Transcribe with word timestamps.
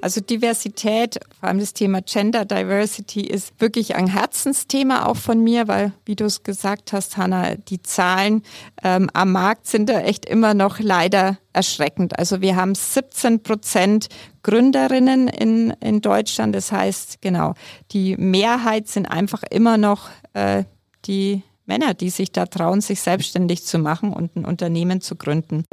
Also 0.00 0.20
Diversität, 0.20 1.18
vor 1.40 1.48
allem 1.48 1.58
das 1.58 1.74
Thema 1.74 2.00
Gender 2.02 2.44
Diversity 2.44 3.22
ist 3.22 3.60
wirklich 3.60 3.96
ein 3.96 4.06
Herzensthema 4.06 5.06
auch 5.06 5.16
von 5.16 5.42
mir, 5.42 5.66
weil, 5.66 5.92
wie 6.04 6.14
du 6.14 6.24
es 6.24 6.44
gesagt 6.44 6.92
hast, 6.92 7.16
Hanna, 7.16 7.56
die 7.56 7.82
Zahlen 7.82 8.42
ähm, 8.84 9.10
am 9.12 9.32
Markt 9.32 9.66
sind 9.66 9.88
da 9.88 10.00
echt 10.00 10.24
immer 10.24 10.54
noch 10.54 10.78
leider 10.78 11.38
erschreckend. 11.52 12.18
Also 12.18 12.40
wir 12.40 12.54
haben 12.54 12.74
17 12.74 13.42
Prozent 13.42 14.08
Gründerinnen 14.42 15.26
in, 15.26 15.70
in 15.80 16.00
Deutschland. 16.00 16.54
Das 16.54 16.70
heißt, 16.70 17.20
genau, 17.20 17.54
die 17.90 18.16
Mehrheit 18.16 18.86
sind 18.86 19.06
einfach 19.06 19.42
immer 19.50 19.78
noch 19.78 20.08
äh, 20.32 20.62
die 21.06 21.42
Männer, 21.66 21.94
die 21.94 22.10
sich 22.10 22.30
da 22.30 22.46
trauen, 22.46 22.80
sich 22.80 23.00
selbstständig 23.00 23.64
zu 23.64 23.78
machen 23.78 24.12
und 24.12 24.36
ein 24.36 24.44
Unternehmen 24.44 25.00
zu 25.00 25.16
gründen. 25.16 25.64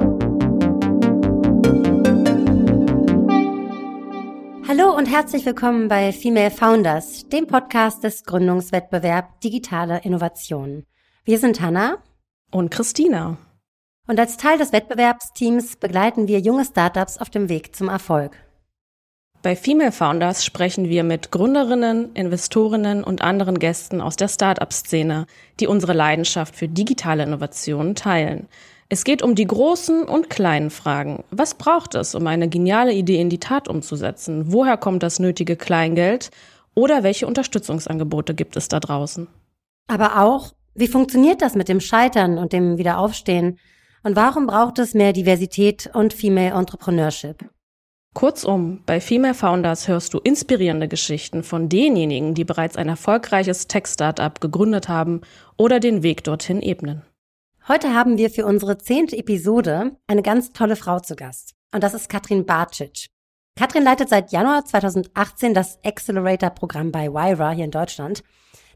Hallo 4.68 4.96
und 4.96 5.06
herzlich 5.06 5.46
willkommen 5.46 5.86
bei 5.86 6.10
Female 6.10 6.50
Founders, 6.50 7.28
dem 7.28 7.46
Podcast 7.46 8.02
des 8.02 8.24
Gründungswettbewerb 8.24 9.40
Digitale 9.40 10.00
Innovationen. 10.02 10.86
Wir 11.24 11.38
sind 11.38 11.60
Hanna 11.60 11.98
und 12.50 12.72
Christina. 12.72 13.38
Und 14.08 14.18
als 14.18 14.38
Teil 14.38 14.58
des 14.58 14.72
Wettbewerbsteams 14.72 15.76
begleiten 15.76 16.26
wir 16.26 16.40
junge 16.40 16.64
Startups 16.64 17.16
auf 17.18 17.30
dem 17.30 17.48
Weg 17.48 17.76
zum 17.76 17.88
Erfolg. 17.88 18.36
Bei 19.40 19.54
Female 19.54 19.92
Founders 19.92 20.44
sprechen 20.44 20.88
wir 20.88 21.04
mit 21.04 21.30
Gründerinnen, 21.30 22.12
Investorinnen 22.14 23.04
und 23.04 23.22
anderen 23.22 23.60
Gästen 23.60 24.00
aus 24.00 24.16
der 24.16 24.26
Startup-Szene, 24.26 25.26
die 25.60 25.68
unsere 25.68 25.92
Leidenschaft 25.92 26.56
für 26.56 26.66
digitale 26.66 27.22
Innovationen 27.22 27.94
teilen. 27.94 28.48
Es 28.88 29.02
geht 29.02 29.22
um 29.22 29.34
die 29.34 29.46
großen 29.46 30.04
und 30.04 30.30
kleinen 30.30 30.70
Fragen. 30.70 31.24
Was 31.30 31.54
braucht 31.54 31.96
es, 31.96 32.14
um 32.14 32.26
eine 32.28 32.48
geniale 32.48 32.92
Idee 32.92 33.20
in 33.20 33.30
die 33.30 33.40
Tat 33.40 33.66
umzusetzen? 33.66 34.52
Woher 34.52 34.76
kommt 34.76 35.02
das 35.02 35.18
nötige 35.18 35.56
Kleingeld? 35.56 36.30
Oder 36.74 37.02
welche 37.02 37.26
Unterstützungsangebote 37.26 38.34
gibt 38.34 38.56
es 38.56 38.68
da 38.68 38.78
draußen? 38.78 39.26
Aber 39.88 40.20
auch, 40.22 40.52
wie 40.74 40.86
funktioniert 40.86 41.42
das 41.42 41.54
mit 41.54 41.68
dem 41.68 41.80
Scheitern 41.80 42.38
und 42.38 42.52
dem 42.52 42.78
Wiederaufstehen? 42.78 43.58
Und 44.04 44.14
warum 44.14 44.46
braucht 44.46 44.78
es 44.78 44.94
mehr 44.94 45.12
Diversität 45.12 45.90
und 45.92 46.12
Female 46.12 46.54
Entrepreneurship? 46.54 47.44
Kurzum, 48.14 48.82
bei 48.86 49.00
Female 49.00 49.34
Founders 49.34 49.88
hörst 49.88 50.14
du 50.14 50.18
inspirierende 50.18 50.86
Geschichten 50.86 51.42
von 51.42 51.68
denjenigen, 51.68 52.34
die 52.34 52.44
bereits 52.44 52.76
ein 52.76 52.88
erfolgreiches 52.88 53.66
Tech-Startup 53.66 54.40
gegründet 54.40 54.88
haben 54.88 55.22
oder 55.56 55.80
den 55.80 56.02
Weg 56.04 56.22
dorthin 56.22 56.62
ebnen. 56.62 57.02
Heute 57.68 57.94
haben 57.94 58.16
wir 58.16 58.30
für 58.30 58.46
unsere 58.46 58.78
zehnte 58.78 59.18
Episode 59.18 59.96
eine 60.06 60.22
ganz 60.22 60.52
tolle 60.52 60.76
Frau 60.76 61.00
zu 61.00 61.16
Gast. 61.16 61.56
Und 61.74 61.82
das 61.82 61.94
ist 61.94 62.08
Katrin 62.08 62.46
Barcic. 62.46 63.08
Katrin 63.58 63.82
leitet 63.82 64.08
seit 64.08 64.30
Januar 64.30 64.64
2018 64.64 65.52
das 65.52 65.80
Accelerator-Programm 65.84 66.92
bei 66.92 67.12
Wyra 67.12 67.50
hier 67.50 67.64
in 67.64 67.72
Deutschland. 67.72 68.22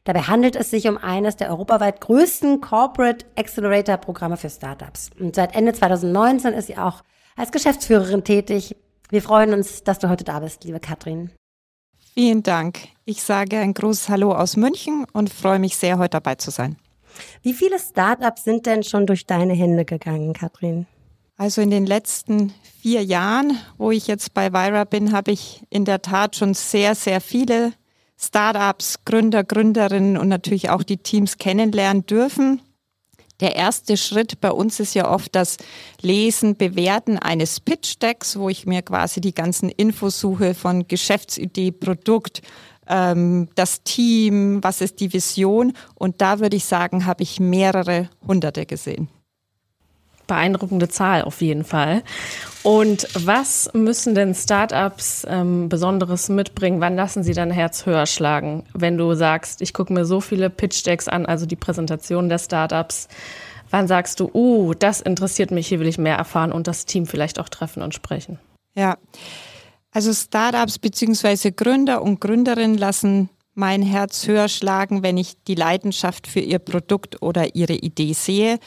Dabei 0.03 0.23
handelt 0.23 0.57
es 0.57 0.71
sich 0.71 0.89
um 0.89 0.99
eines 0.99 1.37
der 1.37 1.51
europaweit 1.51 2.01
größten 2.01 2.61
Corporate 2.61 3.27
Accelerator-Programme 3.37 4.37
für 4.37 4.51
Startups. 4.51 5.11
Und 5.21 5.37
seit 5.37 5.55
Ende 5.55 5.73
2019 5.73 6.53
ist 6.55 6.67
sie 6.67 6.77
auch 6.77 7.05
als 7.37 7.53
Geschäftsführerin 7.53 8.25
tätig. 8.25 8.75
Wir 9.09 9.23
freuen 9.23 9.55
uns, 9.55 9.85
dass 9.85 10.01
du 10.01 10.09
heute 10.09 10.25
da 10.25 10.41
bist, 10.41 10.65
liebe 10.65 10.81
Katrin. 10.81 11.31
Vielen 12.15 12.43
Dank. 12.43 12.89
Ich 13.05 13.23
sage 13.23 13.57
ein 13.59 13.73
großes 13.73 14.09
Hallo 14.09 14.35
aus 14.35 14.57
München 14.57 15.07
und 15.13 15.33
freue 15.33 15.61
mich 15.61 15.77
sehr, 15.77 15.97
heute 15.99 16.11
dabei 16.11 16.35
zu 16.35 16.51
sein. 16.51 16.77
Wie 17.43 17.55
viele 17.55 17.79
Startups 17.79 18.45
sind 18.45 18.67
denn 18.67 18.83
schon 18.83 19.07
durch 19.07 19.27
deine 19.27 19.55
Hände 19.55 19.85
gegangen, 19.85 20.33
Katrin? 20.33 20.87
Also 21.37 21.63
in 21.63 21.71
den 21.71 21.87
letzten 21.87 22.53
vier 22.83 23.03
Jahren, 23.03 23.59
wo 23.79 23.91
ich 23.91 24.07
jetzt 24.07 24.35
bei 24.35 24.53
Vira 24.53 24.85
bin, 24.85 25.13
habe 25.13 25.33
ich 25.33 25.63
in 25.71 25.87
der 25.87 26.03
Tat 26.03 26.37
schon 26.37 26.53
sehr, 26.53 26.95
sehr 26.95 27.21
viele 27.21 27.73
Startups, 28.19 29.07
Gründer, 29.07 29.43
Gründerinnen 29.43 30.19
und 30.19 30.29
natürlich 30.29 30.69
auch 30.69 30.83
die 30.83 30.99
Teams 30.99 31.39
kennenlernen 31.39 32.05
dürfen. 32.05 32.61
Der 33.41 33.57
erste 33.57 33.97
Schritt 33.97 34.43
bei 34.43 34.51
uns 34.51 34.81
ist 34.81 34.95
ja 34.95 35.11
oft 35.11 35.35
das 35.35 35.57
Lesen, 36.03 36.57
Bewerten 36.57 37.19
eines 37.19 37.59
Pitch-Decks, 37.59 38.39
wo 38.39 38.51
ich 38.51 38.67
mir 38.67 38.83
quasi 38.83 39.23
die 39.23 39.35
ganzen 39.35 39.71
Infos 39.71 40.21
suche 40.21 40.55
von 40.55 40.87
Geschäftsidee, 40.87 41.73
Produkt, 41.73 42.43
ähm, 42.91 43.49
das 43.55 43.83
Team, 43.83 44.63
was 44.63 44.81
ist 44.81 45.01
die 45.01 45.13
Vision. 45.13 45.73
Und 45.95 46.21
da 46.21 46.41
würde 46.41 46.57
ich 46.57 46.65
sagen, 46.65 47.07
habe 47.07 47.23
ich 47.23 47.41
mehrere 47.41 48.11
Hunderte 48.27 48.67
gesehen. 48.67 49.09
Beeindruckende 50.27 50.89
Zahl 50.89 51.23
auf 51.23 51.41
jeden 51.41 51.65
Fall. 51.65 52.03
Und 52.63 53.09
was 53.15 53.71
müssen 53.73 54.15
denn 54.15 54.35
Startups 54.35 55.27
ähm, 55.29 55.69
Besonderes 55.69 56.29
mitbringen? 56.29 56.81
Wann 56.81 56.95
lassen 56.95 57.25
sie 57.25 57.33
dein 57.33 57.51
Herz 57.51 57.87
höher 57.87 58.07
schlagen? 58.07 58.65
Wenn 58.75 58.99
du 58.99 59.15
sagst, 59.15 59.63
ich 59.63 59.73
gucke 59.73 59.93
mir 59.93 60.05
so 60.05 60.21
viele 60.21 60.51
Pitch-Decks 60.51 61.09
an, 61.09 61.27
also 61.27 61.47
die 61.47 61.57
Präsentation 61.57 62.29
der 62.29 62.39
Startups, 62.39 63.09
wann 63.71 63.89
sagst 63.89 64.21
du, 64.21 64.31
uh, 64.33 64.75
das 64.75 65.01
interessiert 65.01 65.51
mich, 65.51 65.67
hier 65.67 65.81
will 65.81 65.89
ich 65.89 65.99
mehr 65.99 66.17
erfahren 66.17 66.53
und 66.53 66.69
das 66.69 66.87
Team 66.87 67.07
vielleicht 67.07 67.41
auch 67.41 67.49
treffen 67.49 67.83
und 67.83 67.95
sprechen? 67.95 68.39
Ja, 68.77 68.99
also 69.91 70.13
Startups 70.13 70.79
bzw. 70.79 71.51
Gründer 71.51 72.03
und 72.03 72.21
Gründerinnen 72.21 72.79
lassen 72.79 73.29
mein 73.55 73.83
Herz 73.83 74.27
höher 74.27 74.49
schlagen, 74.49 75.03
wenn 75.03 75.17
ich 75.17 75.43
die 75.45 75.55
Leidenschaft 75.55 76.27
für 76.27 76.41
ihr 76.41 76.59
Produkt 76.59 77.23
oder 77.23 77.55
ihre 77.55 77.75
Idee 77.75 78.13
sehe. 78.13 78.59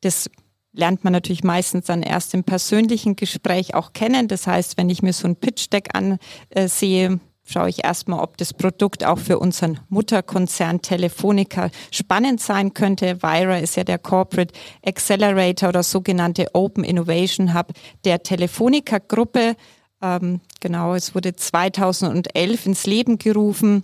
Das 0.00 0.30
lernt 0.72 1.04
man 1.04 1.12
natürlich 1.12 1.44
meistens 1.44 1.86
dann 1.86 2.02
erst 2.02 2.34
im 2.34 2.44
persönlichen 2.44 3.16
Gespräch 3.16 3.74
auch 3.74 3.92
kennen. 3.92 4.28
Das 4.28 4.46
heißt, 4.46 4.76
wenn 4.76 4.90
ich 4.90 5.02
mir 5.02 5.12
so 5.12 5.26
ein 5.26 5.36
Pitch-Deck 5.36 5.90
ansehe, 5.92 7.20
schaue 7.44 7.70
ich 7.70 7.84
erstmal, 7.84 8.20
ob 8.20 8.36
das 8.36 8.54
Produkt 8.54 9.04
auch 9.04 9.18
für 9.18 9.38
unseren 9.38 9.80
Mutterkonzern 9.88 10.82
Telefonica 10.82 11.70
spannend 11.90 12.40
sein 12.40 12.74
könnte. 12.74 13.22
Vira 13.22 13.58
ist 13.58 13.76
ja 13.76 13.84
der 13.84 13.98
Corporate 13.98 14.54
Accelerator 14.84 15.70
oder 15.70 15.82
sogenannte 15.82 16.54
Open 16.54 16.84
Innovation 16.84 17.54
Hub 17.54 17.72
der 18.04 18.22
Telefonica-Gruppe. 18.22 19.56
Ähm, 20.00 20.40
genau, 20.60 20.94
es 20.94 21.14
wurde 21.14 21.34
2011 21.34 22.66
ins 22.66 22.86
Leben 22.86 23.18
gerufen. 23.18 23.82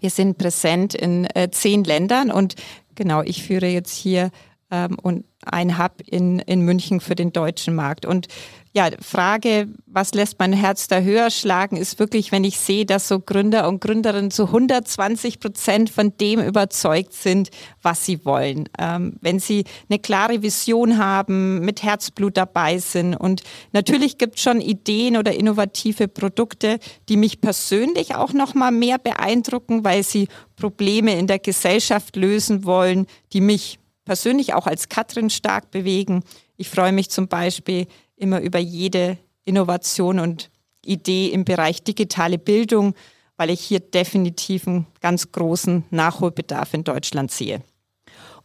Wir 0.00 0.10
sind 0.10 0.38
präsent 0.38 0.94
in 0.94 1.26
äh, 1.34 1.50
zehn 1.50 1.84
Ländern 1.84 2.30
und 2.30 2.54
genau, 2.94 3.22
ich 3.22 3.42
führe 3.42 3.66
jetzt 3.66 3.94
hier 3.94 4.30
ähm, 4.70 4.96
und 5.00 5.24
ein 5.42 5.78
Hub 5.78 6.02
in, 6.04 6.40
in 6.40 6.62
München 6.62 7.00
für 7.00 7.14
den 7.14 7.32
deutschen 7.32 7.74
Markt. 7.74 8.04
Und 8.04 8.28
ja, 8.76 8.90
Frage, 9.00 9.68
was 9.86 10.12
lässt 10.12 10.38
mein 10.38 10.52
Herz 10.52 10.86
da 10.86 11.00
höher 11.00 11.30
schlagen, 11.30 11.78
ist 11.78 11.98
wirklich, 11.98 12.30
wenn 12.30 12.44
ich 12.44 12.58
sehe, 12.58 12.84
dass 12.84 13.08
so 13.08 13.20
Gründer 13.20 13.68
und 13.68 13.80
Gründerinnen 13.80 14.30
zu 14.30 14.48
120 14.48 15.40
Prozent 15.40 15.88
von 15.88 16.12
dem 16.20 16.40
überzeugt 16.40 17.14
sind, 17.14 17.48
was 17.80 18.04
sie 18.04 18.22
wollen. 18.26 18.68
Ähm, 18.78 19.16
wenn 19.22 19.40
sie 19.40 19.64
eine 19.88 19.98
klare 19.98 20.42
Vision 20.42 20.98
haben, 20.98 21.60
mit 21.60 21.82
Herzblut 21.82 22.36
dabei 22.36 22.76
sind. 22.76 23.14
Und 23.16 23.44
natürlich 23.72 24.18
gibt 24.18 24.36
es 24.36 24.42
schon 24.42 24.60
Ideen 24.60 25.16
oder 25.16 25.32
innovative 25.32 26.06
Produkte, 26.06 26.78
die 27.08 27.16
mich 27.16 27.40
persönlich 27.40 28.14
auch 28.14 28.34
noch 28.34 28.52
mal 28.52 28.72
mehr 28.72 28.98
beeindrucken, 28.98 29.84
weil 29.84 30.02
sie 30.02 30.28
Probleme 30.54 31.18
in 31.18 31.26
der 31.26 31.38
Gesellschaft 31.38 32.14
lösen 32.14 32.66
wollen, 32.66 33.06
die 33.32 33.40
mich 33.40 33.78
persönlich 34.04 34.52
auch 34.52 34.66
als 34.66 34.90
Katrin 34.90 35.30
stark 35.30 35.70
bewegen. 35.70 36.24
Ich 36.58 36.68
freue 36.68 36.92
mich 36.92 37.08
zum 37.08 37.26
Beispiel 37.26 37.86
immer 38.16 38.40
über 38.40 38.58
jede 38.58 39.18
Innovation 39.44 40.18
und 40.18 40.50
Idee 40.84 41.28
im 41.28 41.44
Bereich 41.44 41.82
digitale 41.82 42.38
Bildung, 42.38 42.94
weil 43.36 43.50
ich 43.50 43.60
hier 43.60 43.80
definitiv 43.80 44.66
einen 44.66 44.86
ganz 45.00 45.30
großen 45.32 45.84
Nachholbedarf 45.90 46.74
in 46.74 46.84
Deutschland 46.84 47.30
sehe. 47.30 47.62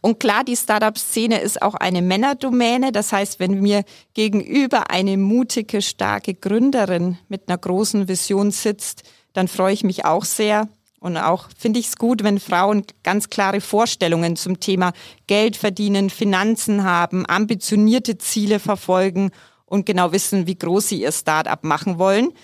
Und 0.00 0.18
klar, 0.18 0.42
die 0.42 0.56
Startup-Szene 0.56 1.40
ist 1.40 1.62
auch 1.62 1.74
eine 1.74 2.02
Männerdomäne. 2.02 2.90
Das 2.90 3.12
heißt, 3.12 3.38
wenn 3.38 3.60
mir 3.60 3.84
gegenüber 4.14 4.90
eine 4.90 5.16
mutige, 5.16 5.80
starke 5.80 6.34
Gründerin 6.34 7.18
mit 7.28 7.48
einer 7.48 7.56
großen 7.56 8.08
Vision 8.08 8.50
sitzt, 8.50 9.04
dann 9.32 9.46
freue 9.46 9.72
ich 9.72 9.84
mich 9.84 10.04
auch 10.04 10.24
sehr. 10.24 10.68
Und 10.98 11.16
auch 11.16 11.48
finde 11.56 11.78
ich 11.78 11.86
es 11.86 11.96
gut, 11.96 12.24
wenn 12.24 12.40
Frauen 12.40 12.84
ganz 13.04 13.30
klare 13.30 13.60
Vorstellungen 13.60 14.36
zum 14.36 14.58
Thema 14.58 14.92
Geld 15.28 15.56
verdienen, 15.56 16.10
Finanzen 16.10 16.82
haben, 16.82 17.24
ambitionierte 17.26 18.18
Ziele 18.18 18.58
verfolgen 18.58 19.30
und 19.72 19.86
genau 19.86 20.12
wissen, 20.12 20.46
wie 20.46 20.58
groß 20.58 20.88
sie 20.88 21.00
ihr 21.00 21.12
Start-up 21.12 21.64
machen 21.64 21.98
wollen 21.98 22.34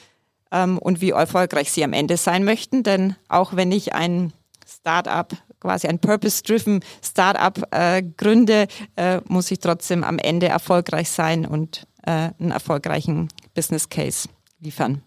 ähm, 0.51 0.79
und 0.79 1.03
wie 1.03 1.11
erfolgreich 1.11 1.71
sie 1.71 1.85
am 1.85 1.93
Ende 1.93 2.17
sein 2.17 2.43
möchten. 2.43 2.83
Denn 2.83 3.17
auch 3.29 3.55
wenn 3.55 3.71
ich 3.71 3.95
ein 3.95 4.33
Start-up, 4.67 5.35
quasi 5.61 5.89
ein 5.89 5.99
Purpose-driven 5.99 6.81
Start-up 7.05 7.69
äh, 7.71 8.03
gründe, 8.03 8.67
äh, 8.97 9.21
muss 9.27 9.51
ich 9.51 9.59
trotzdem 9.59 10.05
am 10.05 10.19
Ende 10.19 10.49
erfolgreich 10.49 11.11
sein 11.11 11.45
und 11.45 11.87
äh, 12.07 12.31
einen 12.41 12.51
erfolgreichen 12.51 13.29
Business 13.55 13.91
Case 13.91 14.27
liefern. 14.61 15.03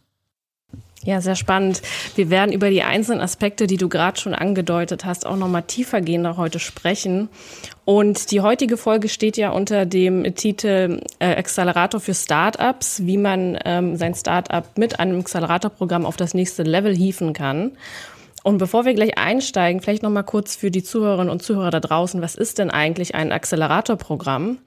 Ja, 1.03 1.19
sehr 1.19 1.35
spannend. 1.35 1.81
Wir 2.15 2.29
werden 2.29 2.53
über 2.53 2.69
die 2.69 2.83
einzelnen 2.83 3.21
Aspekte, 3.21 3.65
die 3.65 3.77
du 3.77 3.89
gerade 3.89 4.19
schon 4.19 4.35
angedeutet 4.35 5.03
hast, 5.03 5.25
auch 5.25 5.35
nochmal 5.35 5.63
tiefergehender 5.63 6.37
heute 6.37 6.59
sprechen. 6.59 7.29
Und 7.85 8.29
die 8.29 8.41
heutige 8.41 8.77
Folge 8.77 9.09
steht 9.09 9.35
ja 9.35 9.49
unter 9.49 9.87
dem 9.87 10.35
Titel 10.35 11.01
äh, 11.17 11.35
Accelerator 11.35 11.99
für 11.99 12.13
Startups, 12.13 13.01
wie 13.05 13.17
man 13.17 13.57
ähm, 13.65 13.95
sein 13.95 14.13
Startup 14.13 14.65
mit 14.77 14.99
einem 14.99 15.19
Acceleratorprogramm 15.19 16.05
auf 16.05 16.17
das 16.17 16.35
nächste 16.35 16.61
Level 16.61 16.95
hieven 16.95 17.33
kann. 17.33 17.71
Und 18.43 18.59
bevor 18.59 18.85
wir 18.85 18.93
gleich 18.93 19.17
einsteigen, 19.17 19.81
vielleicht 19.81 20.03
nochmal 20.03 20.23
kurz 20.23 20.55
für 20.55 20.69
die 20.69 20.83
Zuhörerinnen 20.83 21.31
und 21.31 21.41
Zuhörer 21.41 21.71
da 21.71 21.79
draußen, 21.79 22.21
was 22.21 22.35
ist 22.35 22.59
denn 22.59 22.69
eigentlich 22.69 23.15
ein 23.15 23.31
Acceleratorprogramm? 23.31 24.59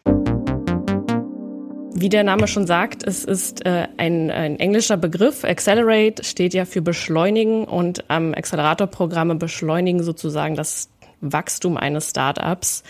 Wie 1.97 2.09
der 2.09 2.25
Name 2.25 2.49
schon 2.49 2.67
sagt, 2.67 3.07
es 3.07 3.25
ist 3.25 3.65
äh, 3.65 3.87
ein, 3.99 4.29
ein 4.29 4.59
englischer 4.59 4.97
Begriff. 4.97 5.45
Accelerate 5.45 6.25
steht 6.25 6.53
ja 6.53 6.65
für 6.65 6.83
beschleunigen 6.83 7.65
und 7.65 8.05
ähm, 8.09 8.35
Accelerator-Programme 8.37 9.37
beschleunigen 9.37 10.03
sozusagen 10.03 10.57
das 10.57 10.89
Wachstum 11.21 11.77
eines 11.77 12.11
Startups, 12.11 12.83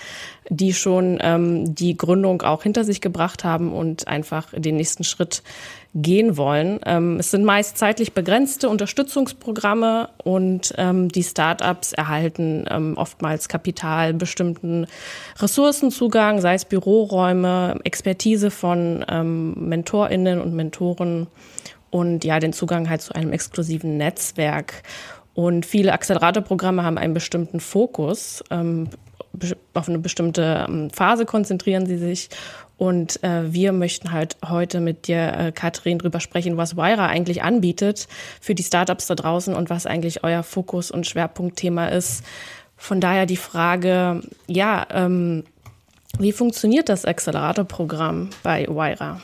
die 0.48 0.72
schon 0.72 1.18
ähm, 1.20 1.74
die 1.74 1.98
Gründung 1.98 2.40
auch 2.40 2.62
hinter 2.62 2.82
sich 2.82 3.02
gebracht 3.02 3.44
haben 3.44 3.74
und 3.74 4.08
einfach 4.08 4.52
den 4.56 4.76
nächsten 4.76 5.04
Schritt 5.04 5.42
gehen 5.94 6.36
wollen. 6.36 6.80
Ähm, 6.84 7.18
es 7.20 7.30
sind 7.30 7.44
meist 7.44 7.78
zeitlich 7.78 8.12
begrenzte 8.12 8.68
Unterstützungsprogramme 8.68 10.08
und 10.24 10.74
ähm, 10.76 11.08
die 11.08 11.22
Startups 11.22 11.92
erhalten 11.92 12.64
ähm, 12.68 12.96
oftmals 12.96 13.48
Kapital, 13.48 14.12
bestimmten 14.12 14.86
Ressourcenzugang, 15.38 16.40
sei 16.40 16.54
es 16.54 16.64
Büroräume, 16.64 17.78
Expertise 17.84 18.50
von 18.50 19.04
ähm, 19.08 19.54
MentorInnen 19.68 20.40
und 20.40 20.52
Mentoren 20.54 21.28
und 21.90 22.24
ja, 22.24 22.40
den 22.40 22.52
Zugang 22.52 22.90
halt 22.90 23.02
zu 23.02 23.14
einem 23.14 23.32
exklusiven 23.32 23.96
Netzwerk. 23.96 24.82
Und 25.34 25.64
viele 25.64 25.92
Acceleratorprogramme 25.92 26.82
haben 26.82 26.98
einen 26.98 27.14
bestimmten 27.14 27.60
Fokus. 27.60 28.42
Ähm, 28.50 28.88
auf 29.74 29.88
eine 29.88 29.98
bestimmte 29.98 30.66
ähm, 30.68 30.90
Phase 30.90 31.24
konzentrieren 31.24 31.86
sie 31.86 31.98
sich. 31.98 32.30
Und 32.76 33.22
äh, 33.22 33.52
wir 33.52 33.72
möchten 33.72 34.12
halt 34.12 34.36
heute 34.44 34.80
mit 34.80 35.06
dir, 35.06 35.32
äh, 35.32 35.52
Katrin, 35.52 35.98
drüber 35.98 36.20
sprechen, 36.20 36.56
was 36.56 36.76
Wyra 36.76 37.06
eigentlich 37.06 37.42
anbietet 37.42 38.08
für 38.40 38.54
die 38.54 38.64
Startups 38.64 39.06
da 39.06 39.14
draußen 39.14 39.54
und 39.54 39.70
was 39.70 39.86
eigentlich 39.86 40.24
euer 40.24 40.42
Fokus 40.42 40.90
und 40.90 41.06
Schwerpunktthema 41.06 41.86
ist. 41.86 42.24
Von 42.76 43.00
daher 43.00 43.26
die 43.26 43.36
Frage, 43.36 44.22
ja, 44.48 44.86
ähm, 44.90 45.44
wie 46.18 46.32
funktioniert 46.32 46.88
das 46.88 47.04
Accelerator-Programm 47.04 48.30
bei 48.42 48.66
Wyra? 48.68 49.20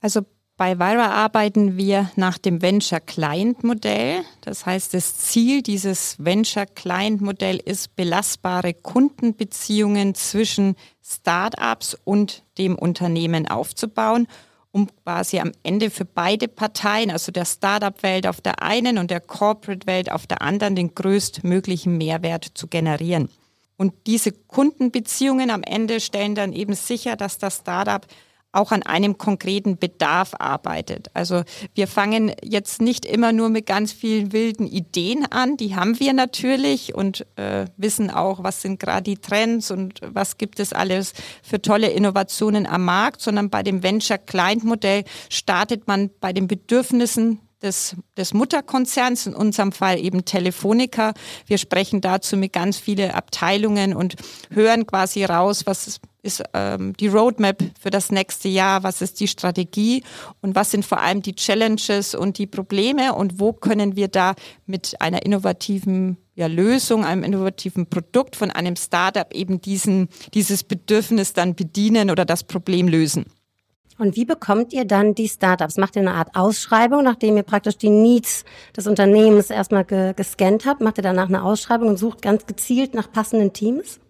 Also 0.00 0.22
bei 0.56 0.78
Vira 0.78 1.10
arbeiten 1.10 1.76
wir 1.76 2.10
nach 2.14 2.38
dem 2.38 2.62
Venture 2.62 3.00
Client 3.00 3.64
Modell. 3.64 4.22
Das 4.40 4.66
heißt, 4.66 4.94
das 4.94 5.18
Ziel 5.18 5.62
dieses 5.62 6.16
Venture 6.18 6.66
Client 6.66 7.20
Modell 7.20 7.56
ist, 7.56 7.96
belastbare 7.96 8.72
Kundenbeziehungen 8.72 10.14
zwischen 10.14 10.76
Startups 11.02 11.96
und 12.04 12.44
dem 12.58 12.76
Unternehmen 12.76 13.48
aufzubauen, 13.48 14.28
um 14.70 14.88
quasi 15.02 15.40
am 15.40 15.50
Ende 15.64 15.90
für 15.90 16.04
beide 16.04 16.46
Parteien, 16.46 17.10
also 17.10 17.32
der 17.32 17.44
Startup-Welt 17.44 18.26
auf 18.26 18.40
der 18.40 18.62
einen 18.62 18.98
und 18.98 19.10
der 19.10 19.20
Corporate-Welt 19.20 20.10
auf 20.10 20.26
der 20.26 20.40
anderen, 20.42 20.76
den 20.76 20.94
größtmöglichen 20.94 21.98
Mehrwert 21.98 22.52
zu 22.54 22.68
generieren. 22.68 23.28
Und 23.76 23.92
diese 24.06 24.30
Kundenbeziehungen 24.30 25.50
am 25.50 25.64
Ende 25.64 25.98
stellen 25.98 26.36
dann 26.36 26.52
eben 26.52 26.74
sicher, 26.74 27.16
dass 27.16 27.38
das 27.38 27.56
Startup 27.56 28.06
auch 28.54 28.72
an 28.72 28.82
einem 28.82 29.18
konkreten 29.18 29.78
Bedarf 29.78 30.32
arbeitet. 30.38 31.08
Also 31.14 31.42
wir 31.74 31.88
fangen 31.88 32.32
jetzt 32.42 32.80
nicht 32.80 33.04
immer 33.04 33.32
nur 33.32 33.48
mit 33.48 33.66
ganz 33.66 33.92
vielen 33.92 34.32
wilden 34.32 34.66
Ideen 34.66 35.26
an, 35.30 35.56
die 35.56 35.74
haben 35.76 35.98
wir 36.00 36.12
natürlich 36.12 36.94
und 36.94 37.26
äh, 37.36 37.66
wissen 37.76 38.10
auch, 38.10 38.42
was 38.42 38.62
sind 38.62 38.78
gerade 38.80 39.02
die 39.02 39.18
Trends 39.18 39.70
und 39.70 40.00
was 40.06 40.38
gibt 40.38 40.60
es 40.60 40.72
alles 40.72 41.12
für 41.42 41.60
tolle 41.60 41.90
Innovationen 41.90 42.66
am 42.66 42.84
Markt, 42.84 43.20
sondern 43.20 43.50
bei 43.50 43.62
dem 43.62 43.82
Venture 43.82 44.18
Client 44.18 44.64
Modell 44.64 45.04
startet 45.28 45.86
man 45.86 46.10
bei 46.20 46.32
den 46.32 46.46
Bedürfnissen 46.46 47.40
des, 47.64 47.96
des 48.16 48.34
Mutterkonzerns, 48.34 49.26
in 49.26 49.34
unserem 49.34 49.72
Fall 49.72 49.98
eben 49.98 50.24
Telefonica. 50.24 51.14
Wir 51.46 51.58
sprechen 51.58 52.00
dazu 52.00 52.36
mit 52.36 52.52
ganz 52.52 52.78
vielen 52.78 53.10
Abteilungen 53.10 53.94
und 53.94 54.16
hören 54.50 54.86
quasi 54.86 55.24
raus, 55.24 55.66
was 55.66 56.00
ist 56.24 56.42
ähm, 56.54 56.94
die 56.98 57.08
Roadmap 57.08 57.62
für 57.80 57.90
das 57.90 58.10
nächste 58.10 58.48
Jahr, 58.48 58.82
was 58.82 59.02
ist 59.02 59.20
die 59.20 59.28
Strategie 59.28 60.02
und 60.40 60.54
was 60.54 60.70
sind 60.70 60.84
vor 60.84 61.00
allem 61.00 61.22
die 61.22 61.34
Challenges 61.34 62.14
und 62.14 62.38
die 62.38 62.46
Probleme 62.46 63.14
und 63.14 63.38
wo 63.38 63.52
können 63.52 63.96
wir 63.96 64.08
da 64.08 64.34
mit 64.66 64.96
einer 65.00 65.24
innovativen 65.24 66.16
ja, 66.34 66.46
Lösung, 66.46 67.04
einem 67.04 67.22
innovativen 67.22 67.86
Produkt 67.86 68.36
von 68.36 68.50
einem 68.50 68.76
Startup 68.76 69.32
eben 69.32 69.60
diesen, 69.60 70.08
dieses 70.32 70.64
Bedürfnis 70.64 71.32
dann 71.32 71.54
bedienen 71.54 72.10
oder 72.10 72.24
das 72.24 72.42
Problem 72.42 72.88
lösen. 72.88 73.26
Und 73.96 74.16
wie 74.16 74.24
bekommt 74.24 74.72
ihr 74.72 74.84
dann 74.84 75.14
die 75.14 75.28
Startups? 75.28 75.76
Macht 75.76 75.94
ihr 75.94 76.02
eine 76.02 76.14
Art 76.14 76.34
Ausschreibung, 76.34 77.04
nachdem 77.04 77.36
ihr 77.36 77.44
praktisch 77.44 77.76
die 77.76 77.90
Needs 77.90 78.44
des 78.76 78.88
Unternehmens 78.88 79.50
erstmal 79.50 79.84
ge 79.84 80.14
gescannt 80.14 80.66
habt? 80.66 80.80
Macht 80.80 80.98
ihr 80.98 81.02
danach 81.02 81.28
eine 81.28 81.44
Ausschreibung 81.44 81.88
und 81.88 81.96
sucht 81.96 82.20
ganz 82.20 82.46
gezielt 82.46 82.94
nach 82.94 83.12
passenden 83.12 83.52
Teams? 83.52 84.00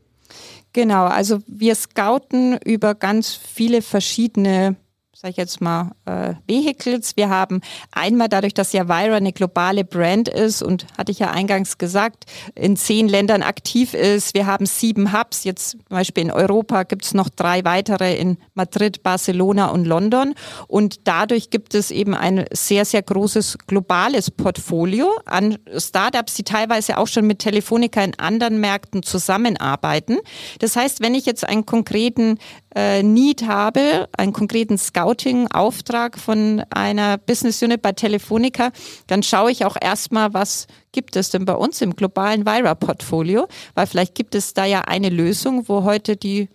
Genau, 0.74 1.04
also 1.04 1.38
wir 1.46 1.76
scouten 1.76 2.58
über 2.64 2.96
ganz 2.96 3.32
viele 3.32 3.80
verschiedene 3.80 4.74
sage 5.16 5.30
ich 5.30 5.36
jetzt 5.36 5.60
mal, 5.60 5.92
äh, 6.06 6.34
Vehicles. 6.48 7.16
Wir 7.16 7.28
haben 7.28 7.60
einmal 7.92 8.28
dadurch, 8.28 8.52
dass 8.52 8.72
ja 8.72 8.88
Vira 8.88 9.14
eine 9.14 9.32
globale 9.32 9.84
Brand 9.84 10.28
ist 10.28 10.60
und 10.60 10.86
hatte 10.98 11.12
ich 11.12 11.20
ja 11.20 11.30
eingangs 11.30 11.78
gesagt, 11.78 12.24
in 12.56 12.76
zehn 12.76 13.08
Ländern 13.08 13.42
aktiv 13.42 13.94
ist. 13.94 14.34
Wir 14.34 14.46
haben 14.46 14.66
sieben 14.66 15.12
Hubs. 15.12 15.44
Jetzt 15.44 15.70
zum 15.70 15.80
Beispiel 15.88 16.24
in 16.24 16.30
Europa 16.32 16.82
gibt 16.82 17.04
es 17.04 17.14
noch 17.14 17.28
drei 17.28 17.64
weitere 17.64 18.16
in 18.16 18.38
Madrid, 18.54 19.04
Barcelona 19.04 19.68
und 19.68 19.84
London. 19.84 20.34
Und 20.66 21.06
dadurch 21.06 21.50
gibt 21.50 21.74
es 21.74 21.92
eben 21.92 22.14
ein 22.14 22.44
sehr, 22.52 22.84
sehr 22.84 23.02
großes 23.02 23.58
globales 23.68 24.32
Portfolio 24.32 25.08
an 25.26 25.58
Startups, 25.76 26.34
die 26.34 26.44
teilweise 26.44 26.98
auch 26.98 27.06
schon 27.06 27.26
mit 27.26 27.38
Telefonica 27.38 28.02
in 28.02 28.18
anderen 28.18 28.58
Märkten 28.58 29.04
zusammenarbeiten. 29.04 30.18
Das 30.58 30.74
heißt, 30.74 31.00
wenn 31.02 31.14
ich 31.14 31.24
jetzt 31.24 31.48
einen 31.48 31.66
konkreten 31.66 32.38
äh, 32.74 33.02
Need 33.02 33.46
habe, 33.46 34.08
einen 34.16 34.32
konkreten 34.32 34.78
Scouting-Auftrag 34.78 36.18
von 36.18 36.62
einer 36.70 37.18
Business 37.18 37.62
Unit 37.62 37.82
bei 37.82 37.92
Telefonica, 37.92 38.70
dann 39.06 39.22
schaue 39.22 39.52
ich 39.52 39.64
auch 39.64 39.76
erstmal, 39.80 40.34
was 40.34 40.66
gibt 40.92 41.16
es 41.16 41.30
denn 41.30 41.44
bei 41.44 41.54
uns 41.54 41.80
im 41.82 41.96
globalen 41.96 42.46
Vira-Portfolio, 42.46 43.46
weil 43.74 43.86
vielleicht 43.86 44.14
gibt 44.14 44.34
es 44.34 44.54
da 44.54 44.64
ja 44.64 44.82
eine 44.82 45.08
Lösung, 45.08 45.68
wo 45.68 45.84
heute 45.84 46.16
die 46.16 46.48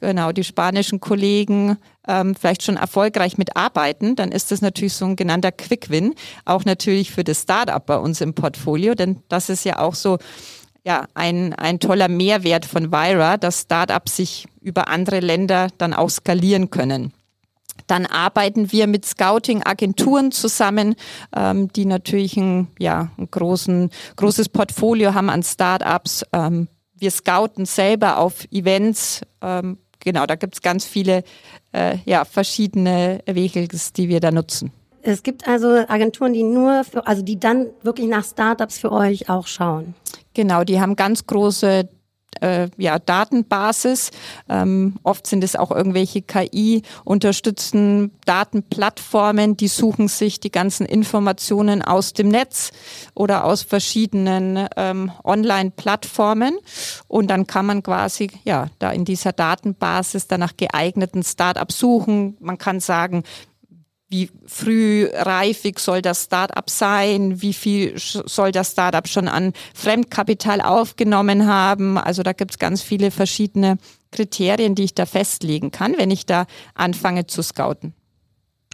genau 0.00 0.32
die 0.32 0.44
spanischen 0.44 1.00
Kollegen 1.00 1.76
ähm, 2.08 2.34
vielleicht 2.34 2.62
schon 2.62 2.76
erfolgreich 2.76 3.38
mitarbeiten, 3.38 4.16
dann 4.16 4.32
ist 4.32 4.50
das 4.50 4.62
natürlich 4.62 4.94
so 4.94 5.04
ein 5.04 5.16
genannter 5.16 5.52
Quick-Win, 5.52 6.14
auch 6.44 6.64
natürlich 6.64 7.10
für 7.10 7.22
das 7.22 7.42
Startup 7.42 7.84
bei 7.84 7.98
uns 7.98 8.20
im 8.20 8.34
Portfolio, 8.34 8.94
denn 8.94 9.22
das 9.28 9.48
ist 9.48 9.64
ja 9.64 9.78
auch 9.78 9.94
so 9.94 10.18
ja, 10.90 11.06
ein, 11.14 11.54
ein 11.54 11.78
toller 11.78 12.08
Mehrwert 12.08 12.66
von 12.66 12.90
Vira, 12.90 13.36
dass 13.36 13.60
Startups 13.60 14.16
sich 14.16 14.48
über 14.60 14.88
andere 14.88 15.20
Länder 15.20 15.68
dann 15.78 15.94
auch 15.94 16.10
skalieren 16.10 16.70
können. 16.70 17.12
Dann 17.86 18.06
arbeiten 18.06 18.72
wir 18.72 18.88
mit 18.88 19.06
Scouting-Agenturen 19.06 20.32
zusammen, 20.32 20.96
ähm, 21.36 21.72
die 21.72 21.84
natürlich 21.84 22.36
ein, 22.36 22.66
ja, 22.80 23.08
ein 23.18 23.30
großen, 23.30 23.90
großes 24.16 24.48
Portfolio 24.48 25.14
haben 25.14 25.30
an 25.30 25.44
Startups. 25.44 26.24
Ähm, 26.32 26.66
wir 26.98 27.12
scouten 27.12 27.66
selber 27.66 28.18
auf 28.18 28.44
Events. 28.50 29.20
Ähm, 29.40 29.78
genau, 30.00 30.26
da 30.26 30.34
gibt 30.34 30.54
es 30.56 30.60
ganz 30.60 30.84
viele 30.84 31.22
äh, 31.72 31.98
ja, 32.04 32.24
verschiedene 32.24 33.20
Vehicles, 33.26 33.92
die 33.92 34.08
wir 34.08 34.18
da 34.18 34.32
nutzen. 34.32 34.72
Es 35.02 35.22
gibt 35.22 35.46
also 35.48 35.68
Agenturen, 35.88 36.32
die 36.32 36.42
nur 36.42 36.84
für, 36.84 37.06
also 37.06 37.22
die 37.22 37.38
dann 37.38 37.68
wirklich 37.82 38.08
nach 38.08 38.24
Startups 38.24 38.78
für 38.78 38.92
euch 38.92 39.30
auch 39.30 39.46
schauen. 39.46 39.94
Genau, 40.40 40.64
die 40.64 40.80
haben 40.80 40.96
ganz 40.96 41.26
große 41.26 41.86
äh, 42.40 42.68
ja, 42.78 42.98
Datenbasis. 42.98 44.10
Ähm, 44.48 44.94
oft 45.02 45.26
sind 45.26 45.44
es 45.44 45.54
auch 45.54 45.70
irgendwelche 45.70 46.22
KI-unterstützten 46.22 48.12
Datenplattformen, 48.24 49.58
die 49.58 49.68
suchen 49.68 50.08
sich 50.08 50.40
die 50.40 50.50
ganzen 50.50 50.86
Informationen 50.86 51.82
aus 51.82 52.14
dem 52.14 52.28
Netz 52.28 52.70
oder 53.14 53.44
aus 53.44 53.60
verschiedenen 53.60 54.66
ähm, 54.78 55.12
Online-Plattformen. 55.24 56.56
Und 57.06 57.28
dann 57.28 57.46
kann 57.46 57.66
man 57.66 57.82
quasi 57.82 58.30
ja 58.44 58.68
da 58.78 58.92
in 58.92 59.04
dieser 59.04 59.32
Datenbasis 59.32 60.26
danach 60.26 60.56
geeigneten 60.56 61.22
Start-up 61.22 61.70
suchen. 61.70 62.38
Man 62.40 62.56
kann 62.56 62.80
sagen, 62.80 63.24
wie 64.10 64.28
frühreifig 64.44 65.78
soll 65.78 66.02
das 66.02 66.24
Startup 66.24 66.68
sein, 66.68 67.40
wie 67.40 67.52
viel 67.52 67.94
soll 67.96 68.50
das 68.50 68.72
Startup 68.72 69.06
schon 69.06 69.28
an 69.28 69.52
Fremdkapital 69.72 70.60
aufgenommen 70.60 71.46
haben. 71.46 71.96
Also 71.96 72.24
da 72.24 72.32
gibt 72.32 72.50
es 72.50 72.58
ganz 72.58 72.82
viele 72.82 73.12
verschiedene 73.12 73.78
Kriterien, 74.10 74.74
die 74.74 74.84
ich 74.84 74.94
da 74.94 75.06
festlegen 75.06 75.70
kann, 75.70 75.94
wenn 75.96 76.10
ich 76.10 76.26
da 76.26 76.46
anfange 76.74 77.28
zu 77.28 77.42
scouten. 77.42 77.94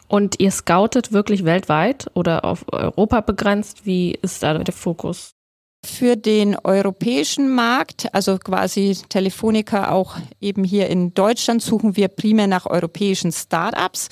Und 0.09 0.41
ihr 0.41 0.51
scoutet 0.51 1.13
wirklich 1.13 1.45
weltweit 1.45 2.11
oder 2.15 2.45
auf 2.45 2.65
Europa 2.73 3.21
begrenzt? 3.21 3.85
Wie 3.85 4.13
ist 4.13 4.43
da 4.43 4.57
der 4.57 4.73
Fokus? 4.73 5.33
Für 5.85 6.17
den 6.17 6.57
europäischen 6.65 7.55
Markt, 7.55 8.13
also 8.13 8.39
quasi 8.39 8.97
Telefonica 9.09 9.91
auch 9.91 10.17
eben 10.41 10.65
hier 10.65 10.89
in 10.89 11.15
Deutschland, 11.15 11.63
suchen 11.63 11.97
wir 11.97 12.09
primär 12.09 12.47
nach 12.47 12.67
europäischen 12.67 13.31
Startups. 13.31 14.09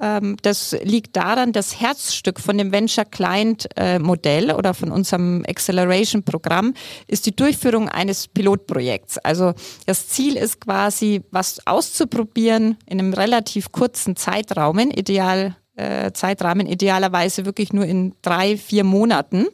Ähm, 0.00 0.36
das 0.42 0.76
liegt 0.82 1.16
daran, 1.16 1.52
das 1.52 1.80
Herzstück 1.80 2.40
von 2.40 2.58
dem 2.58 2.72
Venture 2.72 3.04
Client 3.04 3.68
äh, 3.76 3.98
Modell 3.98 4.52
oder 4.52 4.74
von 4.74 4.90
unserem 4.90 5.44
Acceleration 5.48 6.22
Programm 6.22 6.74
ist 7.06 7.26
die 7.26 7.36
Durchführung 7.36 7.88
eines 7.88 8.28
Pilotprojekts. 8.28 9.18
Also 9.18 9.52
das 9.86 10.08
Ziel 10.08 10.36
ist 10.36 10.60
quasi, 10.60 11.22
was 11.30 11.66
auszuprobieren 11.66 12.76
in 12.86 12.98
einem 12.98 13.12
relativ 13.12 13.72
kurzen 13.72 14.16
Zeitraum, 14.16 14.78
ideal 14.78 15.56
äh, 15.80 16.12
Zeitrahmen, 16.12 16.66
idealerweise 16.66 17.44
wirklich 17.44 17.72
nur 17.72 17.84
in 17.84 18.14
drei, 18.22 18.56
vier 18.56 18.84
Monaten. 18.84 19.46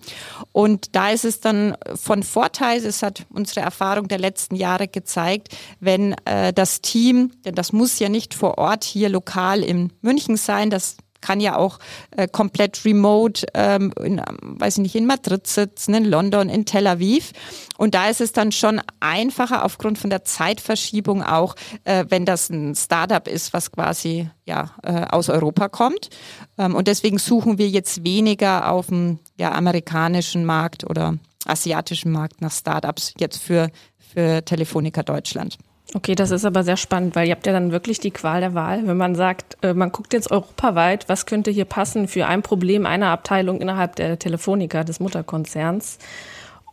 Und 0.53 0.95
da 0.97 1.11
ist 1.11 1.25
es 1.25 1.41
dann 1.41 1.77
von 1.95 2.23
Vorteil, 2.23 2.85
es 2.85 3.03
hat 3.03 3.27
unsere 3.31 3.61
Erfahrung 3.61 4.09
der 4.09 4.19
letzten 4.19 4.57
Jahre 4.57 4.89
gezeigt, 4.89 5.57
wenn 5.81 6.15
äh, 6.25 6.53
das 6.53 6.81
Team, 6.81 7.33
denn 7.45 7.55
das 7.55 7.73
muss 7.73 7.99
ja 7.99 8.09
nicht 8.09 8.35
vor 8.35 8.59
Ort 8.59 8.85
hier 8.85 9.09
lokal 9.09 9.63
in 9.63 9.93
München 10.03 10.37
sein, 10.37 10.71
das 10.71 10.97
kann 11.27 11.41
ja 11.41 11.57
auch 11.57 11.79
äh, 12.13 12.29
komplett 12.29 12.85
remote, 12.85 13.47
ähm, 13.55 13.93
in, 14.01 14.23
weiß 14.43 14.77
ich 14.77 14.83
nicht, 14.83 14.95
in 14.95 15.07
Madrid 15.07 15.47
sitzen, 15.47 15.95
in 15.95 16.05
London, 16.05 16.49
in 16.49 16.65
Tel 16.67 16.87
Aviv. 16.87 17.33
Und 17.79 17.95
da 17.95 18.09
ist 18.09 18.21
es 18.21 18.33
dann 18.33 18.53
schon 18.53 18.81
einfacher 19.01 19.65
aufgrund 19.65 19.99
von 19.99 20.09
der 20.09 20.25
Zeitverschiebung 20.25 21.25
auch, 21.25 21.57
äh, 21.85 22.05
wenn 22.09 22.25
das 22.25 22.49
ein 22.49 22.77
Startup 22.77 23.27
ist, 23.27 23.53
was 23.53 23.73
quasi 23.73 24.31
ja, 24.45 24.71
äh, 24.85 25.07
aus 25.11 25.29
Europa 25.29 25.69
kommt. 25.69 26.11
Ähm, 26.59 26.77
und 26.77 26.87
deswegen 26.87 27.19
suchen 27.19 27.59
wir 27.59 27.69
jetzt 27.69 28.05
weniger 28.05 28.71
auf 28.71 28.87
dem 28.87 29.19
ja, 29.37 29.53
amerikanischen 29.53 30.45
Markt 30.45 30.89
oder 30.89 31.19
asiatischen 31.45 32.13
Markt 32.13 32.41
nach 32.41 32.53
Startups 32.53 33.15
jetzt 33.19 33.39
für, 33.39 33.71
für 33.99 34.45
Telefonica 34.45 35.03
Deutschland. 35.03 35.59
Okay, 35.95 36.15
das 36.17 36.33
ist 36.33 36.45
aber 36.45 36.65
sehr 36.65 36.77
spannend, 36.77 37.15
weil 37.15 37.29
ihr 37.29 37.35
habt 37.35 37.47
ja 37.47 37.53
dann 37.53 37.71
wirklich 37.71 38.01
die 38.01 38.11
Qual 38.11 38.41
der 38.41 38.55
Wahl. 38.55 38.87
Wenn 38.87 38.97
man 38.97 39.15
sagt, 39.15 39.57
äh, 39.63 39.73
man 39.73 39.93
guckt 39.93 40.13
jetzt 40.13 40.31
europaweit, 40.31 41.09
was 41.09 41.27
könnte 41.27 41.51
hier 41.51 41.65
passen 41.65 42.09
für 42.09 42.27
ein 42.27 42.43
Problem 42.43 42.87
einer 42.87 43.09
Abteilung 43.09 43.61
innerhalb 43.61 43.97
der 43.97 44.19
Telefonica, 44.19 44.83
des 44.83 44.99
Mutterkonzerns. 44.99 45.99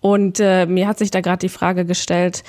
Und 0.01 0.39
äh, 0.39 0.65
mir 0.65 0.87
hat 0.87 0.97
sich 0.97 1.11
da 1.11 1.21
gerade 1.21 1.39
die 1.39 1.49
Frage 1.49 1.85
gestellt, 1.85 2.43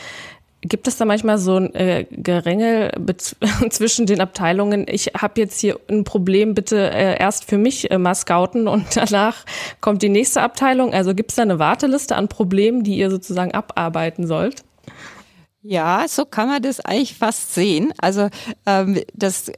Gibt 0.66 0.88
es 0.88 0.96
da 0.96 1.04
manchmal 1.04 1.36
so 1.36 1.56
ein 1.56 1.74
äh, 1.74 2.06
Gerängel 2.10 2.90
zwischen 3.68 4.06
den 4.06 4.22
Abteilungen? 4.22 4.86
Ich 4.88 5.08
habe 5.08 5.38
jetzt 5.38 5.60
hier 5.60 5.78
ein 5.90 6.04
Problem, 6.04 6.54
bitte 6.54 6.90
äh, 6.90 7.18
erst 7.18 7.44
für 7.44 7.58
mich 7.58 7.90
äh, 7.90 7.98
mal 7.98 8.14
scouten 8.14 8.66
und 8.66 8.86
danach 8.96 9.44
kommt 9.82 10.00
die 10.00 10.08
nächste 10.08 10.40
Abteilung. 10.40 10.94
Also 10.94 11.14
gibt 11.14 11.32
es 11.32 11.36
da 11.36 11.42
eine 11.42 11.58
Warteliste 11.58 12.16
an 12.16 12.28
Problemen, 12.28 12.82
die 12.82 12.96
ihr 12.96 13.10
sozusagen 13.10 13.52
abarbeiten 13.52 14.26
sollt? 14.26 14.64
Ja, 15.66 16.04
so 16.08 16.26
kann 16.26 16.48
man 16.48 16.60
das 16.60 16.80
eigentlich 16.80 17.14
fast 17.14 17.54
sehen. 17.54 17.94
Also 17.96 18.28
ähm, 18.66 19.00
das 19.14 19.50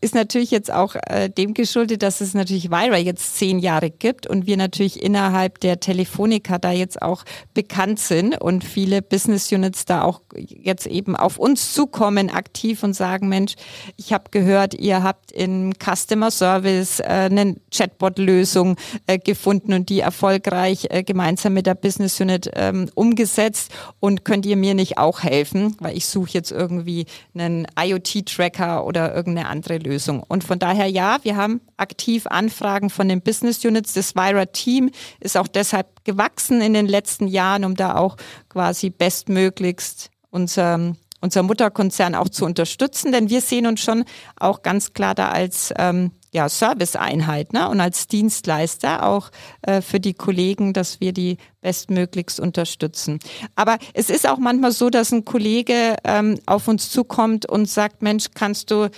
ist 0.00 0.14
natürlich 0.14 0.50
jetzt 0.50 0.72
auch 0.72 0.94
äh, 1.06 1.28
dem 1.28 1.52
geschuldet, 1.52 2.02
dass 2.02 2.22
es 2.22 2.32
natürlich 2.32 2.70
Vira 2.70 2.96
jetzt 2.96 3.36
zehn 3.36 3.58
Jahre 3.58 3.90
gibt 3.90 4.26
und 4.26 4.46
wir 4.46 4.56
natürlich 4.56 5.02
innerhalb 5.02 5.60
der 5.60 5.78
Telefonica 5.78 6.56
da 6.56 6.72
jetzt 6.72 7.02
auch 7.02 7.24
bekannt 7.52 7.98
sind 7.98 8.40
und 8.40 8.64
viele 8.64 9.02
Business 9.02 9.52
Units 9.52 9.84
da 9.84 10.02
auch 10.02 10.22
jetzt 10.34 10.86
eben 10.86 11.14
auf 11.14 11.36
uns 11.36 11.74
zukommen 11.74 12.30
aktiv 12.30 12.82
und 12.82 12.94
sagen, 12.94 13.28
Mensch, 13.28 13.56
ich 13.98 14.14
habe 14.14 14.30
gehört, 14.30 14.72
ihr 14.72 15.02
habt 15.02 15.30
in 15.30 15.74
Customer 15.74 16.30
Service 16.30 17.00
äh, 17.00 17.28
eine 17.30 17.56
Chatbot-Lösung 17.70 18.76
äh, 19.06 19.18
gefunden 19.18 19.74
und 19.74 19.90
die 19.90 20.00
erfolgreich 20.00 20.86
äh, 20.88 21.02
gemeinsam 21.02 21.52
mit 21.52 21.66
der 21.66 21.74
Business 21.74 22.18
Unit 22.18 22.50
ähm, 22.54 22.88
umgesetzt 22.94 23.70
und 24.00 24.24
könnt 24.24 24.46
ihr 24.46 24.56
mir 24.56 24.72
nicht 24.72 24.96
auch 24.96 25.22
helfen? 25.22 25.49
Helfen, 25.50 25.76
weil 25.80 25.96
ich 25.96 26.06
suche 26.06 26.30
jetzt 26.32 26.50
irgendwie 26.50 27.06
einen 27.34 27.66
IoT-Tracker 27.78 28.84
oder 28.84 29.14
irgendeine 29.14 29.48
andere 29.48 29.78
Lösung. 29.78 30.22
Und 30.26 30.44
von 30.44 30.58
daher 30.58 30.86
ja, 30.86 31.18
wir 31.22 31.36
haben 31.36 31.60
aktiv 31.76 32.26
Anfragen 32.26 32.90
von 32.90 33.08
den 33.08 33.20
Business 33.20 33.64
Units. 33.64 33.94
Das 33.94 34.14
Vira-Team 34.14 34.90
ist 35.20 35.36
auch 35.36 35.48
deshalb 35.48 36.04
gewachsen 36.04 36.60
in 36.60 36.74
den 36.74 36.86
letzten 36.86 37.26
Jahren, 37.26 37.64
um 37.64 37.74
da 37.74 37.96
auch 37.96 38.16
quasi 38.48 38.90
bestmöglichst 38.90 40.10
unser 40.30 40.94
unser 41.22 41.42
Mutterkonzern 41.42 42.14
auch 42.14 42.30
zu 42.30 42.46
unterstützen, 42.46 43.12
denn 43.12 43.28
wir 43.28 43.42
sehen 43.42 43.66
uns 43.66 43.80
schon 43.80 44.04
auch 44.36 44.62
ganz 44.62 44.94
klar 44.94 45.14
da 45.14 45.28
als 45.28 45.70
ähm, 45.76 46.12
ja, 46.32 46.48
Serviceeinheit 46.48 47.52
ne? 47.52 47.68
und 47.68 47.80
als 47.80 48.06
Dienstleister 48.06 49.06
auch 49.06 49.30
äh, 49.62 49.80
für 49.80 50.00
die 50.00 50.14
Kollegen, 50.14 50.72
dass 50.72 51.00
wir 51.00 51.12
die 51.12 51.38
bestmöglichst 51.60 52.40
unterstützen. 52.40 53.18
Aber 53.56 53.78
es 53.94 54.10
ist 54.10 54.28
auch 54.28 54.38
manchmal 54.38 54.72
so, 54.72 54.90
dass 54.90 55.12
ein 55.12 55.24
Kollege 55.24 55.96
ähm, 56.04 56.38
auf 56.46 56.68
uns 56.68 56.90
zukommt 56.90 57.46
und 57.46 57.68
sagt, 57.68 58.02
Mensch, 58.02 58.26
kannst 58.34 58.70
du 58.70 58.90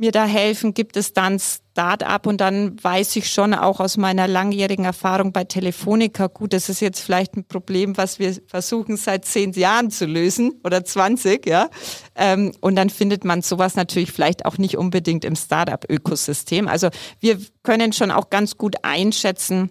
mir 0.00 0.12
da 0.12 0.24
helfen? 0.24 0.74
Gibt 0.74 0.96
es 0.96 1.12
dann 1.12 1.38
Start-up? 1.38 2.26
Und 2.26 2.40
dann 2.40 2.82
weiß 2.82 3.16
ich 3.16 3.30
schon 3.30 3.54
auch 3.54 3.78
aus 3.80 3.96
meiner 3.96 4.26
langjährigen 4.26 4.84
Erfahrung 4.84 5.32
bei 5.32 5.44
Telefonica, 5.44 6.26
gut, 6.26 6.52
das 6.52 6.68
ist 6.68 6.80
jetzt 6.80 7.00
vielleicht 7.00 7.36
ein 7.36 7.44
Problem, 7.44 7.96
was 7.96 8.18
wir 8.18 8.34
versuchen 8.46 8.96
seit 8.96 9.24
zehn 9.24 9.52
Jahren 9.52 9.90
zu 9.90 10.06
lösen 10.06 10.60
oder 10.64 10.84
20, 10.84 11.46
ja. 11.46 11.68
Ähm, 12.16 12.52
und 12.60 12.76
dann 12.76 12.90
findet 12.90 13.24
man 13.24 13.42
sowas 13.42 13.76
natürlich 13.76 14.10
vielleicht 14.10 14.46
auch 14.46 14.58
nicht 14.58 14.76
unbedingt 14.76 15.24
im 15.24 15.36
Start-up-Ökosystem. 15.36 16.66
Also 16.66 16.88
wir 17.20 17.38
können 17.62 17.92
schon 17.92 18.10
auch 18.10 18.30
ganz 18.30 18.56
gut 18.56 18.76
einschätzen, 18.82 19.70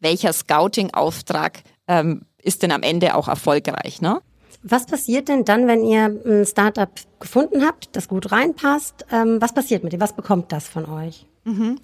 welcher 0.00 0.32
Scouting-Auftrag 0.32 1.62
ähm, 1.88 2.22
ist 2.38 2.62
denn 2.62 2.72
am 2.72 2.82
Ende 2.82 3.14
auch 3.14 3.28
erfolgreich, 3.28 4.00
ne? 4.00 4.20
Was 4.66 4.86
passiert 4.86 5.28
denn 5.28 5.44
dann, 5.44 5.66
wenn 5.66 5.84
ihr 5.84 6.06
ein 6.06 6.46
Startup 6.46 6.90
gefunden 7.20 7.66
habt, 7.66 7.94
das 7.94 8.08
gut 8.08 8.32
reinpasst? 8.32 9.04
Ähm, 9.12 9.38
was 9.38 9.52
passiert 9.52 9.84
mit 9.84 9.92
dem? 9.92 10.00
Was 10.00 10.16
bekommt 10.16 10.52
das 10.52 10.66
von 10.66 10.86
euch? 10.86 11.26
Mhm. 11.44 11.78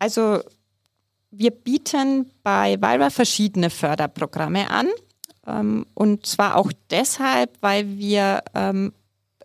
Also 0.00 0.40
wir 1.30 1.52
bieten 1.52 2.32
bei 2.42 2.76
Vira 2.80 3.08
verschiedene 3.08 3.70
Förderprogramme 3.70 4.68
an. 4.68 4.88
Ähm, 5.46 5.86
und 5.94 6.26
zwar 6.26 6.56
auch 6.56 6.72
deshalb, 6.90 7.56
weil 7.60 7.98
wir 7.98 8.42
ähm, 8.54 8.92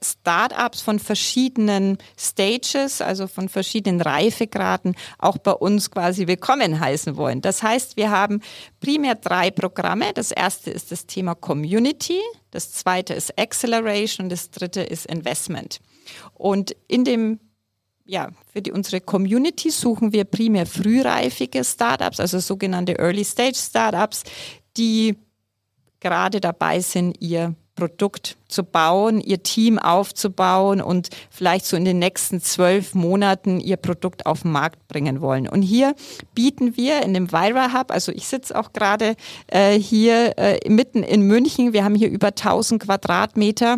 Startups 0.03 0.81
von 0.81 0.99
verschiedenen 0.99 1.97
Stages, 2.17 3.01
also 3.01 3.27
von 3.27 3.49
verschiedenen 3.49 4.01
Reifegraden, 4.01 4.95
auch 5.17 5.37
bei 5.37 5.51
uns 5.51 5.91
quasi 5.91 6.27
willkommen 6.27 6.79
heißen 6.79 7.17
wollen. 7.17 7.41
Das 7.41 7.63
heißt, 7.63 7.97
wir 7.97 8.11
haben 8.11 8.41
primär 8.79 9.15
drei 9.15 9.51
Programme. 9.51 10.13
Das 10.13 10.31
erste 10.31 10.71
ist 10.71 10.91
das 10.91 11.05
Thema 11.05 11.35
Community, 11.35 12.19
das 12.51 12.71
zweite 12.71 13.13
ist 13.13 13.37
Acceleration 13.39 14.25
und 14.25 14.29
das 14.29 14.51
dritte 14.51 14.81
ist 14.81 15.05
Investment. 15.05 15.79
Und 16.33 16.75
in 16.87 17.03
dem 17.03 17.39
ja, 18.05 18.29
für 18.51 18.63
die, 18.63 18.71
unsere 18.71 19.01
Community 19.01 19.69
suchen 19.69 20.11
wir 20.11 20.23
primär 20.23 20.65
frühreifige 20.65 21.63
Startups, 21.63 22.19
also 22.19 22.39
sogenannte 22.39 22.97
Early 22.97 23.23
Stage 23.23 23.55
Startups, 23.55 24.23
die 24.77 25.15
gerade 25.99 26.41
dabei 26.41 26.79
sind, 26.79 27.21
ihr 27.21 27.55
Produkt 27.79 28.37
zu 28.49 28.63
bauen, 28.63 29.21
ihr 29.21 29.41
Team 29.41 29.79
aufzubauen 29.79 30.81
und 30.81 31.07
vielleicht 31.29 31.65
so 31.65 31.77
in 31.77 31.85
den 31.85 31.97
nächsten 31.97 32.41
zwölf 32.41 32.93
Monaten 32.93 33.61
ihr 33.61 33.77
Produkt 33.77 34.25
auf 34.25 34.41
den 34.41 34.51
Markt 34.51 34.85
bringen 34.89 35.21
wollen. 35.21 35.47
Und 35.47 35.61
hier 35.61 35.95
bieten 36.35 36.75
wir 36.75 37.01
in 37.03 37.13
dem 37.13 37.31
Vira 37.31 37.73
Hub, 37.73 37.91
also 37.91 38.11
ich 38.11 38.27
sitze 38.27 38.59
auch 38.59 38.73
gerade 38.73 39.15
äh, 39.47 39.79
hier 39.79 40.37
äh, 40.37 40.59
mitten 40.69 41.03
in 41.03 41.21
München, 41.21 41.71
wir 41.71 41.85
haben 41.85 41.95
hier 41.95 42.09
über 42.09 42.27
1000 42.27 42.83
Quadratmeter 42.83 43.77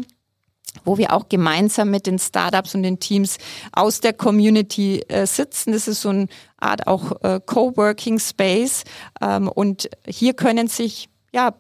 wo 0.86 0.98
wir 0.98 1.14
auch 1.14 1.28
gemeinsam 1.30 1.92
mit 1.92 2.08
den 2.08 2.18
Startups 2.18 2.76
und 2.76 2.84
den 2.84 3.00
Teams 3.00 3.38
aus 3.74 4.00
der 4.00 4.14
Community 4.14 5.02
äh, 5.10 5.26
sitzen. 5.26 5.74
Das 5.74 5.88
ist 5.88 6.02
so 6.02 6.10
eine 6.10 6.28
Art 6.58 6.88
auch 6.88 7.12
äh, 7.24 7.42
Coworking 7.46 8.20
Space. 8.20 8.84
Ähm, 9.22 9.50
und 9.50 9.90
hier 10.08 10.34
können 10.34 10.68
sich 10.68 11.10
ja 11.34 11.56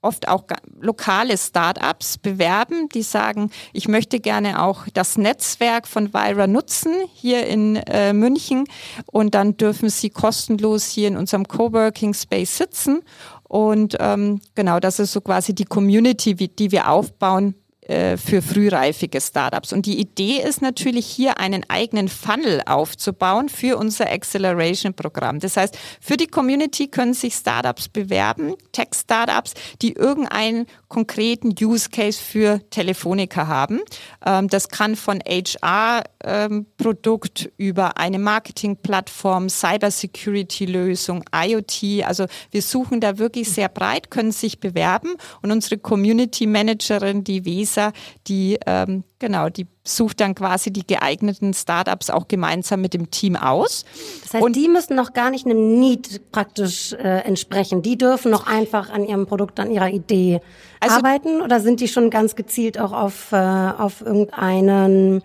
oft 0.00 0.28
auch 0.28 0.44
lokale 0.80 1.36
Startups 1.36 2.18
bewerben, 2.18 2.88
die 2.90 3.02
sagen, 3.02 3.50
ich 3.72 3.88
möchte 3.88 4.20
gerne 4.20 4.62
auch 4.62 4.86
das 4.94 5.18
Netzwerk 5.18 5.88
von 5.88 6.12
Vira 6.14 6.46
nutzen 6.46 6.92
hier 7.14 7.46
in 7.46 7.76
äh, 7.76 8.12
München 8.12 8.64
und 9.06 9.34
dann 9.34 9.56
dürfen 9.56 9.90
sie 9.90 10.10
kostenlos 10.10 10.86
hier 10.86 11.08
in 11.08 11.16
unserem 11.16 11.48
Coworking 11.48 12.14
Space 12.14 12.58
sitzen. 12.58 13.00
Und 13.44 13.96
ähm, 13.98 14.40
genau, 14.54 14.78
das 14.78 14.98
ist 14.98 15.12
so 15.12 15.20
quasi 15.20 15.54
die 15.54 15.64
Community, 15.64 16.34
die 16.34 16.70
wir 16.70 16.90
aufbauen 16.90 17.54
für 17.88 18.42
frühreifige 18.42 19.18
Startups. 19.18 19.72
Und 19.72 19.86
die 19.86 19.98
Idee 19.98 20.42
ist 20.46 20.60
natürlich 20.60 21.06
hier 21.06 21.40
einen 21.40 21.64
eigenen 21.68 22.08
Funnel 22.08 22.60
aufzubauen 22.66 23.48
für 23.48 23.78
unser 23.78 24.10
Acceleration-Programm. 24.12 25.40
Das 25.40 25.56
heißt, 25.56 25.78
für 25.98 26.18
die 26.18 26.26
Community 26.26 26.88
können 26.88 27.14
sich 27.14 27.34
Startups 27.34 27.88
bewerben, 27.88 28.54
Tech-Startups, 28.72 29.54
die 29.80 29.94
irgendein 29.94 30.66
konkreten 30.88 31.54
Use 31.60 31.90
Case 31.90 32.18
für 32.20 32.60
Telefonica 32.70 33.46
haben. 33.46 33.80
Ähm, 34.24 34.48
das 34.48 34.68
kann 34.68 34.96
von 34.96 35.20
HR-Produkt 35.20 37.44
ähm, 37.44 37.52
über 37.56 37.98
eine 37.98 38.18
Marketingplattform, 38.18 39.48
Cybersecurity-Lösung, 39.48 41.22
IoT. 41.34 42.04
Also 42.04 42.26
wir 42.50 42.62
suchen 42.62 43.00
da 43.00 43.18
wirklich 43.18 43.50
sehr 43.50 43.68
breit, 43.68 44.10
können 44.10 44.32
sich 44.32 44.58
bewerben 44.60 45.14
und 45.42 45.52
unsere 45.52 45.76
Community 45.78 46.46
Managerin, 46.46 47.24
die 47.24 47.44
Weser, 47.44 47.92
die 48.26 48.58
ähm, 48.66 49.04
Genau, 49.20 49.48
die 49.48 49.66
sucht 49.82 50.20
dann 50.20 50.36
quasi 50.36 50.72
die 50.72 50.86
geeigneten 50.86 51.52
Startups 51.52 52.08
auch 52.08 52.28
gemeinsam 52.28 52.80
mit 52.80 52.94
dem 52.94 53.10
Team 53.10 53.34
aus. 53.34 53.84
Das 54.22 54.34
heißt, 54.34 54.44
und 54.44 54.54
die 54.54 54.68
müssen 54.68 54.94
noch 54.94 55.12
gar 55.12 55.30
nicht 55.30 55.44
einem 55.44 55.80
Need 55.80 56.30
praktisch 56.30 56.92
äh, 56.92 57.24
entsprechen. 57.24 57.82
Die 57.82 57.98
dürfen 57.98 58.30
noch 58.30 58.46
einfach 58.46 58.90
an 58.90 59.04
ihrem 59.04 59.26
Produkt, 59.26 59.58
an 59.58 59.72
ihrer 59.72 59.90
Idee 59.90 60.40
also, 60.78 60.96
arbeiten 60.96 61.40
oder 61.40 61.58
sind 61.58 61.80
die 61.80 61.88
schon 61.88 62.10
ganz 62.10 62.36
gezielt 62.36 62.78
auch 62.78 62.92
auf, 62.92 63.32
äh, 63.32 63.36
auf 63.36 64.02
irgendeinen 64.02 65.22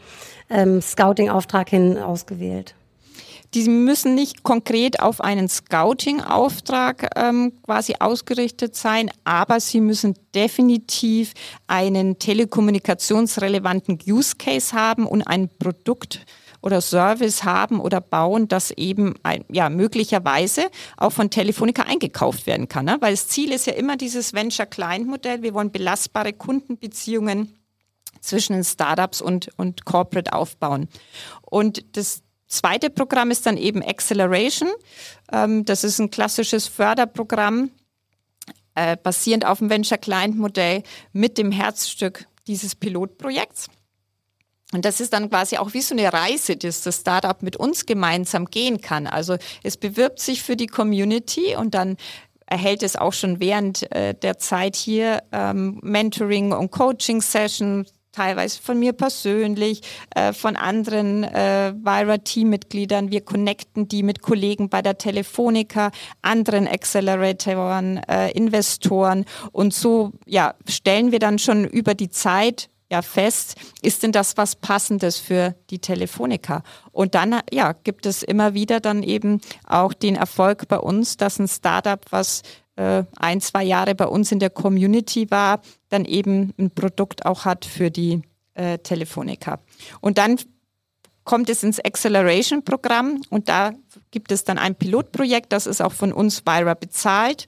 ähm, 0.50 0.82
Scouting-Auftrag 0.82 1.70
hin 1.70 2.00
ausgewählt? 2.00 2.74
Die 3.53 3.69
müssen 3.69 4.15
nicht 4.15 4.41
konkret 4.41 5.00
auf 5.00 5.22
einen 5.22 5.48
Scouting-Auftrag 5.48 7.10
ähm, 7.15 7.53
quasi 7.63 7.95
ausgerichtet 8.00 8.75
sein, 8.75 9.12
aber 9.24 9.60
sie 9.60 9.79
müssen 9.79 10.15
definitiv 10.33 11.33
einen 11.67 12.17
telekommunikationsrelevanten 12.17 14.00
Use 14.07 14.36
Case 14.38 14.75
haben 14.75 15.05
und 15.05 15.22
ein 15.24 15.50
Produkt 15.60 16.25
oder 16.63 16.81
Service 16.81 17.43
haben 17.43 17.79
oder 17.79 18.01
bauen, 18.01 18.48
das 18.48 18.72
eben 18.72 19.13
ein, 19.22 19.43
ja 19.51 19.69
möglicherweise 19.69 20.69
auch 20.98 21.12
von 21.12 21.29
Telefonica 21.29 21.83
eingekauft 21.83 22.48
werden 22.48 22.67
kann. 22.69 22.86
Ne? 22.86 22.98
Weil 23.01 23.13
das 23.13 23.27
Ziel 23.27 23.51
ist 23.51 23.67
ja 23.67 23.74
immer 23.74 23.98
dieses 23.98 24.33
Venture-Client-Modell. 24.33 25.43
Wir 25.43 25.53
wollen 25.53 25.72
belastbare 25.72 26.33
Kundenbeziehungen 26.33 27.53
zwischen 28.22 28.53
den 28.53 28.63
Startups 28.63 29.22
und, 29.22 29.50
und 29.57 29.86
Corporate 29.86 30.33
aufbauen. 30.33 30.88
Und 31.41 31.98
das 31.98 32.23
zweite 32.53 32.89
Programm 32.89 33.31
ist 33.31 33.45
dann 33.45 33.57
eben 33.57 33.83
Acceleration. 33.83 34.69
Ähm, 35.31 35.65
das 35.65 35.83
ist 35.83 36.00
ein 36.00 36.10
klassisches 36.10 36.67
Förderprogramm, 36.67 37.72
äh, 38.75 38.98
basierend 38.98 39.45
auf 39.45 39.60
dem 39.60 39.69
Venture 39.69 39.98
Client 39.98 40.38
Modell 40.38 40.83
mit 41.12 41.38
dem 41.38 41.51
Herzstück 41.51 42.25
dieses 42.48 42.75
Pilotprojekts. 42.75 43.69
Und 44.74 44.86
das 44.86 45.00
ist 45.00 45.13
dann 45.13 45.29
quasi 45.29 45.57
auch 45.57 45.74
wie 45.74 45.81
so 45.81 45.93
eine 45.93 46.12
Reise, 46.12 46.57
dass 46.57 46.81
das 46.81 47.01
Startup 47.01 47.41
mit 47.43 47.55
uns 47.57 47.86
gemeinsam 47.86 48.45
gehen 48.45 48.81
kann. 48.81 49.05
Also 49.05 49.38
es 49.62 49.77
bewirbt 49.77 50.19
sich 50.19 50.41
für 50.41 50.55
die 50.55 50.67
Community 50.67 51.55
und 51.55 51.75
dann 51.75 51.98
erhält 52.48 52.83
es 52.83 52.95
auch 52.95 53.13
schon 53.13 53.39
während 53.39 53.91
äh, 53.91 54.13
der 54.15 54.38
Zeit 54.38 54.75
hier 54.75 55.24
ähm, 55.31 55.79
Mentoring 55.83 56.51
und 56.51 56.72
Coaching-Sessions, 56.72 57.91
teilweise 58.13 58.62
von 58.62 58.79
mir 58.79 58.93
persönlich, 58.93 59.82
äh, 60.15 60.32
von 60.32 60.55
anderen 60.55 61.25
äh, 61.25 61.74
Vira-Teammitgliedern. 61.75 63.12
Wir 63.12 63.22
connecten 63.22 63.89
die 63.89 64.03
mit 64.03 64.22
Kollegen 64.22 64.70
bei 64.70 64.82
der 64.82 64.98
Telefonica, 64.98 65.91
anderen 66.22 66.67
Acceleratoren, 66.67 67.98
äh, 68.08 68.32
Investoren 68.32 69.25
und 69.51 69.74
so 69.74 70.12
ja, 70.25 70.53
stellen 70.70 71.12
wir 71.12 71.20
dann 71.20 71.39
schon 71.39 71.65
über 71.65 71.96
die 71.96 72.10
Zeit 72.10 72.70
ja 72.91 73.01
fest, 73.01 73.55
ist 73.82 74.03
denn 74.03 74.12
das 74.12 74.38
was 74.38 74.55
Passendes 74.55 75.17
für 75.17 75.55
die 75.72 75.79
Telefonica? 75.79 76.62
Und 76.91 77.15
dann 77.15 77.39
ja, 77.51 77.74
gibt 77.74 78.05
es 78.05 78.22
immer 78.22 78.53
wieder 78.53 78.79
dann 78.79 79.01
eben 79.01 79.41
auch 79.65 79.93
den 79.93 80.15
Erfolg 80.15 80.67
bei 80.67 80.77
uns, 80.77 81.17
dass 81.17 81.39
ein 81.39 81.48
Startup, 81.48 82.00
was 82.12 82.43
äh, 82.75 83.03
ein, 83.17 83.41
zwei 83.41 83.63
Jahre 83.63 83.96
bei 83.96 84.05
uns 84.05 84.32
in 84.32 84.39
der 84.39 84.50
Community 84.50 85.29
war, 85.32 85.62
dann 85.94 86.06
eben 86.06 86.54
ein 86.58 86.72
Produkt 86.72 87.26
auch 87.26 87.46
hat 87.46 87.66
für 87.66 87.92
die 87.92 88.22
äh, 88.56 88.80
Telefonica. 88.80 89.60
Und 90.02 90.18
dann 90.18 90.38
kommt 91.24 91.50
es 91.50 91.64
ins 91.64 91.80
Acceleration-Programm 91.80 93.22
und 93.30 93.48
da 93.50 93.74
gibt 94.12 94.32
es 94.32 94.44
dann 94.44 94.58
ein 94.58 94.76
Pilotprojekt, 94.76 95.54
das 95.54 95.68
ist 95.68 95.82
auch 95.82 95.94
von 95.94 96.12
uns 96.12 96.46
Vira 96.46 96.74
bezahlt. 96.74 97.46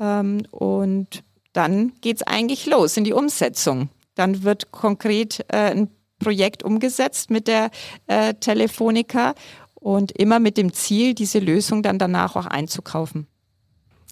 Ähm, 0.00 0.46
und 0.50 1.22
dann 1.52 1.92
geht 2.00 2.16
es 2.16 2.22
eigentlich 2.22 2.66
los 2.66 2.96
in 2.96 3.04
die 3.04 3.12
Umsetzung. 3.12 3.88
Dann 4.14 4.42
wird 4.42 4.72
konkret 4.72 5.44
äh, 5.48 5.70
ein 5.70 5.88
Projekt 6.18 6.62
umgesetzt 6.62 7.30
mit 7.30 7.48
der 7.48 7.70
äh, 8.06 8.34
Telefonica 8.34 9.34
und 9.74 10.12
immer 10.12 10.40
mit 10.40 10.56
dem 10.56 10.72
Ziel, 10.72 11.14
diese 11.14 11.38
Lösung 11.38 11.82
dann 11.82 11.98
danach 11.98 12.36
auch 12.36 12.46
einzukaufen. 12.46 13.26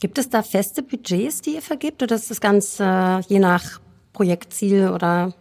Gibt 0.03 0.19
es 0.19 0.29
da 0.29 0.43
feste 0.43 0.83
Budgets, 0.83 1.43
die 1.43 1.55
ihr 1.55 1.63
vergibt 1.63 2.03
oder 2.03 2.17
ist 2.17 2.29
das 2.29 2.41
ganz 2.41 2.81
äh, 2.81 3.21
je 3.21 3.39
nach 3.39 3.81
Projektziel 4.13 4.89
oder 4.89 5.33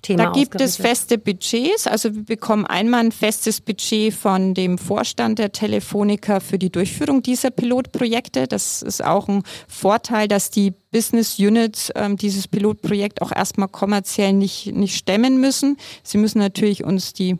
Thema 0.00 0.24
Da 0.24 0.30
gibt 0.32 0.58
es 0.62 0.76
feste 0.76 1.18
Budgets. 1.18 1.86
Also 1.86 2.14
wir 2.14 2.24
bekommen 2.24 2.64
einmal 2.64 3.00
ein 3.00 3.12
festes 3.12 3.60
Budget 3.60 4.14
von 4.14 4.54
dem 4.54 4.78
Vorstand 4.78 5.38
der 5.38 5.52
Telefonica 5.52 6.40
für 6.40 6.58
die 6.58 6.70
Durchführung 6.70 7.22
dieser 7.22 7.50
Pilotprojekte. 7.50 8.46
Das 8.46 8.80
ist 8.80 9.04
auch 9.04 9.28
ein 9.28 9.42
Vorteil, 9.68 10.26
dass 10.26 10.48
die 10.48 10.72
Business 10.90 11.38
Units 11.38 11.92
ähm, 11.94 12.16
dieses 12.16 12.48
Pilotprojekt 12.48 13.20
auch 13.20 13.30
erstmal 13.30 13.68
kommerziell 13.68 14.32
nicht, 14.32 14.74
nicht 14.74 14.96
stemmen 14.96 15.38
müssen. 15.38 15.76
Sie 16.02 16.16
müssen 16.16 16.38
natürlich 16.38 16.82
uns 16.82 17.12
die 17.12 17.36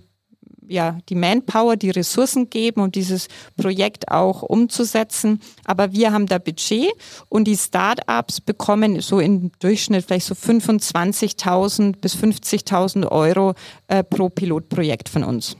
ja, 0.68 0.98
die 1.08 1.14
Manpower, 1.14 1.76
die 1.76 1.90
Ressourcen 1.90 2.50
geben, 2.50 2.82
um 2.82 2.92
dieses 2.92 3.28
Projekt 3.56 4.10
auch 4.10 4.42
umzusetzen. 4.42 5.40
Aber 5.64 5.92
wir 5.92 6.12
haben 6.12 6.26
da 6.26 6.38
Budget 6.38 6.92
und 7.28 7.44
die 7.44 7.56
Start-ups 7.56 8.40
bekommen 8.40 9.00
so 9.00 9.20
im 9.20 9.50
Durchschnitt 9.58 10.04
vielleicht 10.04 10.26
so 10.26 10.34
25.000 10.34 11.96
bis 12.00 12.16
50.000 12.16 13.10
Euro 13.10 13.54
äh, 13.88 14.04
pro 14.04 14.28
Pilotprojekt 14.28 15.08
von 15.08 15.24
uns. 15.24 15.56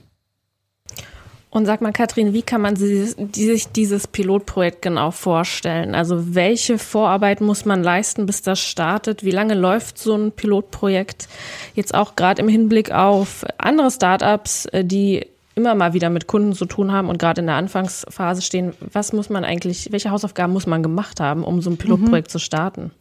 Und 1.51 1.65
sag 1.65 1.81
mal, 1.81 1.91
Kathrin, 1.91 2.33
wie 2.33 2.43
kann 2.43 2.61
man 2.61 2.75
sich 2.75 3.15
dieses 3.71 4.07
Pilotprojekt 4.07 4.83
genau 4.83 5.09
vorstellen? 5.09 5.95
Also 5.95 6.35
welche 6.35 6.77
Vorarbeit 6.77 7.41
muss 7.41 7.65
man 7.65 7.81
leisten, 7.81 8.27
bis 8.27 8.43
das 8.43 8.59
startet? 8.59 9.23
Wie 9.23 9.31
lange 9.31 9.55
läuft 9.55 9.97
so 9.97 10.15
ein 10.15 10.31
Pilotprojekt? 10.31 11.27
Jetzt 11.73 11.95
auch 11.95 12.15
gerade 12.15 12.43
im 12.43 12.49
Hinblick 12.49 12.91
auf 12.91 13.45
andere 13.57 13.89
Startups, 13.89 14.65
äh, 14.65 14.85
die 14.85 15.25
immer 15.55 15.73
mal 15.73 15.93
wieder 15.93 16.11
mit 16.11 16.27
Kunden 16.27 16.53
zu 16.53 16.65
tun 16.65 16.91
haben 16.91 17.09
und 17.09 17.17
gerade 17.17 17.41
in 17.41 17.47
der 17.47 17.55
Anfangsphase 17.55 18.43
stehen. 18.43 18.73
Was 18.79 19.11
muss 19.11 19.29
man 19.29 19.43
eigentlich, 19.43 19.91
welche 19.91 20.11
Hausaufgaben 20.11 20.53
muss 20.53 20.67
man 20.67 20.83
gemacht 20.83 21.19
haben, 21.19 21.43
um 21.43 21.61
so 21.61 21.71
ein 21.71 21.77
Pilotprojekt 21.77 22.27
mhm. 22.27 22.31
zu 22.31 22.39
starten? 22.39 22.91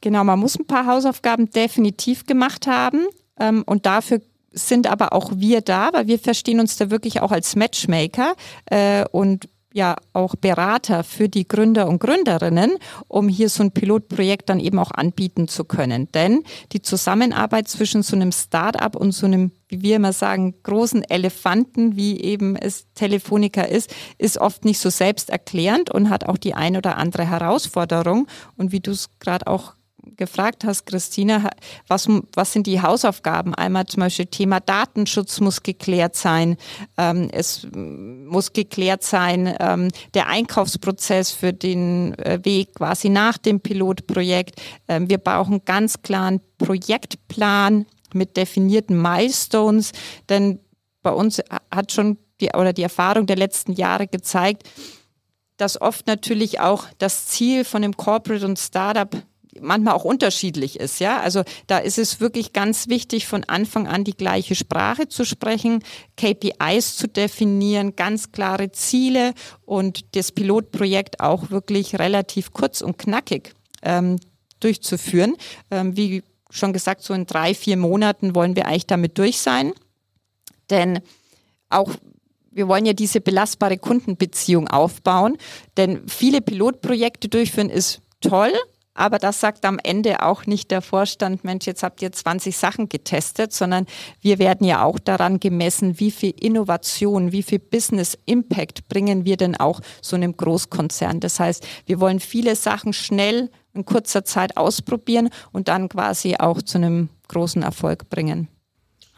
Genau, 0.00 0.24
man 0.24 0.38
muss 0.38 0.58
ein 0.58 0.66
paar 0.66 0.86
Hausaufgaben 0.86 1.50
definitiv 1.50 2.26
gemacht 2.26 2.66
haben. 2.66 3.06
Ähm, 3.38 3.62
und 3.66 3.86
dafür 3.86 4.20
sind 4.56 4.86
aber 4.86 5.12
auch 5.12 5.32
wir 5.36 5.60
da, 5.60 5.90
weil 5.92 6.06
wir 6.06 6.18
verstehen 6.18 6.60
uns 6.60 6.76
da 6.76 6.90
wirklich 6.90 7.20
auch 7.20 7.30
als 7.30 7.56
Matchmaker 7.56 8.34
äh, 8.66 9.04
und 9.12 9.48
ja 9.76 9.96
auch 10.14 10.34
Berater 10.36 11.04
für 11.04 11.28
die 11.28 11.46
Gründer 11.46 11.86
und 11.86 12.00
Gründerinnen, 12.00 12.78
um 13.08 13.28
hier 13.28 13.50
so 13.50 13.62
ein 13.62 13.72
Pilotprojekt 13.72 14.48
dann 14.48 14.58
eben 14.58 14.78
auch 14.78 14.90
anbieten 14.90 15.48
zu 15.48 15.64
können. 15.64 16.08
Denn 16.12 16.44
die 16.72 16.80
Zusammenarbeit 16.80 17.68
zwischen 17.68 18.02
so 18.02 18.16
einem 18.16 18.32
Start-up 18.32 18.96
und 18.96 19.12
so 19.12 19.26
einem, 19.26 19.52
wie 19.68 19.82
wir 19.82 19.96
immer 19.96 20.14
sagen, 20.14 20.54
großen 20.62 21.04
Elefanten, 21.04 21.94
wie 21.94 22.18
eben 22.22 22.56
es 22.56 22.86
Telefonica 22.94 23.62
ist, 23.62 23.94
ist 24.16 24.38
oft 24.38 24.64
nicht 24.64 24.78
so 24.78 24.88
selbsterklärend 24.88 25.90
und 25.90 26.08
hat 26.08 26.24
auch 26.24 26.38
die 26.38 26.54
ein 26.54 26.78
oder 26.78 26.96
andere 26.96 27.28
Herausforderung. 27.28 28.28
Und 28.56 28.72
wie 28.72 28.80
du 28.80 28.92
es 28.92 29.10
gerade 29.20 29.46
auch 29.46 29.74
gefragt 30.16 30.64
hast, 30.64 30.86
Christina, 30.86 31.50
was, 31.88 32.08
was 32.34 32.52
sind 32.52 32.66
die 32.66 32.82
Hausaufgaben? 32.82 33.54
Einmal 33.54 33.86
zum 33.86 34.00
Beispiel 34.00 34.26
Thema 34.26 34.60
Datenschutz 34.60 35.40
muss 35.40 35.62
geklärt 35.62 36.16
sein. 36.16 36.56
Ähm, 36.96 37.28
es 37.32 37.66
muss 37.72 38.52
geklärt 38.52 39.02
sein, 39.02 39.54
ähm, 39.60 39.90
der 40.14 40.28
Einkaufsprozess 40.28 41.30
für 41.30 41.52
den 41.52 42.14
äh, 42.18 42.40
Weg 42.44 42.74
quasi 42.74 43.08
nach 43.08 43.38
dem 43.38 43.60
Pilotprojekt. 43.60 44.60
Ähm, 44.88 45.08
wir 45.08 45.18
brauchen 45.18 45.64
ganz 45.64 46.02
klaren 46.02 46.40
Projektplan 46.58 47.86
mit 48.12 48.36
definierten 48.36 49.00
Milestones, 49.00 49.92
denn 50.28 50.60
bei 51.02 51.10
uns 51.10 51.42
hat 51.70 51.92
schon 51.92 52.18
die, 52.40 52.50
oder 52.56 52.72
die 52.72 52.82
Erfahrung 52.82 53.26
der 53.26 53.36
letzten 53.36 53.72
Jahre 53.72 54.06
gezeigt, 54.06 54.64
dass 55.56 55.80
oft 55.80 56.06
natürlich 56.06 56.60
auch 56.60 56.84
das 56.98 57.26
Ziel 57.26 57.64
von 57.64 57.82
dem 57.82 57.96
Corporate 57.96 58.44
und 58.44 58.58
Startup 58.58 59.10
manchmal 59.62 59.94
auch 59.94 60.04
unterschiedlich 60.04 60.78
ist. 60.78 61.00
Ja, 61.00 61.20
also 61.20 61.42
da 61.66 61.78
ist 61.78 61.98
es 61.98 62.20
wirklich 62.20 62.52
ganz 62.52 62.88
wichtig, 62.88 63.26
von 63.26 63.44
Anfang 63.44 63.86
an 63.86 64.04
die 64.04 64.16
gleiche 64.16 64.54
Sprache 64.54 65.08
zu 65.08 65.24
sprechen, 65.24 65.82
KPIs 66.16 66.96
zu 66.96 67.08
definieren, 67.08 67.96
ganz 67.96 68.32
klare 68.32 68.72
Ziele 68.72 69.34
und 69.64 70.16
das 70.16 70.32
Pilotprojekt 70.32 71.20
auch 71.20 71.50
wirklich 71.50 71.98
relativ 71.98 72.52
kurz 72.52 72.80
und 72.80 72.98
knackig 72.98 73.54
ähm, 73.82 74.18
durchzuführen. 74.60 75.36
Ähm, 75.70 75.96
wie 75.96 76.22
schon 76.50 76.72
gesagt, 76.72 77.02
so 77.02 77.14
in 77.14 77.26
drei, 77.26 77.54
vier 77.54 77.76
Monaten 77.76 78.34
wollen 78.34 78.56
wir 78.56 78.66
eigentlich 78.66 78.86
damit 78.86 79.18
durch 79.18 79.38
sein. 79.38 79.72
Denn 80.70 81.00
auch 81.68 81.92
wir 82.56 82.68
wollen 82.68 82.86
ja 82.86 82.94
diese 82.94 83.20
belastbare 83.20 83.76
Kundenbeziehung 83.76 84.66
aufbauen, 84.66 85.36
denn 85.76 86.08
viele 86.08 86.40
Pilotprojekte 86.40 87.28
durchführen 87.28 87.68
ist 87.68 88.00
toll, 88.22 88.50
Aber 88.96 89.18
das 89.18 89.40
sagt 89.40 89.64
am 89.66 89.78
Ende 89.82 90.22
auch 90.22 90.46
nicht 90.46 90.70
der 90.70 90.80
Vorstand, 90.80 91.44
Mensch, 91.44 91.66
jetzt 91.66 91.82
habt 91.82 92.00
ihr 92.00 92.10
20 92.10 92.56
Sachen 92.56 92.88
getestet, 92.88 93.52
sondern 93.52 93.86
wir 94.22 94.38
werden 94.38 94.66
ja 94.66 94.82
auch 94.82 94.98
daran 94.98 95.38
gemessen, 95.38 96.00
wie 96.00 96.10
viel 96.10 96.32
Innovation, 96.40 97.30
wie 97.30 97.42
viel 97.42 97.58
Business 97.58 98.18
Impact 98.24 98.88
bringen 98.88 99.26
wir 99.26 99.36
denn 99.36 99.54
auch 99.54 99.80
so 100.00 100.16
einem 100.16 100.34
Großkonzern. 100.34 101.20
Das 101.20 101.38
heißt, 101.38 101.66
wir 101.84 102.00
wollen 102.00 102.20
viele 102.20 102.56
Sachen 102.56 102.94
schnell 102.94 103.50
in 103.74 103.84
kurzer 103.84 104.24
Zeit 104.24 104.56
ausprobieren 104.56 105.28
und 105.52 105.68
dann 105.68 105.90
quasi 105.90 106.36
auch 106.38 106.62
zu 106.62 106.78
einem 106.78 107.10
großen 107.28 107.62
Erfolg 107.62 108.08
bringen. 108.08 108.48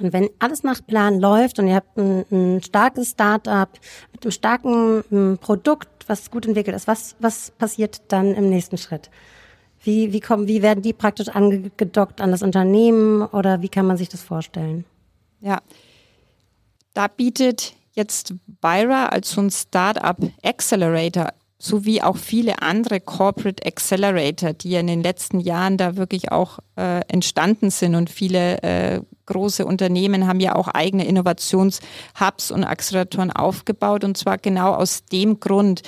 Und 0.00 0.12
wenn 0.12 0.28
alles 0.40 0.64
nach 0.64 0.84
Plan 0.84 1.20
läuft 1.20 1.58
und 1.60 1.68
ihr 1.68 1.76
habt 1.76 1.96
ein, 1.96 2.24
ein 2.30 2.62
starkes 2.62 3.10
Startup 3.10 3.68
mit 4.12 4.24
einem 4.24 4.32
starken 4.32 5.00
um, 5.10 5.38
Produkt, 5.38 5.88
was 6.08 6.30
gut 6.30 6.46
entwickelt 6.46 6.76
ist, 6.76 6.88
was, 6.88 7.14
was 7.20 7.52
passiert 7.52 8.02
dann 8.08 8.34
im 8.34 8.48
nächsten 8.48 8.78
Schritt? 8.78 9.10
Wie, 9.82 10.12
wie, 10.12 10.20
kommen, 10.20 10.48
wie 10.48 10.62
werden 10.62 10.82
die 10.82 10.92
praktisch 10.92 11.28
angedockt 11.28 12.20
an 12.20 12.30
das 12.30 12.42
Unternehmen 12.42 13.22
oder 13.22 13.62
wie 13.62 13.68
kann 13.68 13.86
man 13.86 13.96
sich 13.96 14.08
das 14.08 14.22
vorstellen? 14.22 14.84
Ja, 15.40 15.60
da 16.94 17.06
bietet 17.06 17.74
jetzt 17.92 18.34
Byra 18.60 19.06
als 19.06 19.30
so 19.30 19.40
ein 19.40 19.50
Startup 19.50 20.16
Accelerator 20.42 21.32
sowie 21.58 22.00
auch 22.02 22.16
viele 22.16 22.62
andere 22.62 23.00
Corporate 23.00 23.66
Accelerator, 23.66 24.52
die 24.52 24.70
ja 24.70 24.80
in 24.80 24.86
den 24.86 25.02
letzten 25.02 25.40
Jahren 25.40 25.76
da 25.76 25.96
wirklich 25.96 26.30
auch 26.30 26.60
äh, 26.76 27.00
entstanden 27.08 27.70
sind. 27.70 27.96
Und 27.96 28.10
viele 28.10 28.62
äh, 28.62 29.00
große 29.26 29.66
Unternehmen 29.66 30.28
haben 30.28 30.40
ja 30.40 30.54
auch 30.54 30.68
eigene 30.68 31.04
Innovationshubs 31.06 32.52
und 32.52 32.64
Acceleratoren 32.64 33.32
aufgebaut. 33.32 34.04
Und 34.04 34.16
zwar 34.16 34.38
genau 34.38 34.72
aus 34.74 35.04
dem 35.06 35.40
Grund, 35.40 35.82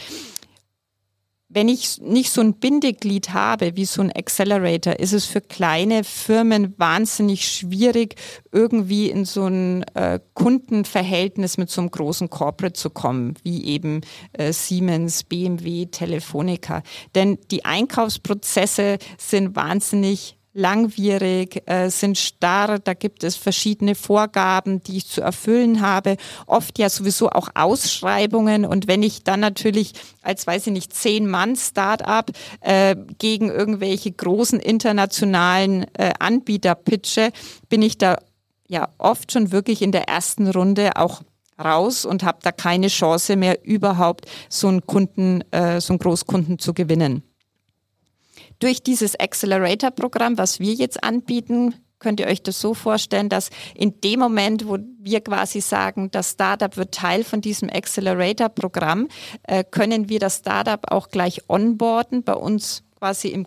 wenn 1.52 1.68
ich 1.68 2.00
nicht 2.00 2.30
so 2.30 2.40
ein 2.40 2.54
Bindeglied 2.54 3.34
habe 3.34 3.76
wie 3.76 3.84
so 3.84 4.00
ein 4.02 4.12
Accelerator, 4.12 4.98
ist 4.98 5.12
es 5.12 5.26
für 5.26 5.40
kleine 5.40 6.04
Firmen 6.04 6.74
wahnsinnig 6.78 7.46
schwierig, 7.46 8.14
irgendwie 8.52 9.10
in 9.10 9.24
so 9.24 9.46
ein 9.46 9.82
äh, 9.94 10.20
Kundenverhältnis 10.34 11.58
mit 11.58 11.68
so 11.68 11.80
einem 11.80 11.90
großen 11.90 12.30
Corporate 12.30 12.74
zu 12.74 12.88
kommen, 12.88 13.34
wie 13.42 13.64
eben 13.64 14.02
äh, 14.32 14.52
Siemens, 14.52 15.24
BMW, 15.24 15.86
Telefonica. 15.86 16.82
Denn 17.16 17.38
die 17.50 17.64
Einkaufsprozesse 17.64 18.98
sind 19.18 19.56
wahnsinnig 19.56 20.39
langwierig, 20.52 21.62
äh, 21.66 21.90
sind 21.90 22.18
starr, 22.18 22.78
da 22.78 22.94
gibt 22.94 23.22
es 23.24 23.36
verschiedene 23.36 23.94
Vorgaben, 23.94 24.82
die 24.82 24.96
ich 24.96 25.06
zu 25.06 25.20
erfüllen 25.20 25.80
habe, 25.80 26.16
oft 26.46 26.78
ja 26.78 26.88
sowieso 26.88 27.30
auch 27.30 27.48
Ausschreibungen. 27.54 28.64
Und 28.64 28.88
wenn 28.88 29.02
ich 29.02 29.22
dann 29.22 29.40
natürlich 29.40 29.92
als, 30.22 30.46
weiß 30.46 30.66
ich 30.66 30.72
nicht, 30.72 30.92
zehn 30.92 31.28
Mann 31.28 31.56
Startup 31.56 32.30
äh, 32.60 32.96
gegen 33.18 33.48
irgendwelche 33.48 34.10
großen 34.10 34.58
internationalen 34.58 35.86
äh, 35.94 36.12
Anbieter 36.18 36.74
pitche, 36.74 37.30
bin 37.68 37.82
ich 37.82 37.98
da 37.98 38.16
ja 38.66 38.88
oft 38.98 39.32
schon 39.32 39.52
wirklich 39.52 39.82
in 39.82 39.92
der 39.92 40.08
ersten 40.08 40.48
Runde 40.48 40.96
auch 40.96 41.22
raus 41.62 42.04
und 42.04 42.22
habe 42.22 42.38
da 42.42 42.52
keine 42.52 42.88
Chance 42.88 43.36
mehr 43.36 43.64
überhaupt 43.64 44.26
so 44.48 44.68
einen 44.68 44.86
Kunden, 44.86 45.42
äh, 45.52 45.80
so 45.80 45.92
einen 45.92 45.98
Großkunden 45.98 46.58
zu 46.58 46.74
gewinnen. 46.74 47.22
Durch 48.60 48.82
dieses 48.82 49.18
Accelerator-Programm, 49.18 50.38
was 50.38 50.60
wir 50.60 50.74
jetzt 50.74 51.02
anbieten, 51.02 51.74
könnt 51.98 52.20
ihr 52.20 52.26
euch 52.26 52.42
das 52.42 52.60
so 52.60 52.74
vorstellen, 52.74 53.28
dass 53.28 53.50
in 53.74 54.00
dem 54.02 54.20
Moment, 54.20 54.68
wo 54.68 54.78
wir 54.98 55.20
quasi 55.22 55.60
sagen, 55.60 56.10
das 56.10 56.32
Startup 56.32 56.76
wird 56.76 56.94
Teil 56.94 57.24
von 57.24 57.40
diesem 57.40 57.70
Accelerator-Programm, 57.70 59.08
äh, 59.44 59.64
können 59.64 60.08
wir 60.08 60.18
das 60.18 60.38
Startup 60.38 60.80
auch 60.92 61.08
gleich 61.08 61.48
onboarden 61.48 62.22
bei 62.22 62.34
uns 62.34 62.82
quasi 62.98 63.28
im 63.28 63.46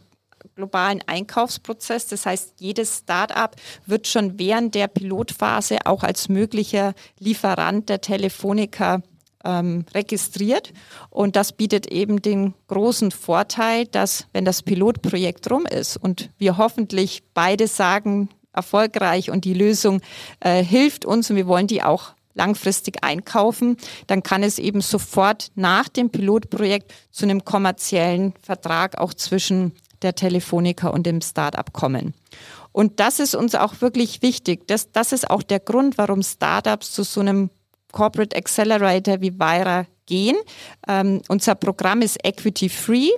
globalen 0.56 1.02
Einkaufsprozess. 1.06 2.08
Das 2.08 2.26
heißt, 2.26 2.56
jedes 2.60 2.99
Startup 2.99 3.56
wird 3.86 4.08
schon 4.08 4.39
während 4.39 4.76
der 4.76 4.88
Pilotphase 4.88 5.86
auch 5.86 6.04
als 6.04 6.30
möglicher 6.30 6.93
Lieferant 7.19 7.89
der 7.89 8.02
Telefonica 8.02 9.02
ähm, 9.44 9.86
registriert. 9.94 10.74
Und 11.10 11.36
das 11.36 11.52
bietet 11.54 11.88
eben 11.88 12.22
den 12.22 12.54
großen 12.68 13.12
Vorteil, 13.12 13.86
dass 13.86 14.28
wenn 14.34 14.46
das 14.46 14.62
Pilotprojekt 14.62 15.50
rum 15.52 15.66
ist 15.66 15.98
und 15.98 16.30
wir 16.38 16.58
hoffentlich 16.58 17.24
beide 17.34 17.68
sagen, 17.68 18.30
erfolgreich 18.54 19.32
und 19.32 19.46
die 19.46 19.54
Lösung 19.54 20.02
äh, 20.40 20.64
hilft 20.64 21.06
uns 21.06 21.30
und 21.30 21.36
wir 21.36 21.48
wollen 21.48 21.68
die 21.68 21.84
auch 21.84 22.14
langfristig 22.36 23.04
einkaufen, 23.04 23.78
dann 24.08 24.24
kann 24.24 24.44
es 24.44 24.60
eben 24.60 24.82
sofort 24.82 25.52
nach 25.56 25.88
dem 25.88 26.10
Pilotprojekt 26.10 26.94
zu 27.12 27.26
einem 27.26 27.46
kommerziellen 27.46 28.34
Vertrag 28.42 28.98
auch 28.98 29.14
zwischen 29.14 29.74
der 30.02 30.16
Telefonica 30.16 30.90
und 30.90 31.06
dem 31.06 31.22
Startup 31.22 31.72
kommen. 31.74 32.14
Und 32.72 33.00
das 33.00 33.20
ist 33.20 33.36
uns 33.36 33.56
auch 33.56 33.82
wirklich 33.82 34.22
wichtig. 34.22 34.68
Das, 34.68 34.92
das 34.92 35.12
ist 35.12 35.30
auch 35.30 35.44
der 35.44 35.60
Grund, 35.60 35.98
warum 35.98 36.24
Startups 36.24 36.92
zu 36.92 37.04
so 37.04 37.20
einem 37.20 37.50
Corporate 37.94 38.36
Accelerator 38.36 39.22
wie 39.22 39.40
Vira 39.40 39.86
gehen. 40.06 40.36
Ähm, 40.86 41.22
unser 41.30 41.56
Programm 41.56 42.02
ist 42.02 42.18
Equity 42.26 42.68
Free. 42.68 43.10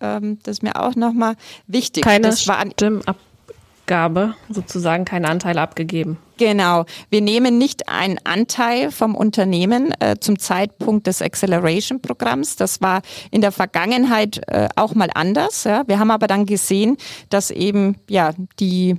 Ähm, 0.00 0.40
das 0.42 0.56
ist 0.56 0.62
mir 0.64 0.74
auch 0.74 0.96
nochmal 0.96 1.36
wichtig. 1.68 2.02
Keine 2.02 2.28
das 2.28 2.48
war 2.48 2.64
Stimmabgabe, 2.66 4.34
sozusagen 4.48 5.04
keine 5.04 5.28
Anteile 5.28 5.60
abgegeben. 5.60 6.18
Genau. 6.36 6.84
Wir 7.10 7.20
nehmen 7.20 7.58
nicht 7.58 7.88
einen 7.88 8.18
Anteil 8.24 8.90
vom 8.90 9.14
Unternehmen 9.14 9.94
äh, 10.00 10.16
zum 10.18 10.38
Zeitpunkt 10.40 11.06
des 11.06 11.22
Acceleration-Programms. 11.22 12.56
Das 12.56 12.80
war 12.80 13.02
in 13.30 13.40
der 13.40 13.52
Vergangenheit 13.52 14.40
äh, 14.48 14.68
auch 14.74 14.94
mal 14.94 15.10
anders. 15.14 15.62
Ja. 15.62 15.84
Wir 15.86 16.00
haben 16.00 16.10
aber 16.10 16.26
dann 16.26 16.46
gesehen, 16.46 16.96
dass 17.28 17.52
eben 17.52 17.96
ja 18.08 18.32
die 18.58 18.96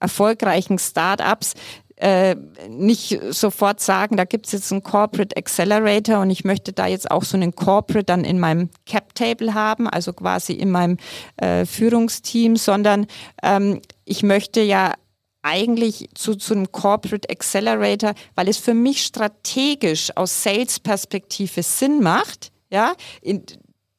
erfolgreichen 0.00 0.78
Startups 0.78 1.54
äh, 2.02 2.34
nicht 2.68 3.20
sofort 3.30 3.78
sagen, 3.78 4.16
da 4.16 4.24
gibt 4.24 4.46
es 4.46 4.52
jetzt 4.52 4.72
einen 4.72 4.82
Corporate 4.82 5.36
Accelerator 5.36 6.18
und 6.18 6.30
ich 6.30 6.42
möchte 6.42 6.72
da 6.72 6.88
jetzt 6.88 7.08
auch 7.08 7.22
so 7.22 7.36
einen 7.36 7.54
Corporate 7.54 8.04
dann 8.04 8.24
in 8.24 8.40
meinem 8.40 8.70
Cap 8.86 9.14
Table 9.14 9.54
haben, 9.54 9.88
also 9.88 10.12
quasi 10.12 10.52
in 10.52 10.72
meinem 10.72 10.96
äh, 11.36 11.64
Führungsteam, 11.64 12.56
sondern 12.56 13.06
ähm, 13.44 13.80
ich 14.04 14.24
möchte 14.24 14.60
ja 14.62 14.94
eigentlich 15.42 16.08
zu, 16.14 16.34
zu 16.34 16.54
einem 16.54 16.72
Corporate 16.72 17.30
Accelerator, 17.30 18.14
weil 18.34 18.48
es 18.48 18.58
für 18.58 18.74
mich 18.74 19.04
strategisch 19.04 20.10
aus 20.16 20.42
Sales-Perspektive 20.42 21.62
Sinn 21.62 22.02
macht, 22.02 22.50
ja, 22.68 22.94
in, 23.20 23.44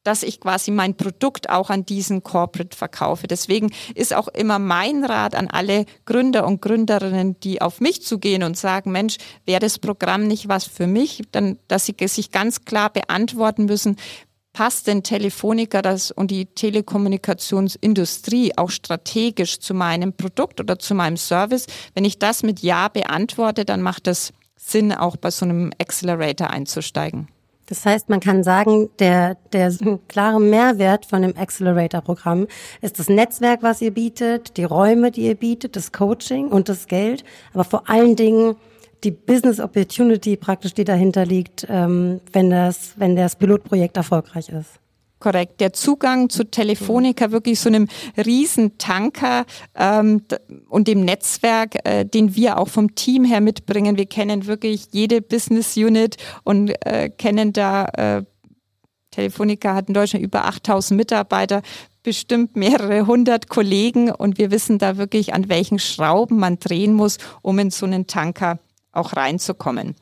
dass 0.04 0.24
ich 0.24 0.40
quasi 0.40 0.72
mein 0.72 0.96
Produkt 0.96 1.50
auch 1.50 1.70
an 1.70 1.86
diesen 1.86 2.24
Corporate 2.24 2.76
verkaufe. 2.76 3.28
Deswegen 3.28 3.72
ist 3.96 4.14
auch 4.14 4.28
immer 4.28 4.60
mein 4.60 5.06
Rat 5.06 5.36
an 5.36 5.48
alle 5.48 5.86
Gründer 6.06 6.46
und 6.46 6.62
Gründerinnen, 6.62 7.40
die 7.40 7.62
auf 7.62 7.80
mich 7.80 8.04
zugehen 8.04 8.44
und 8.44 8.58
sagen, 8.58 8.92
Mensch, 8.92 9.18
wäre 9.46 9.60
das 9.60 9.80
Programm 9.80 10.28
nicht 10.28 10.48
was 10.48 10.66
für 10.66 10.88
mich, 10.88 11.24
dann, 11.32 11.58
dass 11.68 11.86
sie 11.86 11.96
sich 12.08 12.32
ganz 12.32 12.66
klar 12.66 12.90
beantworten 12.90 13.66
müssen, 13.66 13.98
passt 14.54 14.88
denn 14.88 15.04
Telefonica 15.04 15.82
das 15.82 16.12
und 16.12 16.32
die 16.32 16.46
Telekommunikationsindustrie 16.46 18.54
auch 18.56 18.70
strategisch 18.70 19.60
zu 19.60 19.74
meinem 19.74 20.14
Produkt 20.14 20.62
oder 20.62 20.80
zu 20.80 20.96
meinem 20.96 21.18
Service? 21.18 21.68
Wenn 21.96 22.06
ich 22.06 22.20
das 22.20 22.44
mit 22.44 22.60
Ja 22.60 22.88
beantworte, 22.88 23.66
dann 23.66 23.82
macht 23.82 24.08
es 24.08 24.32
Sinn, 24.56 24.94
auch 24.94 25.18
bei 25.18 25.32
so 25.32 25.46
einem 25.46 25.72
Accelerator 25.80 26.52
einzusteigen. 26.52 27.28
Das 27.68 27.86
heißt, 27.86 28.10
man 28.10 28.20
kann 28.20 28.44
sagen, 28.44 28.90
der, 29.00 29.36
der 29.54 29.74
klare 30.08 30.40
Mehrwert 30.40 31.06
von 31.06 31.22
dem 31.22 31.38
Accelerator-Programm 31.38 32.48
ist 32.82 33.00
das 33.00 33.10
Netzwerk, 33.10 33.64
was 33.64 33.82
ihr 33.82 33.92
bietet, 33.92 34.58
die 34.58 34.66
Räume, 34.66 35.12
die 35.12 35.28
ihr 35.28 35.36
bietet, 35.36 35.76
das 35.76 35.92
Coaching 35.92 36.50
und 36.50 36.68
das 36.70 36.88
Geld, 36.88 37.24
aber 37.54 37.64
vor 37.64 37.90
allen 37.90 38.16
Dingen 38.16 38.56
die 39.04 39.12
Business 39.12 39.60
Opportunity 39.60 40.38
praktisch, 40.38 40.74
die 40.74 40.86
dahinter 40.86 41.26
liegt, 41.26 41.66
ähm, 41.70 42.22
wenn 42.32 42.50
das, 42.50 42.94
wenn 42.98 43.16
das 43.16 43.36
Pilotprojekt 43.36 43.98
erfolgreich 43.98 44.50
ist 44.50 44.83
korrekt. 45.24 45.62
Der 45.62 45.72
Zugang 45.72 46.30
zu 46.30 46.44
Telefonica, 46.44 47.32
wirklich 47.32 47.60
so 47.60 47.70
einem 47.70 47.88
Riesentanker 48.18 49.46
ähm, 49.74 50.22
und 50.68 50.90
dem 50.90 51.06
Netzwerk, 51.06 51.78
äh, 51.86 52.06
den 52.06 52.36
wir 52.36 52.58
auch 52.58 52.68
vom 52.68 52.94
Team 52.94 53.24
her 53.24 53.40
mitbringen. 53.40 53.98
Wir 53.98 54.06
kennen 54.06 54.48
wirklich 54.48 54.88
jede 54.92 55.22
Business 55.22 55.78
Unit 55.78 56.18
und 56.44 56.70
äh, 56.86 57.10
kennen 57.10 57.54
da, 57.54 57.86
äh, 57.86 58.24
Telefonica 59.12 59.74
hat 59.76 59.88
in 59.88 59.94
Deutschland 59.94 60.26
über 60.26 60.46
8000 60.46 60.98
Mitarbeiter, 60.98 61.62
bestimmt 62.02 62.58
mehrere 62.58 63.08
hundert 63.08 63.48
Kollegen 63.48 64.12
und 64.12 64.38
wir 64.38 64.52
wissen 64.52 64.78
da 64.78 64.98
wirklich, 64.98 65.34
an 65.34 65.48
welchen 65.48 65.80
Schrauben 65.80 66.38
man 66.38 66.60
drehen 66.60 66.94
muss, 66.94 67.18
um 67.42 67.60
in 67.60 67.72
so 67.72 67.86
einen 67.86 68.08
Tanker 68.08 68.60
auch 68.92 69.16
reinzukommen. 69.16 69.96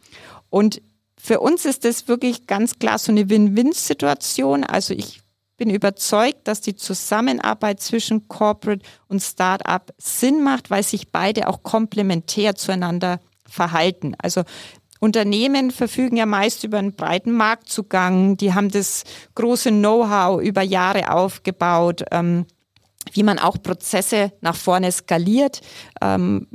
Und 0.50 0.82
für 1.22 1.40
uns 1.40 1.66
ist 1.66 1.86
das 1.86 2.08
wirklich 2.08 2.48
ganz 2.48 2.80
klar 2.80 2.98
so 2.98 3.12
eine 3.12 3.30
Win-Win-Situation. 3.30 4.64
Also 4.64 4.94
ich 4.96 5.22
bin 5.56 5.70
überzeugt, 5.70 6.48
dass 6.48 6.62
die 6.62 6.76
Zusammenarbeit 6.76 7.80
zwischen 7.80 8.28
Corporate 8.28 8.84
und 9.08 9.22
Startup 9.22 9.94
Sinn 10.00 10.44
macht, 10.44 10.72
weil 10.72 10.82
sich 10.82 11.12
beide 11.12 11.48
auch 11.48 11.62
komplementär 11.62 12.56
zueinander 12.56 13.20
verhalten. 13.48 14.16
Also 14.18 14.42
Unternehmen 15.00 15.70
verfügen 15.70 16.18
ja 16.18 16.26
meist 16.26 16.64
über 16.64 16.80
einen 16.80 16.96
breiten 16.96 17.32
Marktzugang, 17.34 18.38
die 18.38 18.56
haben 18.56 18.70
das 18.70 19.04
große 19.36 19.70
Know-how 19.70 20.42
über 20.42 20.64
Jahre 20.64 21.12
aufgebaut. 21.12 22.04
Ähm, 22.12 22.46
wie 23.14 23.24
man 23.24 23.40
auch 23.40 23.62
Prozesse 23.62 24.32
nach 24.42 24.56
vorne 24.56 24.92
skaliert, 24.92 25.62
ähm, 26.02 26.48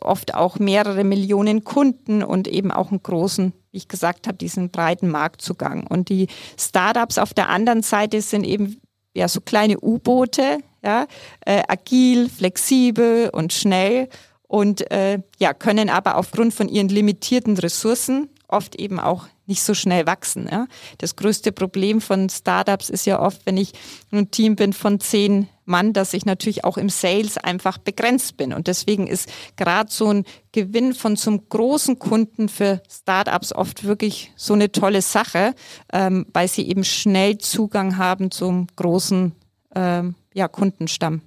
oft 0.00 0.34
auch 0.34 0.58
mehrere 0.58 1.04
Millionen 1.04 1.64
Kunden 1.64 2.22
und 2.22 2.48
eben 2.48 2.70
auch 2.70 2.90
einen 2.90 3.02
großen, 3.02 3.52
wie 3.76 3.78
ich 3.78 3.88
gesagt 3.88 4.26
habe, 4.26 4.38
diesen 4.38 4.70
breiten 4.70 5.10
Marktzugang. 5.10 5.86
Und 5.86 6.08
die 6.08 6.28
Startups 6.58 7.18
auf 7.18 7.34
der 7.34 7.50
anderen 7.50 7.82
Seite 7.82 8.22
sind 8.22 8.44
eben 8.44 8.80
ja 9.14 9.28
so 9.28 9.42
kleine 9.42 9.78
U-Boote, 9.78 10.60
ja, 10.82 11.06
äh, 11.44 11.62
agil, 11.68 12.30
flexibel 12.30 13.28
und 13.28 13.52
schnell 13.52 14.08
und 14.48 14.90
äh, 14.90 15.18
ja, 15.38 15.52
können 15.52 15.90
aber 15.90 16.16
aufgrund 16.16 16.54
von 16.54 16.68
ihren 16.70 16.88
limitierten 16.88 17.58
Ressourcen 17.58 18.30
oft 18.48 18.76
eben 18.76 18.98
auch 18.98 19.26
nicht 19.46 19.62
so 19.62 19.74
schnell 19.74 20.06
wachsen. 20.06 20.48
Ja. 20.50 20.66
Das 20.98 21.16
größte 21.16 21.52
Problem 21.52 22.00
von 22.00 22.28
Startups 22.28 22.90
ist 22.90 23.06
ja 23.06 23.20
oft, 23.20 23.46
wenn 23.46 23.56
ich 23.56 23.72
ein 24.12 24.30
Team 24.30 24.56
bin 24.56 24.72
von 24.72 25.00
zehn 25.00 25.48
Mann, 25.64 25.92
dass 25.92 26.14
ich 26.14 26.24
natürlich 26.24 26.64
auch 26.64 26.78
im 26.78 26.88
Sales 26.88 27.38
einfach 27.38 27.78
begrenzt 27.78 28.36
bin. 28.36 28.52
Und 28.52 28.68
deswegen 28.68 29.06
ist 29.06 29.28
gerade 29.56 29.90
so 29.90 30.08
ein 30.12 30.24
Gewinn 30.52 30.94
von 30.94 31.16
zum 31.16 31.48
großen 31.48 31.98
Kunden 31.98 32.48
für 32.48 32.82
Startups 32.88 33.52
oft 33.52 33.84
wirklich 33.84 34.32
so 34.36 34.54
eine 34.54 34.70
tolle 34.70 35.02
Sache, 35.02 35.54
ähm, 35.92 36.26
weil 36.32 36.48
sie 36.48 36.68
eben 36.68 36.84
schnell 36.84 37.38
Zugang 37.38 37.96
haben 37.96 38.30
zum 38.30 38.68
großen 38.76 39.32
ähm, 39.74 40.14
ja, 40.34 40.48
Kundenstamm. 40.48 41.22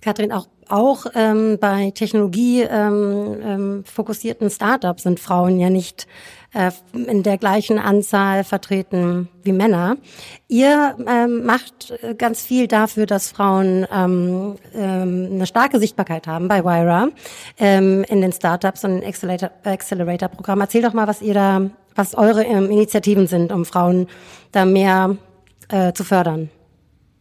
Kathrin, 0.00 0.32
auch 0.32 0.48
auch 0.70 1.06
ähm, 1.14 1.58
bei 1.60 1.90
Technologie 1.90 2.62
ähm, 2.62 3.84
ähm, 3.86 4.50
Startups 4.50 5.02
sind 5.02 5.20
Frauen 5.20 5.58
ja 5.58 5.70
nicht 5.70 6.06
äh, 6.52 6.70
in 6.92 7.22
der 7.22 7.38
gleichen 7.38 7.78
Anzahl 7.78 8.44
vertreten 8.44 9.28
wie 9.42 9.52
Männer. 9.52 9.96
Ihr 10.48 10.96
ähm, 11.06 11.44
macht 11.44 11.92
ganz 12.18 12.42
viel 12.42 12.66
dafür, 12.66 13.06
dass 13.06 13.30
Frauen 13.30 13.86
ähm, 13.92 14.56
ähm, 14.74 15.28
eine 15.32 15.46
starke 15.46 15.78
Sichtbarkeit 15.78 16.26
haben 16.26 16.48
bei 16.48 16.64
Wyra 16.64 17.08
ähm, 17.58 18.04
in 18.08 18.20
den 18.20 18.32
Startups 18.32 18.84
und 18.84 19.04
Accelerator-Programm. 19.04 20.60
Erzähl 20.60 20.82
doch 20.82 20.92
mal, 20.92 21.06
was 21.06 21.22
ihr 21.22 21.34
da, 21.34 21.62
was 21.94 22.14
eure 22.14 22.44
ähm, 22.44 22.70
Initiativen 22.70 23.26
sind, 23.26 23.52
um 23.52 23.64
Frauen 23.64 24.08
da 24.52 24.64
mehr 24.64 25.16
äh, 25.68 25.92
zu 25.92 26.04
fördern. 26.04 26.50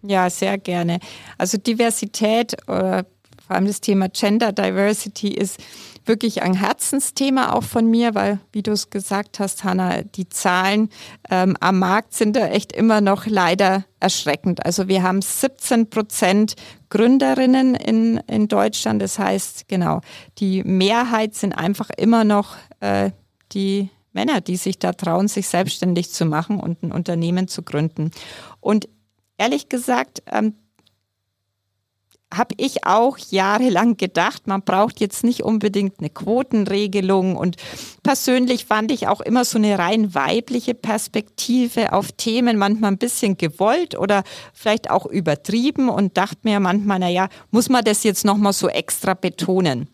Ja, 0.01 0.29
sehr 0.29 0.57
gerne. 0.57 0.99
Also 1.37 1.57
Diversität 1.57 2.55
oder 2.67 3.05
vor 3.49 3.55
allem 3.55 3.65
das 3.65 3.81
Thema 3.81 4.09
Gender 4.09 4.51
Diversity 4.51 5.29
ist 5.29 5.59
wirklich 6.05 6.43
ein 6.43 6.53
Herzensthema 6.53 7.53
auch 7.53 7.63
von 7.63 7.89
mir, 7.89 8.13
weil, 8.13 8.39
wie 8.51 8.61
du 8.61 8.73
es 8.73 8.91
gesagt 8.91 9.39
hast, 9.39 9.63
Hanna, 9.63 10.03
die 10.03 10.29
Zahlen 10.29 10.89
ähm, 11.31 11.57
am 11.59 11.79
Markt 11.79 12.13
sind 12.13 12.35
da 12.35 12.45
echt 12.45 12.71
immer 12.73 13.01
noch 13.01 13.25
leider 13.25 13.85
erschreckend. 13.99 14.63
Also 14.67 14.87
wir 14.87 15.01
haben 15.01 15.23
17 15.23 15.89
Prozent 15.89 16.57
Gründerinnen 16.91 17.73
in, 17.73 18.17
in 18.27 18.47
Deutschland. 18.47 19.01
Das 19.01 19.17
heißt, 19.17 19.67
genau, 19.67 20.01
die 20.37 20.63
Mehrheit 20.63 21.33
sind 21.33 21.53
einfach 21.53 21.89
immer 21.97 22.25
noch 22.25 22.55
äh, 22.81 23.09
die 23.51 23.89
Männer, 24.13 24.41
die 24.41 24.57
sich 24.57 24.77
da 24.77 24.93
trauen, 24.93 25.27
sich 25.27 25.47
selbstständig 25.47 26.11
zu 26.11 26.25
machen 26.25 26.59
und 26.59 26.83
ein 26.83 26.91
Unternehmen 26.91 27.47
zu 27.47 27.63
gründen. 27.63 28.11
Und 28.59 28.87
ehrlich 29.39 29.69
gesagt, 29.69 30.21
ähm, 30.31 30.53
habe 32.33 32.53
ich 32.57 32.85
auch 32.85 33.17
jahrelang 33.17 33.97
gedacht, 33.97 34.45
man 34.45 34.61
braucht 34.61 34.99
jetzt 34.99 35.23
nicht 35.23 35.41
unbedingt 35.41 35.99
eine 35.99 36.09
Quotenregelung. 36.09 37.35
Und 37.35 37.57
persönlich 38.03 38.65
fand 38.65 38.91
ich 38.91 39.07
auch 39.07 39.21
immer 39.21 39.45
so 39.45 39.57
eine 39.57 39.79
rein 39.79 40.13
weibliche 40.13 40.75
Perspektive 40.75 41.93
auf 41.93 42.11
Themen 42.11 42.57
manchmal 42.57 42.91
ein 42.91 42.97
bisschen 42.99 43.37
gewollt 43.37 43.97
oder 43.97 44.23
vielleicht 44.53 44.91
auch 44.91 45.05
übertrieben 45.07 45.89
und 45.89 46.17
dachte 46.17 46.39
mir 46.43 46.59
manchmal, 46.59 46.99
naja, 46.99 47.29
muss 47.49 47.69
man 47.69 47.83
das 47.83 48.03
jetzt 48.03 48.25
nochmal 48.25 48.53
so 48.53 48.69
extra 48.69 49.15
betonen. 49.15 49.89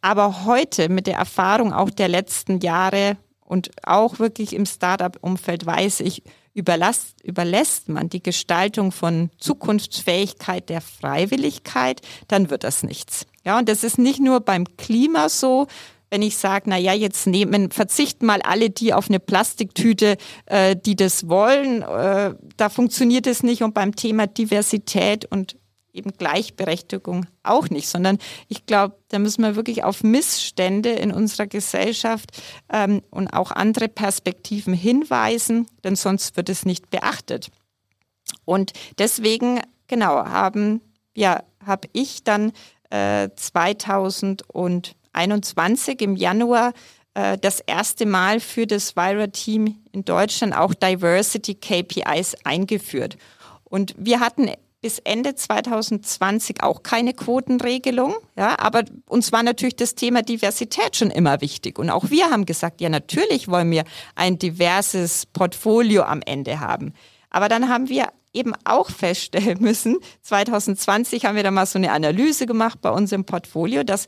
Aber 0.00 0.44
heute 0.44 0.88
mit 0.88 1.06
der 1.06 1.16
Erfahrung 1.16 1.72
auch 1.72 1.90
der 1.90 2.08
letzten 2.08 2.60
Jahre 2.60 3.16
und 3.44 3.70
auch 3.84 4.18
wirklich 4.18 4.54
im 4.54 4.66
Startup-Umfeld 4.66 5.66
weiß 5.66 6.00
ich, 6.00 6.22
überlässt, 6.56 7.22
überlässt 7.22 7.88
man 7.88 8.08
die 8.08 8.22
Gestaltung 8.22 8.90
von 8.90 9.30
Zukunftsfähigkeit 9.38 10.68
der 10.70 10.80
Freiwilligkeit, 10.80 12.00
dann 12.28 12.48
wird 12.48 12.64
das 12.64 12.82
nichts. 12.82 13.26
Ja, 13.44 13.58
und 13.58 13.68
das 13.68 13.84
ist 13.84 13.98
nicht 13.98 14.20
nur 14.20 14.40
beim 14.40 14.64
Klima 14.76 15.28
so, 15.28 15.66
wenn 16.10 16.22
ich 16.22 16.36
sage, 16.36 16.64
na 16.68 16.78
ja, 16.78 16.94
jetzt 16.94 17.26
nehmen, 17.26 17.70
verzichten 17.70 18.26
mal 18.26 18.40
alle 18.40 18.70
die 18.70 18.94
auf 18.94 19.08
eine 19.10 19.20
Plastiktüte, 19.20 20.16
äh, 20.46 20.74
die 20.74 20.96
das 20.96 21.28
wollen, 21.28 21.82
äh, 21.82 22.34
da 22.56 22.68
funktioniert 22.70 23.26
es 23.26 23.42
nicht. 23.42 23.62
Und 23.62 23.74
beim 23.74 23.94
Thema 23.94 24.26
Diversität 24.26 25.26
und 25.26 25.56
eben 25.96 26.12
Gleichberechtigung 26.16 27.26
auch 27.42 27.68
nicht, 27.70 27.88
sondern 27.88 28.18
ich 28.48 28.66
glaube, 28.66 28.96
da 29.08 29.18
müssen 29.18 29.42
wir 29.42 29.56
wirklich 29.56 29.82
auf 29.84 30.04
Missstände 30.04 30.90
in 30.90 31.12
unserer 31.12 31.46
Gesellschaft 31.46 32.30
ähm, 32.72 33.02
und 33.10 33.28
auch 33.28 33.50
andere 33.50 33.88
Perspektiven 33.88 34.74
hinweisen, 34.74 35.66
denn 35.84 35.96
sonst 35.96 36.36
wird 36.36 36.48
es 36.48 36.64
nicht 36.64 36.90
beachtet. 36.90 37.50
Und 38.44 38.72
deswegen, 38.98 39.60
genau, 39.86 40.24
haben, 40.24 40.80
ja, 41.14 41.44
habe 41.64 41.88
ich 41.92 42.24
dann 42.24 42.50
äh, 42.90 43.28
2021 43.34 46.02
im 46.02 46.16
Januar 46.16 46.74
äh, 47.14 47.38
das 47.38 47.60
erste 47.60 48.04
Mal 48.06 48.40
für 48.40 48.66
das 48.66 48.96
Vira-Team 48.96 49.76
in 49.92 50.04
Deutschland 50.04 50.56
auch 50.56 50.74
Diversity 50.74 51.54
KPIs 51.54 52.34
eingeführt. 52.44 53.16
Und 53.64 53.94
wir 53.98 54.20
hatten 54.20 54.50
bis 54.86 55.00
Ende 55.00 55.34
2020 55.34 56.62
auch 56.62 56.84
keine 56.84 57.12
Quotenregelung. 57.12 58.14
Ja, 58.36 58.56
aber 58.60 58.84
uns 59.08 59.32
war 59.32 59.42
natürlich 59.42 59.74
das 59.74 59.96
Thema 59.96 60.22
Diversität 60.22 60.94
schon 60.94 61.10
immer 61.10 61.40
wichtig. 61.40 61.80
Und 61.80 61.90
auch 61.90 62.10
wir 62.10 62.30
haben 62.30 62.46
gesagt, 62.46 62.80
ja, 62.80 62.88
natürlich 62.88 63.48
wollen 63.48 63.68
wir 63.72 63.82
ein 64.14 64.38
diverses 64.38 65.26
Portfolio 65.26 66.04
am 66.04 66.22
Ende 66.24 66.60
haben. 66.60 66.92
Aber 67.30 67.48
dann 67.48 67.68
haben 67.68 67.88
wir 67.88 68.10
eben 68.32 68.52
auch 68.62 68.88
feststellen 68.88 69.58
müssen, 69.60 69.96
2020 70.22 71.24
haben 71.24 71.34
wir 71.34 71.42
da 71.42 71.50
mal 71.50 71.66
so 71.66 71.80
eine 71.80 71.90
Analyse 71.90 72.46
gemacht 72.46 72.80
bei 72.80 72.90
uns 72.90 73.10
im 73.10 73.24
Portfolio, 73.24 73.82
dass 73.82 74.06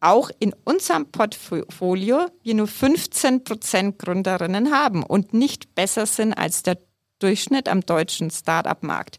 auch 0.00 0.30
in 0.40 0.54
unserem 0.66 1.10
Portfolio 1.10 2.26
wir 2.42 2.54
nur 2.54 2.66
15 2.66 3.44
Prozent 3.44 3.98
Gründerinnen 3.98 4.74
haben 4.74 5.04
und 5.04 5.32
nicht 5.32 5.74
besser 5.74 6.04
sind 6.04 6.34
als 6.34 6.62
der 6.62 6.76
Durchschnitt 7.18 7.66
am 7.66 7.80
deutschen 7.80 8.30
Start-up-Markt. 8.30 9.16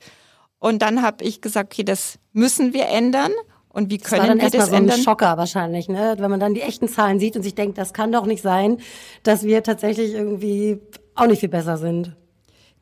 Und 0.64 0.82
dann 0.82 1.02
habe 1.02 1.26
ich 1.26 1.42
gesagt, 1.42 1.74
okay, 1.74 1.84
das 1.84 2.20
müssen 2.32 2.72
wir 2.72 2.88
ändern. 2.88 3.34
Und 3.68 3.92
wie 3.92 3.98
können 3.98 4.22
das 4.22 4.30
war 4.30 4.36
dann 4.38 4.40
wir 4.40 4.50
das 4.50 4.70
so 4.70 4.76
ändern? 4.76 4.98
Ein 4.98 5.04
Schocker 5.04 5.36
wahrscheinlich, 5.36 5.90
ne? 5.90 6.16
wenn 6.18 6.32
man 6.32 6.40
dann 6.40 6.54
die 6.54 6.62
echten 6.62 6.88
Zahlen 6.88 7.20
sieht 7.20 7.36
und 7.36 7.44
sich 7.44 7.54
denkt, 7.54 7.78
das 7.78 7.92
kann 7.92 8.14
doch 8.14 8.26
nicht 8.26 8.42
sein, 8.42 8.78
dass 9.24 9.44
wir 9.44 9.62
tatsächlich 9.62 10.14
irgendwie 10.14 10.80
auch 11.16 11.26
nicht 11.26 11.42
viel 11.42 11.50
besser 11.50 11.76
sind. 11.76 12.16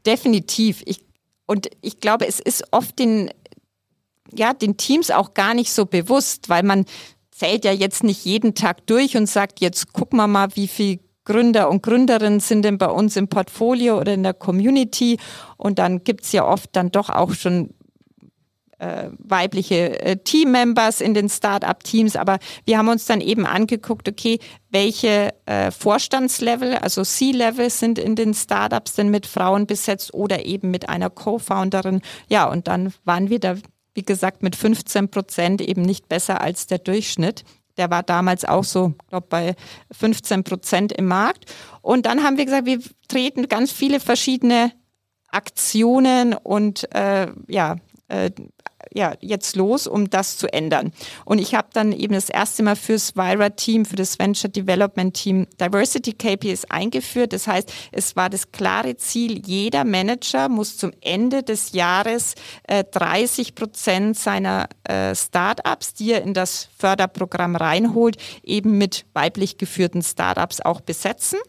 Definitiv. 0.05 0.83
Ich, 0.85 1.03
und 1.47 1.71
ich 1.81 1.99
glaube, 1.99 2.27
es 2.27 2.39
ist 2.39 2.65
oft 2.69 2.99
den, 2.99 3.31
ja, 4.31 4.53
den 4.53 4.77
Teams 4.77 5.09
auch 5.09 5.33
gar 5.33 5.55
nicht 5.55 5.73
so 5.73 5.87
bewusst, 5.87 6.49
weil 6.49 6.61
man 6.61 6.85
zählt 7.31 7.65
ja 7.65 7.71
jetzt 7.71 8.03
nicht 8.03 8.23
jeden 8.25 8.53
Tag 8.53 8.85
durch 8.85 9.17
und 9.17 9.25
sagt, 9.25 9.59
jetzt 9.59 9.91
gucken 9.91 10.17
wir 10.17 10.27
mal, 10.27 10.49
wie 10.53 10.67
viel 10.67 10.99
Gründer 11.23 11.69
und 11.69 11.83
Gründerinnen 11.83 12.39
sind 12.39 12.63
denn 12.63 12.77
bei 12.77 12.87
uns 12.87 13.15
im 13.15 13.27
Portfolio 13.27 13.99
oder 13.99 14.13
in 14.13 14.23
der 14.23 14.33
Community. 14.33 15.17
Und 15.57 15.79
dann 15.79 16.03
gibt's 16.03 16.31
ja 16.31 16.45
oft 16.45 16.69
dann 16.73 16.91
doch 16.91 17.09
auch 17.09 17.33
schon 17.33 17.73
äh, 18.81 19.11
weibliche 19.19 20.01
äh, 20.01 20.17
Teammembers 20.17 21.01
in 21.01 21.13
den 21.13 21.29
Start-up-Teams, 21.29 22.15
aber 22.15 22.39
wir 22.65 22.79
haben 22.79 22.89
uns 22.89 23.05
dann 23.05 23.21
eben 23.21 23.45
angeguckt, 23.45 24.09
okay, 24.09 24.39
welche 24.71 25.29
äh, 25.45 25.69
Vorstandslevel, 25.69 26.75
also 26.77 27.03
C-Level 27.03 27.69
sind 27.69 27.99
in 27.99 28.15
den 28.15 28.33
Startups 28.33 28.95
denn 28.95 29.09
mit 29.09 29.27
Frauen 29.27 29.67
besetzt 29.67 30.15
oder 30.15 30.45
eben 30.45 30.71
mit 30.71 30.89
einer 30.89 31.11
Co-Founderin. 31.11 32.01
Ja, 32.27 32.49
und 32.49 32.67
dann 32.67 32.91
waren 33.05 33.29
wir 33.29 33.39
da, 33.39 33.55
wie 33.93 34.03
gesagt, 34.03 34.41
mit 34.41 34.55
15 34.55 35.09
Prozent 35.09 35.61
eben 35.61 35.83
nicht 35.83 36.09
besser 36.09 36.41
als 36.41 36.65
der 36.65 36.79
Durchschnitt. 36.79 37.43
Der 37.77 37.89
war 37.89 38.03
damals 38.03 38.45
auch 38.45 38.63
so, 38.63 38.93
glaube 39.09 39.27
bei 39.29 39.55
15 39.91 40.43
Prozent 40.43 40.91
im 40.91 41.07
Markt. 41.07 41.45
Und 41.81 42.05
dann 42.05 42.23
haben 42.23 42.37
wir 42.37 42.45
gesagt, 42.45 42.65
wir 42.65 42.79
treten 43.07 43.47
ganz 43.47 43.71
viele 43.71 43.99
verschiedene 43.99 44.71
Aktionen 45.29 46.33
und 46.33 46.93
äh, 46.93 47.27
ja, 47.47 47.77
äh, 48.11 48.31
ja, 48.93 49.13
jetzt 49.21 49.55
los, 49.55 49.87
um 49.87 50.09
das 50.09 50.37
zu 50.37 50.51
ändern. 50.51 50.91
Und 51.23 51.39
ich 51.39 51.55
habe 51.55 51.69
dann 51.71 51.91
eben 51.91 52.13
das 52.13 52.29
erste 52.29 52.63
Mal 52.63 52.75
fürs 52.75 53.15
Vira-Team, 53.15 53.85
für 53.85 53.95
das 53.95 54.19
Venture 54.19 54.49
Development 54.49 55.13
Team 55.13 55.47
Diversity 55.59 56.13
KPIs 56.13 56.65
eingeführt. 56.65 57.31
Das 57.31 57.47
heißt, 57.47 57.71
es 57.91 58.15
war 58.15 58.29
das 58.29 58.51
klare 58.51 58.97
Ziel, 58.97 59.41
jeder 59.45 59.85
Manager 59.85 60.49
muss 60.49 60.77
zum 60.77 60.91
Ende 61.01 61.43
des 61.43 61.71
Jahres 61.71 62.35
äh, 62.63 62.83
30 62.83 63.55
Prozent 63.55 64.17
seiner 64.17 64.67
äh, 64.83 65.15
Startups, 65.15 65.93
die 65.93 66.11
er 66.11 66.23
in 66.23 66.33
das 66.33 66.67
Förderprogramm 66.77 67.55
reinholt, 67.55 68.17
eben 68.43 68.77
mit 68.77 69.05
weiblich 69.13 69.57
geführten 69.57 70.01
Startups 70.01 70.59
auch 70.59 70.81
besetzen. 70.81 71.39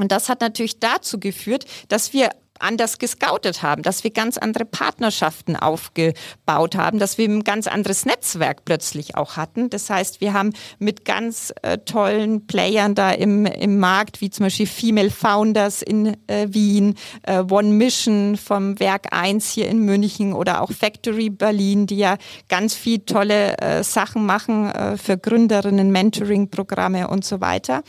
Und 0.00 0.10
das 0.10 0.28
hat 0.28 0.40
natürlich 0.40 0.80
dazu 0.80 1.20
geführt, 1.20 1.66
dass 1.88 2.12
wir 2.12 2.30
anders 2.64 2.98
gescoutet 2.98 3.62
haben, 3.62 3.82
dass 3.82 4.02
wir 4.02 4.10
ganz 4.10 4.38
andere 4.38 4.64
Partnerschaften 4.64 5.56
aufgebaut 5.56 6.74
haben, 6.76 6.98
dass 6.98 7.18
wir 7.18 7.28
ein 7.28 7.44
ganz 7.44 7.66
anderes 7.66 8.04
Netzwerk 8.06 8.64
plötzlich 8.64 9.16
auch 9.16 9.36
hatten. 9.36 9.70
Das 9.70 9.90
heißt, 9.90 10.20
wir 10.20 10.32
haben 10.32 10.52
mit 10.78 11.04
ganz 11.04 11.52
äh, 11.62 11.78
tollen 11.78 12.46
Playern 12.46 12.94
da 12.94 13.10
im, 13.12 13.46
im 13.46 13.78
Markt, 13.78 14.20
wie 14.20 14.30
zum 14.30 14.46
Beispiel 14.46 14.66
Female 14.66 15.10
Founders 15.10 15.82
in 15.82 16.16
äh, 16.26 16.48
Wien, 16.48 16.96
äh, 17.22 17.40
One 17.40 17.68
Mission 17.68 18.36
vom 18.36 18.80
Werk 18.80 19.12
1 19.12 19.50
hier 19.50 19.68
in 19.68 19.80
München 19.80 20.32
oder 20.32 20.62
auch 20.62 20.72
Factory 20.72 21.30
Berlin, 21.30 21.86
die 21.86 21.98
ja 21.98 22.16
ganz 22.48 22.74
viel 22.74 23.00
tolle 23.00 23.58
äh, 23.58 23.84
Sachen 23.84 24.26
machen 24.26 24.70
äh, 24.70 24.96
für 24.96 25.18
Gründerinnen, 25.18 25.90
Mentoring-Programme 25.90 27.08
und 27.08 27.24
so 27.24 27.40
weiter. 27.40 27.82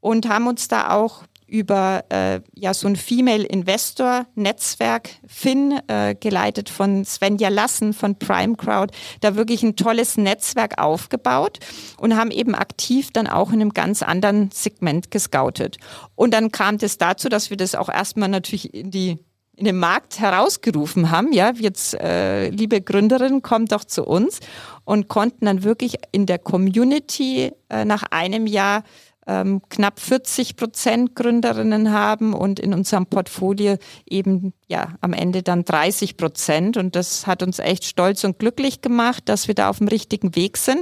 Und 0.00 0.28
haben 0.28 0.46
uns 0.46 0.68
da 0.68 0.90
auch 0.90 1.24
über 1.48 2.04
äh, 2.10 2.40
ja 2.54 2.74
so 2.74 2.86
ein 2.86 2.96
Female 2.96 3.44
Investor 3.44 4.26
Netzwerk 4.34 5.10
Finn 5.26 5.80
äh, 5.88 6.14
geleitet 6.14 6.68
von 6.68 7.04
Svenja 7.04 7.48
Lassen 7.48 7.92
von 7.92 8.18
Prime 8.18 8.56
Crowd 8.56 8.94
da 9.20 9.34
wirklich 9.34 9.62
ein 9.62 9.76
tolles 9.76 10.16
Netzwerk 10.16 10.80
aufgebaut 10.80 11.58
und 11.98 12.16
haben 12.16 12.30
eben 12.30 12.54
aktiv 12.54 13.10
dann 13.12 13.26
auch 13.26 13.48
in 13.48 13.60
einem 13.60 13.74
ganz 13.74 14.02
anderen 14.02 14.50
Segment 14.52 15.10
gescoutet. 15.10 15.78
Und 16.14 16.32
dann 16.34 16.52
kam 16.52 16.76
es 16.80 16.98
dazu 16.98 17.28
dass 17.28 17.50
wir 17.50 17.56
das 17.56 17.74
auch 17.74 17.88
erstmal 17.88 18.28
natürlich 18.28 18.74
in 18.74 18.90
die 18.90 19.18
in 19.58 19.64
den 19.64 19.78
Markt 19.78 20.20
herausgerufen 20.20 21.10
haben, 21.10 21.32
ja, 21.32 21.52
jetzt 21.58 21.94
äh, 21.94 22.48
liebe 22.50 22.80
Gründerinnen, 22.80 23.42
kommt 23.42 23.72
doch 23.72 23.84
zu 23.84 24.04
uns 24.04 24.38
und 24.84 25.08
konnten 25.08 25.46
dann 25.46 25.64
wirklich 25.64 25.96
in 26.12 26.26
der 26.26 26.38
Community 26.38 27.50
äh, 27.68 27.84
nach 27.84 28.04
einem 28.04 28.46
Jahr 28.46 28.84
ähm, 29.28 29.60
knapp 29.68 30.00
40 30.00 30.56
Prozent 30.56 31.14
Gründerinnen 31.14 31.92
haben 31.92 32.32
und 32.32 32.58
in 32.58 32.72
unserem 32.72 33.06
Portfolio 33.06 33.76
eben 34.08 34.54
ja 34.66 34.94
am 35.02 35.12
Ende 35.12 35.42
dann 35.42 35.64
30 35.64 36.16
Prozent. 36.16 36.76
Und 36.76 36.96
das 36.96 37.26
hat 37.26 37.42
uns 37.42 37.58
echt 37.58 37.84
stolz 37.84 38.24
und 38.24 38.38
glücklich 38.38 38.80
gemacht, 38.80 39.28
dass 39.28 39.46
wir 39.46 39.54
da 39.54 39.68
auf 39.68 39.78
dem 39.78 39.88
richtigen 39.88 40.34
Weg 40.34 40.56
sind. 40.56 40.80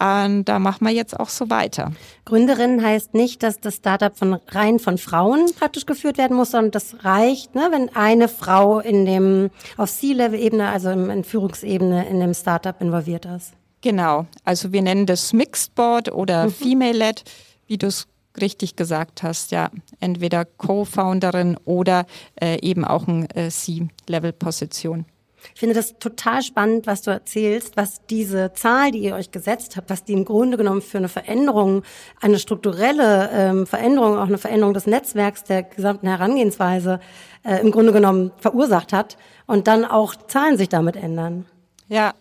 Und 0.00 0.44
da 0.44 0.60
machen 0.60 0.86
wir 0.86 0.94
jetzt 0.94 1.18
auch 1.18 1.28
so 1.28 1.50
weiter. 1.50 1.92
Gründerin 2.24 2.82
heißt 2.84 3.14
nicht, 3.14 3.42
dass 3.42 3.58
das 3.58 3.76
Startup 3.76 4.16
von 4.16 4.34
rein 4.46 4.78
von 4.78 4.96
Frauen 4.96 5.50
praktisch 5.58 5.86
geführt 5.86 6.18
werden 6.18 6.36
muss, 6.36 6.52
sondern 6.52 6.70
das 6.70 7.04
reicht, 7.04 7.56
ne, 7.56 7.68
wenn 7.72 7.94
eine 7.96 8.28
Frau 8.28 8.78
in 8.78 9.04
dem 9.04 9.50
auf 9.76 9.90
C-Level-Ebene, 9.90 10.68
also 10.68 10.90
in 10.90 11.24
Führungsebene 11.24 12.08
in 12.08 12.20
dem 12.20 12.32
Startup 12.32 12.80
involviert 12.80 13.26
ist. 13.26 13.54
Genau. 13.80 14.26
Also 14.44 14.72
wir 14.72 14.82
nennen 14.82 15.06
das 15.06 15.32
Mixed 15.32 15.74
Board 15.74 16.12
oder 16.12 16.46
mhm. 16.46 16.52
Female-led 16.52 17.24
wie 17.68 17.78
du 17.78 17.86
es 17.86 18.08
richtig 18.40 18.76
gesagt 18.76 19.22
hast, 19.22 19.50
ja, 19.50 19.70
entweder 20.00 20.44
Co-Founderin 20.44 21.56
oder 21.64 22.06
äh, 22.40 22.60
eben 22.60 22.84
auch 22.84 23.08
eine 23.08 23.28
äh, 23.34 23.48
C-Level-Position. 23.48 25.06
Ich 25.54 25.60
finde 25.60 25.74
das 25.74 25.98
total 25.98 26.42
spannend, 26.42 26.86
was 26.86 27.02
du 27.02 27.10
erzählst, 27.10 27.76
was 27.76 28.04
diese 28.06 28.52
Zahl, 28.54 28.90
die 28.90 28.98
ihr 28.98 29.14
euch 29.14 29.30
gesetzt 29.30 29.76
habt, 29.76 29.88
was 29.88 30.04
die 30.04 30.12
im 30.12 30.24
Grunde 30.24 30.56
genommen 30.56 30.82
für 30.82 30.98
eine 30.98 31.08
Veränderung, 31.08 31.84
eine 32.20 32.38
strukturelle 32.38 33.30
ähm, 33.32 33.66
Veränderung, 33.66 34.18
auch 34.18 34.26
eine 34.26 34.38
Veränderung 34.38 34.74
des 34.74 34.86
Netzwerks, 34.86 35.44
der 35.44 35.62
gesamten 35.62 36.08
Herangehensweise 36.08 37.00
äh, 37.44 37.60
im 37.60 37.70
Grunde 37.70 37.92
genommen 37.92 38.32
verursacht 38.38 38.92
hat 38.92 39.16
und 39.46 39.68
dann 39.68 39.84
auch 39.84 40.14
Zahlen 40.26 40.56
sich 40.56 40.68
damit 40.68 40.96
ändern. 40.96 41.46
Ja, 41.88 42.14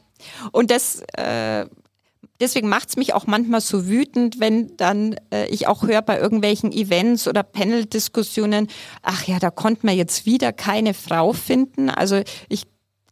und 0.51 0.71
das 0.71 1.01
äh, 1.13 1.65
deswegen 2.39 2.69
macht 2.69 2.89
es 2.89 2.97
mich 2.97 3.13
auch 3.13 3.27
manchmal 3.27 3.61
so 3.61 3.87
wütend, 3.87 4.39
wenn 4.39 4.75
dann 4.77 5.15
äh, 5.33 5.47
ich 5.47 5.67
auch 5.67 5.83
höre 5.83 6.01
bei 6.01 6.19
irgendwelchen 6.19 6.71
Events 6.71 7.27
oder 7.27 7.43
Panel-Diskussionen, 7.43 8.67
ach 9.01 9.23
ja, 9.23 9.39
da 9.39 9.49
konnte 9.49 9.85
man 9.85 9.95
jetzt 9.95 10.25
wieder 10.25 10.53
keine 10.53 10.93
Frau 10.93 11.33
finden. 11.33 11.89
Also 11.89 12.21
ich 12.49 12.63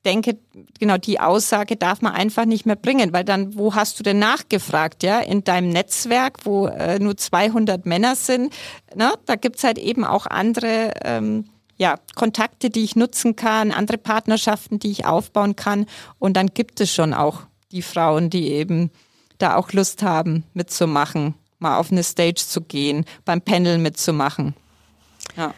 denke, 0.05 0.37
genau 0.79 0.97
die 0.97 1.19
Aussage 1.19 1.75
darf 1.75 2.01
man 2.01 2.13
einfach 2.13 2.45
nicht 2.45 2.65
mehr 2.65 2.75
bringen, 2.75 3.11
weil 3.11 3.23
dann, 3.23 3.57
wo 3.57 3.73
hast 3.73 3.99
du 3.99 4.03
denn 4.03 4.19
nachgefragt, 4.19 5.03
ja? 5.03 5.19
In 5.19 5.43
deinem 5.43 5.69
Netzwerk, 5.69 6.45
wo 6.45 6.67
äh, 6.67 6.99
nur 6.99 7.17
200 7.17 7.85
Männer 7.85 8.15
sind, 8.15 8.53
ne? 8.95 9.13
da 9.25 9.35
gibt's 9.35 9.63
halt 9.63 9.77
eben 9.77 10.05
auch 10.05 10.27
andere 10.27 10.93
ähm, 11.03 11.45
ja, 11.77 11.97
Kontakte, 12.15 12.69
die 12.69 12.83
ich 12.83 12.95
nutzen 12.95 13.35
kann, 13.35 13.71
andere 13.71 13.97
Partnerschaften, 13.97 14.79
die 14.79 14.91
ich 14.91 15.05
aufbauen 15.05 15.55
kann. 15.55 15.87
Und 16.19 16.37
dann 16.37 16.47
gibt 16.53 16.79
es 16.79 16.93
schon 16.93 17.13
auch 17.13 17.41
die 17.71 17.81
Frauen, 17.81 18.29
die 18.29 18.51
eben 18.51 18.91
da 19.37 19.55
auch 19.55 19.71
Lust 19.73 20.03
haben, 20.03 20.43
mitzumachen, 20.53 21.35
mal 21.59 21.77
auf 21.77 21.91
eine 21.91 22.03
Stage 22.03 22.43
zu 22.47 22.61
gehen, 22.61 23.05
beim 23.25 23.41
Panel 23.41 23.77
mitzumachen. 23.77 24.53
Ja. 25.35 25.53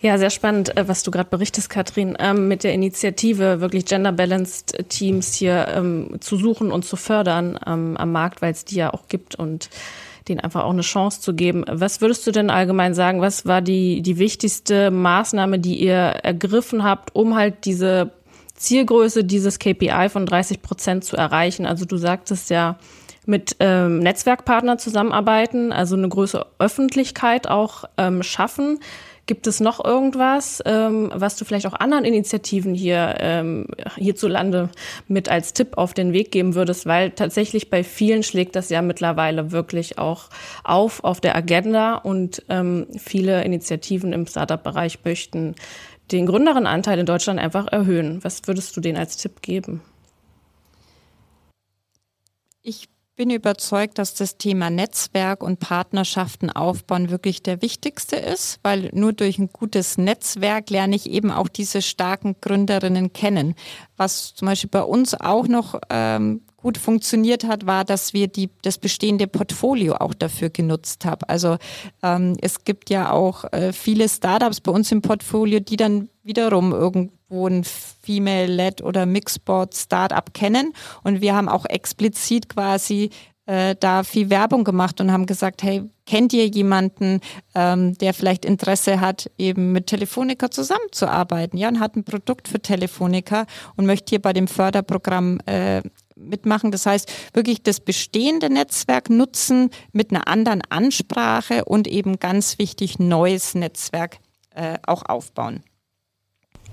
Ja, 0.00 0.16
sehr 0.16 0.30
spannend, 0.30 0.76
äh, 0.76 0.86
was 0.86 1.02
du 1.02 1.10
gerade 1.10 1.28
berichtest, 1.28 1.70
Katrin, 1.70 2.16
ähm, 2.20 2.46
mit 2.46 2.62
der 2.62 2.72
Initiative 2.72 3.60
wirklich 3.60 3.84
gender-balanced 3.84 4.88
Teams 4.88 5.34
hier 5.34 5.66
ähm, 5.74 6.18
zu 6.20 6.36
suchen 6.36 6.70
und 6.70 6.84
zu 6.84 6.94
fördern 6.94 7.58
ähm, 7.66 7.96
am 7.96 8.12
Markt, 8.12 8.40
weil 8.40 8.52
es 8.52 8.64
die 8.64 8.76
ja 8.76 8.94
auch 8.94 9.08
gibt 9.08 9.34
und 9.34 9.70
denen 10.28 10.40
einfach 10.40 10.64
auch 10.64 10.70
eine 10.70 10.82
Chance 10.82 11.20
zu 11.20 11.34
geben. 11.34 11.64
Was 11.68 12.00
würdest 12.00 12.26
du 12.26 12.30
denn 12.30 12.50
allgemein 12.50 12.94
sagen, 12.94 13.20
was 13.20 13.46
war 13.46 13.60
die, 13.60 14.02
die 14.02 14.18
wichtigste 14.18 14.90
Maßnahme, 14.90 15.58
die 15.58 15.82
ihr 15.82 15.94
ergriffen 15.96 16.84
habt, 16.84 17.14
um 17.16 17.34
halt 17.34 17.64
diese 17.64 18.12
Zielgröße 18.58 19.24
dieses 19.24 19.58
KPI 19.58 20.08
von 20.08 20.26
30 20.26 20.62
Prozent 20.62 21.04
zu 21.04 21.16
erreichen. 21.16 21.66
Also 21.66 21.84
du 21.84 21.96
sagtest 21.96 22.50
ja, 22.50 22.78
mit 23.26 23.56
ähm, 23.60 23.98
Netzwerkpartnern 23.98 24.78
zusammenarbeiten, 24.78 25.70
also 25.70 25.96
eine 25.96 26.08
größere 26.08 26.46
Öffentlichkeit 26.58 27.46
auch 27.46 27.84
ähm, 27.98 28.22
schaffen. 28.22 28.80
Gibt 29.26 29.46
es 29.46 29.60
noch 29.60 29.84
irgendwas, 29.84 30.62
ähm, 30.64 31.12
was 31.14 31.36
du 31.36 31.44
vielleicht 31.44 31.66
auch 31.66 31.74
anderen 31.74 32.06
Initiativen 32.06 32.72
hier 32.72 33.16
ähm, 33.20 33.66
hierzulande 33.96 34.70
mit 35.06 35.28
als 35.28 35.52
Tipp 35.52 35.76
auf 35.76 35.92
den 35.92 36.14
Weg 36.14 36.32
geben 36.32 36.54
würdest? 36.54 36.86
Weil 36.86 37.10
tatsächlich 37.10 37.68
bei 37.68 37.84
vielen 37.84 38.22
schlägt 38.22 38.56
das 38.56 38.70
ja 38.70 38.80
mittlerweile 38.80 39.52
wirklich 39.52 39.98
auch 39.98 40.30
auf 40.64 41.04
auf 41.04 41.20
der 41.20 41.36
Agenda 41.36 41.96
und 41.96 42.42
ähm, 42.48 42.86
viele 42.96 43.44
Initiativen 43.44 44.14
im 44.14 44.26
Startup-Bereich 44.26 45.00
möchten 45.04 45.54
den 46.10 46.26
Gründerinnenanteil 46.26 46.98
in 46.98 47.06
Deutschland 47.06 47.38
einfach 47.38 47.66
erhöhen. 47.66 48.22
Was 48.24 48.42
würdest 48.46 48.76
du 48.76 48.80
denen 48.80 48.98
als 48.98 49.16
Tipp 49.16 49.42
geben? 49.42 49.82
Ich 52.62 52.88
bin 53.18 53.30
überzeugt, 53.30 53.98
dass 53.98 54.14
das 54.14 54.38
Thema 54.38 54.70
Netzwerk 54.70 55.42
und 55.42 55.58
Partnerschaften 55.58 56.50
aufbauen 56.50 57.10
wirklich 57.10 57.42
der 57.42 57.62
wichtigste 57.62 58.14
ist, 58.14 58.60
weil 58.62 58.90
nur 58.92 59.12
durch 59.12 59.38
ein 59.38 59.50
gutes 59.52 59.98
Netzwerk 59.98 60.70
lerne 60.70 60.94
ich 60.94 61.10
eben 61.10 61.32
auch 61.32 61.48
diese 61.48 61.82
starken 61.82 62.36
Gründerinnen 62.40 63.12
kennen. 63.12 63.54
Was 63.96 64.34
zum 64.34 64.46
Beispiel 64.46 64.70
bei 64.70 64.82
uns 64.82 65.14
auch 65.14 65.48
noch 65.48 65.80
ähm, 65.90 66.42
gut 66.68 66.76
funktioniert 66.76 67.44
hat, 67.44 67.64
war, 67.64 67.82
dass 67.82 68.12
wir 68.12 68.28
die, 68.28 68.50
das 68.60 68.76
bestehende 68.76 69.26
Portfolio 69.26 69.94
auch 69.94 70.12
dafür 70.12 70.50
genutzt 70.50 71.06
haben. 71.06 71.22
Also 71.26 71.56
ähm, 72.02 72.36
es 72.42 72.62
gibt 72.64 72.90
ja 72.90 73.10
auch 73.10 73.50
äh, 73.52 73.72
viele 73.72 74.06
Startups 74.06 74.60
bei 74.60 74.70
uns 74.70 74.92
im 74.92 75.00
Portfolio, 75.00 75.60
die 75.60 75.78
dann 75.78 76.10
wiederum 76.24 76.72
irgendwo 76.72 77.46
ein 77.46 77.64
Female-led 77.64 78.82
oder 78.82 79.06
Mixboard 79.06 79.74
Startup 79.74 80.34
kennen. 80.34 80.74
Und 81.04 81.22
wir 81.22 81.34
haben 81.34 81.48
auch 81.48 81.64
explizit 81.64 82.50
quasi 82.50 83.08
äh, 83.46 83.74
da 83.80 84.02
viel 84.04 84.28
Werbung 84.28 84.62
gemacht 84.62 85.00
und 85.00 85.10
haben 85.10 85.24
gesagt, 85.24 85.62
hey, 85.62 85.84
kennt 86.04 86.34
ihr 86.34 86.48
jemanden, 86.48 87.20
ähm, 87.54 87.96
der 87.96 88.12
vielleicht 88.12 88.44
Interesse 88.44 89.00
hat, 89.00 89.30
eben 89.38 89.72
mit 89.72 89.86
Telefonica 89.86 90.50
zusammenzuarbeiten? 90.50 91.58
Ja, 91.58 91.68
und 91.68 91.80
hat 91.80 91.96
ein 91.96 92.04
Produkt 92.04 92.46
für 92.46 92.60
Telefonica 92.60 93.46
und 93.76 93.86
möchte 93.86 94.10
hier 94.10 94.20
bei 94.20 94.34
dem 94.34 94.48
Förderprogramm 94.48 95.40
äh, 95.46 95.80
mitmachen. 96.18 96.70
Das 96.70 96.86
heißt, 96.86 97.10
wirklich 97.32 97.62
das 97.62 97.80
bestehende 97.80 98.50
Netzwerk 98.50 99.10
nutzen 99.10 99.70
mit 99.92 100.10
einer 100.10 100.28
anderen 100.28 100.62
Ansprache 100.68 101.64
und 101.64 101.86
eben 101.86 102.18
ganz 102.18 102.58
wichtig, 102.58 102.98
neues 102.98 103.54
Netzwerk 103.54 104.18
äh, 104.54 104.78
auch 104.86 105.04
aufbauen. 105.04 105.62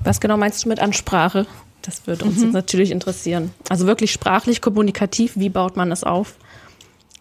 Was 0.04 0.20
genau 0.20 0.38
meinst 0.38 0.64
du 0.66 0.70
mit 0.70 0.80
Ansprache? 0.80 1.46
Das 1.82 2.08
würde 2.08 2.26
uns 2.26 2.40
mhm. 2.40 2.52
natürlich 2.52 2.92
interessieren. 2.92 3.54
Also 3.70 3.86
wirklich 3.86 4.12
sprachlich, 4.12 4.62
kommunikativ, 4.62 5.34
wie 5.36 5.50
baut 5.50 5.78
man 5.78 5.92
es 5.92 6.04
auf? 6.04 6.36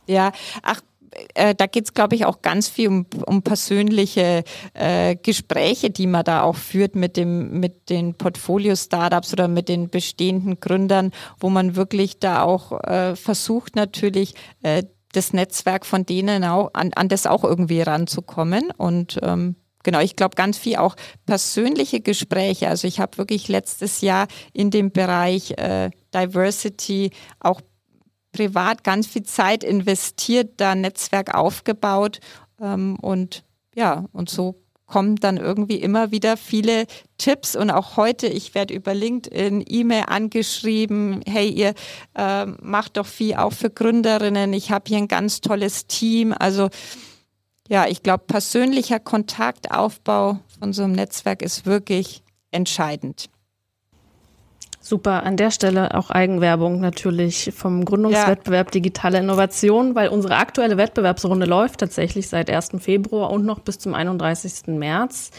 Ja, 0.06 0.32
ach, 0.62 0.80
äh, 1.34 1.54
da 1.54 1.66
geht 1.66 1.84
es, 1.84 1.94
glaube 1.94 2.14
ich, 2.16 2.24
auch 2.24 2.42
ganz 2.42 2.68
viel 2.68 2.88
um, 2.88 3.06
um 3.26 3.42
persönliche 3.42 4.44
äh, 4.74 5.16
Gespräche, 5.16 5.90
die 5.90 6.06
man 6.06 6.24
da 6.24 6.42
auch 6.42 6.56
führt 6.56 6.96
mit, 6.96 7.16
dem, 7.16 7.60
mit 7.60 7.90
den 7.90 8.14
Portfolio-Startups 8.14 9.32
oder 9.32 9.48
mit 9.48 9.68
den 9.68 9.88
bestehenden 9.88 10.60
Gründern, 10.60 11.12
wo 11.38 11.50
man 11.50 11.76
wirklich 11.76 12.18
da 12.18 12.42
auch 12.42 12.72
äh, 12.84 13.16
versucht, 13.16 13.76
natürlich 13.76 14.34
äh, 14.62 14.84
das 15.12 15.32
Netzwerk 15.32 15.86
von 15.86 16.04
denen 16.04 16.44
auch 16.44 16.70
an, 16.74 16.92
an 16.94 17.08
das 17.08 17.26
auch 17.26 17.44
irgendwie 17.44 17.82
ranzukommen. 17.82 18.70
Und 18.76 19.18
ähm, 19.22 19.56
genau, 19.82 20.00
ich 20.00 20.16
glaube 20.16 20.34
ganz 20.34 20.58
viel 20.58 20.76
auch 20.76 20.96
persönliche 21.26 22.00
Gespräche. 22.00 22.68
Also 22.68 22.88
ich 22.88 23.00
habe 23.00 23.18
wirklich 23.18 23.48
letztes 23.48 24.00
Jahr 24.00 24.26
in 24.52 24.70
dem 24.70 24.90
Bereich 24.90 25.52
äh, 25.52 25.90
Diversity 26.12 27.10
auch 27.40 27.60
privat 28.34 28.84
ganz 28.84 29.06
viel 29.06 29.22
Zeit 29.22 29.64
investiert, 29.64 30.54
da 30.56 30.74
Netzwerk 30.74 31.34
aufgebaut 31.34 32.20
ähm, 32.60 32.96
und 33.00 33.44
ja, 33.74 34.04
und 34.12 34.28
so 34.28 34.56
kommen 34.86 35.16
dann 35.16 35.38
irgendwie 35.38 35.76
immer 35.76 36.10
wieder 36.10 36.36
viele 36.36 36.86
Tipps 37.16 37.56
und 37.56 37.70
auch 37.70 37.96
heute, 37.96 38.26
ich 38.26 38.54
werde 38.54 38.74
über 38.74 38.92
LinkedIn, 38.92 39.64
E-Mail 39.66 40.04
angeschrieben, 40.06 41.22
hey, 41.26 41.48
ihr 41.48 41.74
äh, 42.14 42.46
macht 42.46 42.96
doch 42.96 43.06
viel 43.06 43.34
auch 43.34 43.52
für 43.52 43.70
Gründerinnen, 43.70 44.52
ich 44.52 44.70
habe 44.70 44.84
hier 44.88 44.98
ein 44.98 45.08
ganz 45.08 45.40
tolles 45.40 45.86
Team. 45.86 46.34
Also 46.38 46.68
ja, 47.68 47.86
ich 47.86 48.02
glaube, 48.02 48.24
persönlicher 48.26 49.00
Kontaktaufbau 49.00 50.38
von 50.58 50.72
so 50.72 50.84
einem 50.84 50.92
Netzwerk 50.92 51.40
ist 51.40 51.64
wirklich 51.64 52.22
entscheidend. 52.50 53.30
Super, 54.86 55.22
an 55.22 55.38
der 55.38 55.50
Stelle 55.50 55.94
auch 55.94 56.10
Eigenwerbung 56.10 56.78
natürlich 56.78 57.54
vom 57.56 57.86
Gründungswettbewerb 57.86 58.66
ja. 58.66 58.70
Digitale 58.72 59.16
Innovation, 59.16 59.94
weil 59.94 60.10
unsere 60.10 60.36
aktuelle 60.36 60.76
Wettbewerbsrunde 60.76 61.46
läuft 61.46 61.80
tatsächlich 61.80 62.28
seit 62.28 62.50
1. 62.50 62.72
Februar 62.80 63.30
und 63.30 63.46
noch 63.46 63.60
bis 63.60 63.78
zum 63.78 63.94
31. 63.94 64.66
März. 64.66 65.30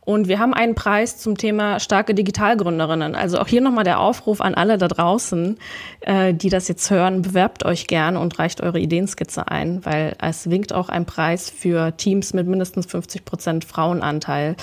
Und 0.00 0.28
wir 0.28 0.38
haben 0.38 0.52
einen 0.52 0.74
Preis 0.74 1.16
zum 1.16 1.38
Thema 1.38 1.80
starke 1.80 2.12
Digitalgründerinnen. 2.12 3.14
Also 3.14 3.38
auch 3.38 3.46
hier 3.46 3.62
nochmal 3.62 3.84
der 3.84 4.00
Aufruf 4.00 4.42
an 4.42 4.54
alle 4.54 4.76
da 4.76 4.86
draußen, 4.86 5.56
äh, 6.02 6.34
die 6.34 6.50
das 6.50 6.68
jetzt 6.68 6.90
hören, 6.90 7.22
bewerbt 7.22 7.64
euch 7.64 7.86
gern 7.86 8.18
und 8.18 8.38
reicht 8.38 8.60
eure 8.60 8.80
Ideenskizze 8.80 9.48
ein, 9.48 9.82
weil 9.86 10.14
es 10.20 10.50
winkt 10.50 10.74
auch 10.74 10.90
ein 10.90 11.06
Preis 11.06 11.48
für 11.48 11.96
Teams 11.96 12.34
mit 12.34 12.46
mindestens 12.46 12.84
50 12.84 13.24
Prozent 13.24 13.64
Frauenanteil 13.64 14.56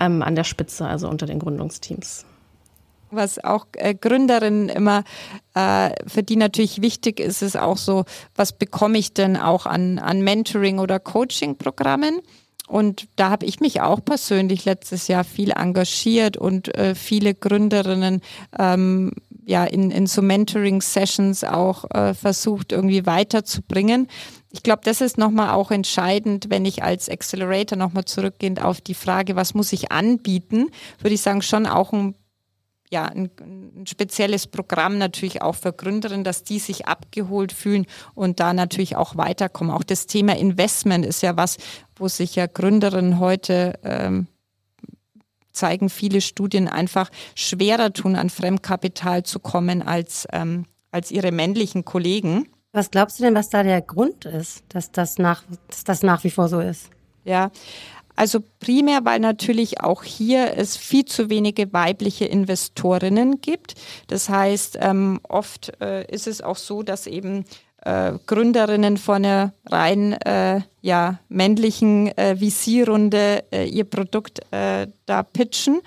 ähm, 0.00 0.22
an 0.22 0.36
der 0.36 0.44
Spitze, 0.44 0.86
also 0.86 1.06
unter 1.06 1.26
den 1.26 1.38
Gründungsteams 1.38 2.24
was 3.14 3.42
auch 3.42 3.66
äh, 3.74 3.94
Gründerinnen 3.94 4.68
immer, 4.68 5.04
äh, 5.54 5.90
für 6.06 6.22
die 6.22 6.36
natürlich 6.36 6.82
wichtig 6.82 7.20
ist, 7.20 7.42
ist 7.42 7.56
auch 7.56 7.78
so, 7.78 8.04
was 8.34 8.52
bekomme 8.52 8.98
ich 8.98 9.14
denn 9.14 9.36
auch 9.36 9.66
an, 9.66 9.98
an 9.98 10.22
Mentoring 10.22 10.78
oder 10.78 10.98
Coaching-Programmen? 10.98 12.20
Und 12.66 13.08
da 13.16 13.28
habe 13.30 13.44
ich 13.44 13.60
mich 13.60 13.82
auch 13.82 14.02
persönlich 14.02 14.64
letztes 14.64 15.06
Jahr 15.08 15.24
viel 15.24 15.50
engagiert 15.50 16.36
und 16.36 16.74
äh, 16.74 16.94
viele 16.94 17.34
Gründerinnen 17.34 18.22
ähm, 18.58 19.12
ja 19.44 19.64
in, 19.64 19.90
in 19.90 20.06
so 20.06 20.22
Mentoring-Sessions 20.22 21.44
auch 21.44 21.84
äh, 21.90 22.14
versucht, 22.14 22.72
irgendwie 22.72 23.04
weiterzubringen. 23.04 24.08
Ich 24.50 24.62
glaube, 24.62 24.82
das 24.84 25.00
ist 25.00 25.18
nochmal 25.18 25.50
auch 25.50 25.70
entscheidend, 25.70 26.46
wenn 26.48 26.64
ich 26.64 26.82
als 26.82 27.10
Accelerator 27.10 27.76
nochmal 27.76 28.04
zurückgehend 28.04 28.62
auf 28.62 28.80
die 28.80 28.94
Frage, 28.94 29.36
was 29.36 29.52
muss 29.52 29.72
ich 29.72 29.92
anbieten, 29.92 30.68
würde 31.00 31.14
ich 31.14 31.22
sagen, 31.22 31.42
schon 31.42 31.66
auch 31.66 31.92
ein 31.92 32.14
ja, 32.90 33.06
ein, 33.06 33.30
ein, 33.40 33.86
spezielles 33.86 34.46
Programm 34.46 34.98
natürlich 34.98 35.42
auch 35.42 35.54
für 35.54 35.72
Gründerinnen, 35.72 36.24
dass 36.24 36.44
die 36.44 36.58
sich 36.58 36.86
abgeholt 36.86 37.52
fühlen 37.52 37.86
und 38.14 38.40
da 38.40 38.52
natürlich 38.52 38.96
auch 38.96 39.16
weiterkommen. 39.16 39.74
Auch 39.74 39.82
das 39.82 40.06
Thema 40.06 40.36
Investment 40.36 41.04
ist 41.04 41.22
ja 41.22 41.36
was, 41.36 41.56
wo 41.96 42.08
sich 42.08 42.36
ja 42.36 42.46
Gründerinnen 42.46 43.18
heute 43.18 43.78
ähm, 43.82 44.28
zeigen 45.52 45.88
viele 45.88 46.20
Studien 46.20 46.68
einfach 46.68 47.10
schwerer 47.34 47.92
tun, 47.92 48.16
an 48.16 48.28
Fremdkapital 48.28 49.22
zu 49.22 49.38
kommen 49.38 49.82
als, 49.82 50.26
ähm, 50.32 50.66
als 50.90 51.10
ihre 51.10 51.32
männlichen 51.32 51.84
Kollegen. 51.84 52.48
Was 52.72 52.90
glaubst 52.90 53.18
du 53.18 53.22
denn, 53.22 53.34
was 53.34 53.50
da 53.50 53.62
der 53.62 53.80
Grund 53.80 54.24
ist, 54.24 54.64
dass 54.68 54.90
das 54.90 55.18
nach, 55.18 55.44
dass 55.68 55.84
das 55.84 56.02
nach 56.02 56.24
wie 56.24 56.30
vor 56.30 56.48
so 56.48 56.60
ist? 56.60 56.90
Ja, 57.24 57.50
also 58.16 58.40
primär, 58.60 59.04
weil 59.04 59.20
natürlich 59.20 59.80
auch 59.80 60.04
hier 60.04 60.56
es 60.56 60.76
viel 60.76 61.04
zu 61.04 61.30
wenige 61.30 61.72
weibliche 61.72 62.26
Investorinnen 62.26 63.40
gibt. 63.40 63.74
Das 64.06 64.28
heißt, 64.28 64.78
ähm, 64.80 65.20
oft 65.28 65.72
äh, 65.80 66.06
ist 66.12 66.26
es 66.26 66.40
auch 66.40 66.56
so, 66.56 66.82
dass 66.82 67.06
eben 67.06 67.44
äh, 67.84 68.12
Gründerinnen 68.26 68.96
von 68.96 69.24
einer 69.24 69.52
rein 69.66 70.12
äh, 70.12 70.60
ja, 70.80 71.18
männlichen 71.28 72.16
äh, 72.16 72.36
VC-Runde 72.36 73.44
äh, 73.52 73.66
ihr 73.68 73.84
Produkt 73.84 74.40
äh, 74.52 74.86
da 75.06 75.22
pitchen 75.22 75.80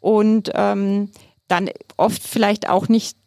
und 0.00 0.50
ähm, 0.54 1.10
dann 1.48 1.70
oft 1.96 2.22
vielleicht 2.22 2.68
auch 2.68 2.88
nicht 2.88 3.17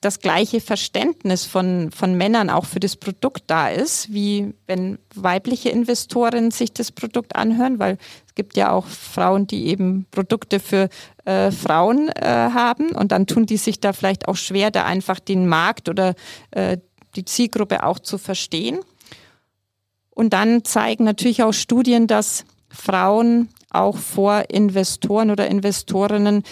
das 0.00 0.20
gleiche 0.20 0.60
Verständnis 0.60 1.44
von, 1.44 1.90
von 1.92 2.14
Männern 2.14 2.48
auch 2.48 2.64
für 2.64 2.80
das 2.80 2.96
Produkt 2.96 3.44
da 3.48 3.68
ist, 3.68 4.12
wie 4.12 4.54
wenn 4.66 4.98
weibliche 5.14 5.68
Investoren 5.68 6.50
sich 6.50 6.72
das 6.72 6.90
Produkt 6.90 7.36
anhören, 7.36 7.78
weil 7.78 7.98
es 8.26 8.34
gibt 8.34 8.56
ja 8.56 8.72
auch 8.72 8.86
Frauen, 8.86 9.46
die 9.46 9.66
eben 9.66 10.06
Produkte 10.10 10.58
für 10.58 10.88
äh, 11.26 11.50
Frauen 11.50 12.08
äh, 12.08 12.24
haben 12.24 12.90
und 12.92 13.12
dann 13.12 13.26
tun 13.26 13.44
die 13.44 13.58
sich 13.58 13.78
da 13.78 13.92
vielleicht 13.92 14.26
auch 14.26 14.36
schwer, 14.36 14.70
da 14.70 14.84
einfach 14.84 15.20
den 15.20 15.46
Markt 15.46 15.90
oder 15.90 16.14
äh, 16.52 16.78
die 17.14 17.26
Zielgruppe 17.26 17.82
auch 17.84 17.98
zu 17.98 18.16
verstehen. 18.16 18.80
Und 20.10 20.32
dann 20.32 20.64
zeigen 20.64 21.04
natürlich 21.04 21.42
auch 21.42 21.52
Studien, 21.52 22.06
dass 22.06 22.44
Frauen 22.70 23.48
auch 23.68 23.98
vor 23.98 24.44
Investoren 24.48 25.30
oder 25.30 25.46
Investorinnen 25.48 26.42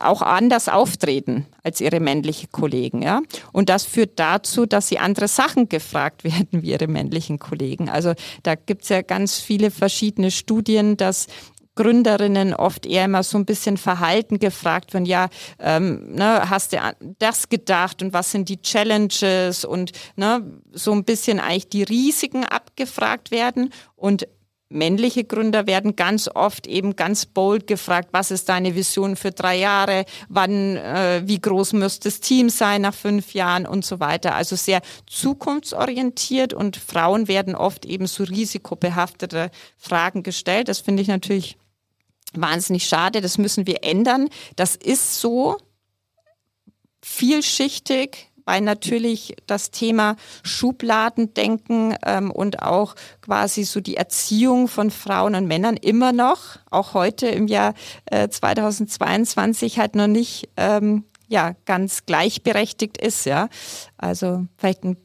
auch 0.00 0.22
anders 0.22 0.68
auftreten 0.68 1.46
als 1.62 1.80
ihre 1.80 2.00
männlichen 2.00 2.50
Kollegen. 2.50 3.02
Ja? 3.02 3.22
Und 3.52 3.68
das 3.68 3.84
führt 3.84 4.18
dazu, 4.18 4.66
dass 4.66 4.88
sie 4.88 4.98
andere 4.98 5.28
Sachen 5.28 5.68
gefragt 5.68 6.24
werden 6.24 6.62
wie 6.62 6.70
ihre 6.70 6.88
männlichen 6.88 7.38
Kollegen. 7.38 7.88
Also 7.88 8.14
da 8.42 8.54
gibt's 8.54 8.88
ja 8.88 9.02
ganz 9.02 9.38
viele 9.38 9.70
verschiedene 9.70 10.30
Studien, 10.30 10.96
dass 10.96 11.26
Gründerinnen 11.74 12.52
oft 12.52 12.84
eher 12.84 13.06
immer 13.06 13.22
so 13.22 13.38
ein 13.38 13.46
bisschen 13.46 13.78
verhalten 13.78 14.38
gefragt 14.38 14.92
werden, 14.92 15.06
ja, 15.06 15.28
ähm, 15.58 16.12
ne, 16.14 16.50
hast 16.50 16.74
du 16.74 16.78
das 17.18 17.48
gedacht 17.48 18.02
und 18.02 18.12
was 18.12 18.30
sind 18.30 18.50
die 18.50 18.60
Challenges 18.60 19.64
und 19.64 19.92
ne, 20.16 20.60
so 20.72 20.92
ein 20.92 21.04
bisschen 21.04 21.40
eigentlich 21.40 21.70
die 21.70 21.82
Risiken 21.82 22.44
abgefragt 22.44 23.30
werden 23.30 23.72
und 23.96 24.28
männliche 24.72 25.24
Gründer 25.24 25.66
werden 25.66 25.96
ganz 25.96 26.28
oft 26.32 26.66
eben 26.66 26.96
ganz 26.96 27.26
bold 27.26 27.66
gefragt, 27.66 28.08
was 28.12 28.30
ist 28.30 28.48
deine 28.48 28.74
Vision 28.74 29.16
für 29.16 29.30
drei 29.30 29.56
Jahre, 29.56 30.04
wann, 30.28 30.76
äh, 30.76 31.22
wie 31.24 31.40
groß 31.40 31.74
müsste 31.74 32.08
das 32.08 32.20
Team 32.20 32.48
sein 32.48 32.82
nach 32.82 32.94
fünf 32.94 33.34
Jahren 33.34 33.66
und 33.66 33.84
so 33.84 34.00
weiter. 34.00 34.34
Also 34.34 34.56
sehr 34.56 34.80
zukunftsorientiert 35.06 36.54
und 36.54 36.76
Frauen 36.76 37.28
werden 37.28 37.54
oft 37.54 37.84
eben 37.84 38.06
so 38.06 38.24
risikobehaftete 38.24 39.50
Fragen 39.76 40.22
gestellt. 40.22 40.68
Das 40.68 40.80
finde 40.80 41.02
ich 41.02 41.08
natürlich 41.08 41.56
wahnsinnig 42.32 42.88
schade. 42.88 43.20
Das 43.20 43.38
müssen 43.38 43.66
wir 43.66 43.84
ändern. 43.84 44.28
Das 44.56 44.76
ist 44.76 45.20
so 45.20 45.58
vielschichtig 47.02 48.31
weil 48.44 48.60
natürlich 48.60 49.36
das 49.46 49.70
Thema 49.70 50.16
Schubladendenken 50.42 51.96
ähm, 52.04 52.30
und 52.30 52.62
auch 52.62 52.94
quasi 53.20 53.64
so 53.64 53.80
die 53.80 53.96
Erziehung 53.96 54.68
von 54.68 54.90
Frauen 54.90 55.34
und 55.34 55.46
Männern 55.46 55.76
immer 55.76 56.12
noch, 56.12 56.58
auch 56.70 56.94
heute 56.94 57.26
im 57.26 57.46
Jahr 57.46 57.74
äh, 58.06 58.28
2022 58.28 59.78
halt 59.78 59.94
noch 59.94 60.06
nicht 60.06 60.48
ähm, 60.56 61.04
ja 61.28 61.54
ganz 61.64 62.04
gleichberechtigt 62.06 62.98
ist, 62.98 63.24
ja. 63.26 63.48
Also 63.96 64.46
vielleicht 64.56 64.84
ein 64.84 64.96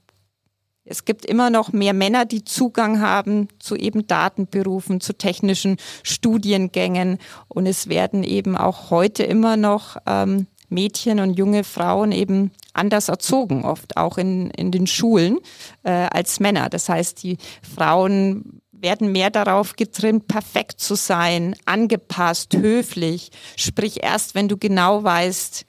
es 0.89 1.05
gibt 1.05 1.25
immer 1.25 1.49
noch 1.49 1.73
mehr 1.73 1.93
Männer, 1.93 2.25
die 2.25 2.43
Zugang 2.43 3.01
haben 3.01 3.49
zu 3.59 3.75
eben 3.75 4.07
Datenberufen, 4.07 5.01
zu 5.01 5.13
technischen 5.13 5.77
Studiengängen. 6.03 7.17
Und 7.49 7.65
es 7.65 7.89
werden 7.89 8.23
eben 8.23 8.55
auch 8.55 8.89
heute 8.89 9.23
immer 9.23 9.57
noch 9.57 9.97
ähm, 10.05 10.47
Mädchen 10.70 11.20
und 11.20 11.34
junge 11.34 11.63
Frauen 11.63 12.11
eben 12.11 12.51
anders 12.74 13.09
erzogen, 13.09 13.65
oft 13.65 13.97
auch 13.97 14.18
in, 14.18 14.49
in 14.51 14.72
den 14.72 14.88
Schulen 14.88 15.39
äh, 15.84 15.91
als 15.91 16.39
Männer. 16.39 16.70
Das 16.70 16.89
heißt, 16.89 17.24
die 17.24 17.38
Frauen 17.76 18.61
werden 18.72 19.11
mehr 19.11 19.30
darauf 19.30 19.76
getrimmt, 19.76 20.28
perfekt 20.28 20.80
zu 20.80 20.95
sein, 20.95 21.55
angepasst, 21.65 22.55
höflich. 22.55 23.32
Sprich 23.55 24.03
erst, 24.03 24.36
wenn 24.36 24.47
du 24.47 24.57
genau 24.57 25.03
weißt, 25.03 25.65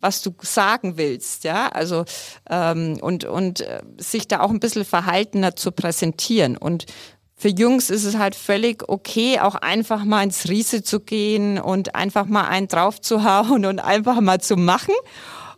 was 0.00 0.22
du 0.22 0.34
sagen 0.40 0.96
willst, 0.96 1.44
ja, 1.44 1.68
also 1.68 2.04
ähm, 2.48 2.98
und 3.02 3.24
und 3.24 3.60
äh, 3.60 3.82
sich 3.98 4.26
da 4.26 4.40
auch 4.40 4.50
ein 4.50 4.60
bisschen 4.60 4.84
verhaltener 4.86 5.56
zu 5.56 5.72
präsentieren 5.72 6.56
und 6.56 6.86
für 7.40 7.48
Jungs 7.48 7.88
ist 7.88 8.04
es 8.04 8.18
halt 8.18 8.34
völlig 8.34 8.86
okay, 8.86 9.40
auch 9.40 9.54
einfach 9.54 10.04
mal 10.04 10.22
ins 10.22 10.50
Riese 10.50 10.82
zu 10.82 11.00
gehen 11.00 11.58
und 11.58 11.94
einfach 11.94 12.26
mal 12.26 12.46
einen 12.46 12.68
draufzuhauen 12.68 13.64
und 13.64 13.78
einfach 13.78 14.20
mal 14.20 14.42
zu 14.42 14.56
machen. 14.56 14.94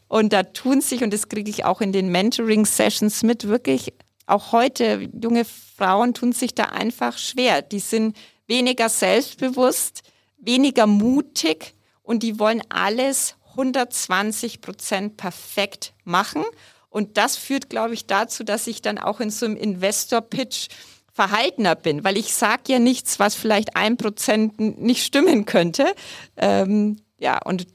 Und 0.07 0.33
da 0.33 0.45
tun 0.45 0.81
sich, 0.81 1.03
und 1.03 1.13
das 1.13 1.29
kriege 1.29 1.51
ich 1.51 1.65
auch 1.65 1.81
in 1.81 1.91
den 1.91 2.13
Mentoring-Sessions 2.13 3.25
mit, 3.25 3.49
wirklich 3.49 3.95
auch 4.27 4.53
heute, 4.53 5.11
junge 5.21 5.45
Frauen 5.45 6.15
tun 6.15 6.31
sich 6.31 6.55
da 6.55 6.67
einfach 6.67 7.19
schwer. 7.19 7.63
Die 7.63 7.81
sind 7.81 8.17
weniger 8.47 8.89
selbstbewusst, 8.89 10.03
weniger 10.37 10.87
mutig 10.87 11.75
und 12.05 12.23
die 12.23 12.39
wollen 12.39 12.63
alles 12.69 13.35
120 13.51 14.61
Prozent 14.61 15.17
perfekt 15.17 15.95
machen. 16.05 16.45
Und 16.91 17.17
das 17.17 17.37
führt, 17.37 17.71
glaube 17.71 17.95
ich, 17.95 18.07
dazu, 18.07 18.45
dass 18.45 18.69
ich 18.69 18.83
dann 18.83 18.99
auch 18.99 19.19
in 19.19 19.31
so 19.31 19.47
einem 19.47 19.57
Investor-Pitch 19.57 20.69
verhaltener 21.13 21.75
bin, 21.75 22.05
weil 22.05 22.17
ich 22.17 22.35
sage 22.35 22.63
ja 22.69 22.79
nichts, 22.79 23.19
was 23.19 23.35
vielleicht 23.35 23.77
ein 23.77 23.97
Prozent 23.97 24.59
nicht 24.61 25.05
stimmen 25.05 25.45
könnte. 25.45 25.95
Ähm, 26.37 26.99
ja, 27.19 27.39
und 27.45 27.67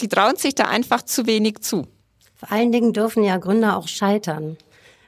die 0.00 0.08
trauen 0.08 0.36
sich 0.36 0.54
da 0.54 0.64
einfach 0.64 1.02
zu 1.02 1.26
wenig 1.26 1.60
zu. 1.60 1.86
Vor 2.34 2.52
allen 2.52 2.72
Dingen 2.72 2.92
dürfen 2.92 3.22
ja 3.22 3.36
Gründer 3.38 3.76
auch 3.76 3.88
scheitern. 3.88 4.56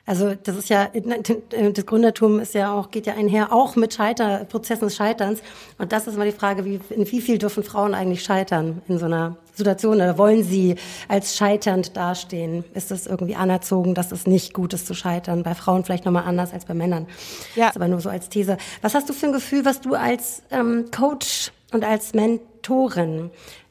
Also 0.08 0.34
das 0.42 0.56
ist 0.56 0.70
ja, 0.70 0.88
das 0.88 1.84
Gründertum 1.84 2.40
ist 2.40 2.54
ja 2.54 2.72
auch, 2.72 2.90
geht 2.90 3.04
ja 3.04 3.12
einher 3.12 3.52
auch 3.52 3.76
mit 3.76 3.92
Scheiter, 3.92 4.46
Prozessen 4.46 4.86
des 4.86 4.96
Scheiterns. 4.96 5.42
Und 5.76 5.92
das 5.92 6.06
ist 6.06 6.14
immer 6.14 6.24
die 6.24 6.32
Frage, 6.32 6.64
wie, 6.64 6.80
in 6.88 7.12
wie 7.12 7.20
viel 7.20 7.36
dürfen 7.36 7.62
Frauen 7.62 7.92
eigentlich 7.92 8.22
scheitern 8.22 8.80
in 8.88 8.98
so 8.98 9.04
einer 9.04 9.36
Situation? 9.52 9.96
Oder 9.96 10.16
wollen 10.16 10.44
sie 10.44 10.76
als 11.08 11.36
scheiternd 11.36 11.94
dastehen? 11.94 12.64
Ist 12.72 12.90
es 12.90 13.06
irgendwie 13.06 13.36
anerzogen, 13.36 13.94
dass 13.94 14.10
es 14.10 14.26
nicht 14.26 14.54
gut 14.54 14.72
ist 14.72 14.86
zu 14.86 14.94
scheitern? 14.94 15.42
Bei 15.42 15.54
Frauen 15.54 15.84
vielleicht 15.84 16.06
nochmal 16.06 16.24
anders 16.24 16.54
als 16.54 16.64
bei 16.64 16.72
Männern. 16.72 17.06
Ja. 17.54 17.66
Das 17.66 17.72
ist 17.72 17.76
aber 17.76 17.88
nur 17.88 18.00
so 18.00 18.08
als 18.08 18.30
These. 18.30 18.56
Was 18.80 18.94
hast 18.94 19.10
du 19.10 19.12
für 19.12 19.26
ein 19.26 19.32
Gefühl, 19.34 19.66
was 19.66 19.82
du 19.82 19.92
als 19.94 20.42
ähm, 20.50 20.86
Coach 20.90 21.52
und 21.70 21.84
als 21.84 22.14
Mentorin 22.14 23.30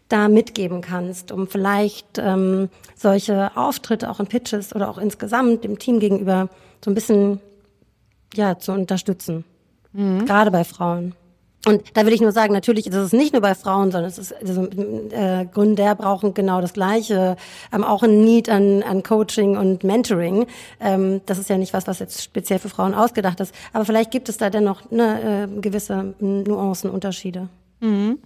da 0.10 0.30
mitgeben 0.30 0.82
kannst, 0.82 1.32
um 1.32 1.48
vielleicht 1.48 2.18
ähm, 2.18 2.70
solche 2.96 3.56
Auftritte 3.56 4.10
auch 4.10 4.20
in 4.20 4.28
Pitches 4.28 4.74
oder 4.74 4.90
auch 4.90 4.98
insgesamt 4.98 5.64
dem 5.64 5.80
Team 5.80 6.00
gegenüber 6.00 6.50
so 6.84 6.92
ein 6.92 6.96
bisschen 6.96 7.40
ja 8.34 8.58
zu 8.58 8.72
unterstützen, 8.72 9.44
mhm. 9.94 10.26
gerade 10.26 10.52
bei 10.52 10.64
Frauen. 10.64 11.14
Und 11.66 11.84
da 11.96 12.06
will 12.06 12.14
ich 12.14 12.22
nur 12.22 12.32
sagen, 12.32 12.54
natürlich 12.54 12.88
ist 12.88 12.96
es 12.96 13.12
nicht 13.12 13.34
nur 13.34 13.42
bei 13.42 13.54
Frauen, 13.54 13.92
sondern 13.92 14.10
es 14.10 14.18
ist 14.18 14.34
also, 14.34 14.68
äh, 15.12 15.46
Gründer 15.52 15.96
brauchen 15.96 16.34
genau 16.34 16.62
das 16.62 16.72
Gleiche, 16.72 17.36
ähm, 17.74 17.84
auch 17.84 18.04
ein 18.04 18.24
Need 18.24 18.50
an, 18.50 18.84
an 18.84 19.04
Coaching 19.04 19.58
und 19.58 19.84
Mentoring. 19.84 20.46
Ähm, 20.80 21.22
das 21.26 21.40
ist 21.40 21.50
ja 21.50 21.58
nicht 21.58 21.74
was, 21.74 21.88
was 21.88 22.00
jetzt 22.00 22.24
speziell 22.24 22.60
für 22.60 22.70
Frauen 22.70 22.94
ausgedacht 22.94 23.40
ist, 23.42 23.54
aber 23.74 23.84
vielleicht 23.84 24.12
gibt 24.12 24.30
es 24.30 24.38
da 24.38 24.50
dennoch 24.50 24.90
eine, 24.92 25.48
äh, 25.50 25.60
gewisse 25.60 26.14
Nuancen, 26.20 26.90
Unterschiede. 26.90 27.50
Mhm. 27.82 28.20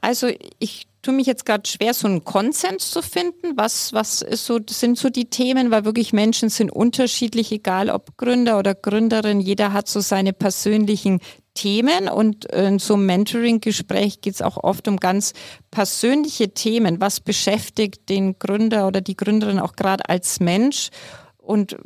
Also 0.00 0.28
ich 0.58 0.86
tue 1.02 1.14
mich 1.14 1.26
jetzt 1.26 1.46
gerade 1.46 1.68
schwer, 1.68 1.94
so 1.94 2.08
einen 2.08 2.24
Konsens 2.24 2.90
zu 2.90 3.00
finden. 3.00 3.56
Was, 3.56 3.92
was 3.92 4.22
ist 4.22 4.44
so, 4.44 4.58
sind 4.68 4.98
so 4.98 5.08
die 5.08 5.30
Themen, 5.30 5.70
weil 5.70 5.84
wirklich 5.84 6.12
Menschen 6.12 6.48
sind 6.48 6.70
unterschiedlich, 6.70 7.52
egal 7.52 7.90
ob 7.90 8.16
Gründer 8.16 8.58
oder 8.58 8.74
Gründerin. 8.74 9.40
Jeder 9.40 9.72
hat 9.72 9.88
so 9.88 10.00
seine 10.00 10.32
persönlichen 10.32 11.20
Themen 11.54 12.08
und 12.08 12.44
in 12.46 12.78
so 12.78 12.94
einem 12.94 13.06
Mentoring-Gespräch 13.06 14.20
geht 14.20 14.34
es 14.34 14.42
auch 14.42 14.56
oft 14.62 14.88
um 14.88 14.98
ganz 14.98 15.32
persönliche 15.70 16.52
Themen. 16.52 17.00
Was 17.00 17.20
beschäftigt 17.20 18.08
den 18.08 18.38
Gründer 18.38 18.86
oder 18.86 19.00
die 19.00 19.16
Gründerin 19.16 19.58
auch 19.58 19.74
gerade 19.74 20.08
als 20.08 20.40
Mensch 20.40 20.90
und 21.38 21.76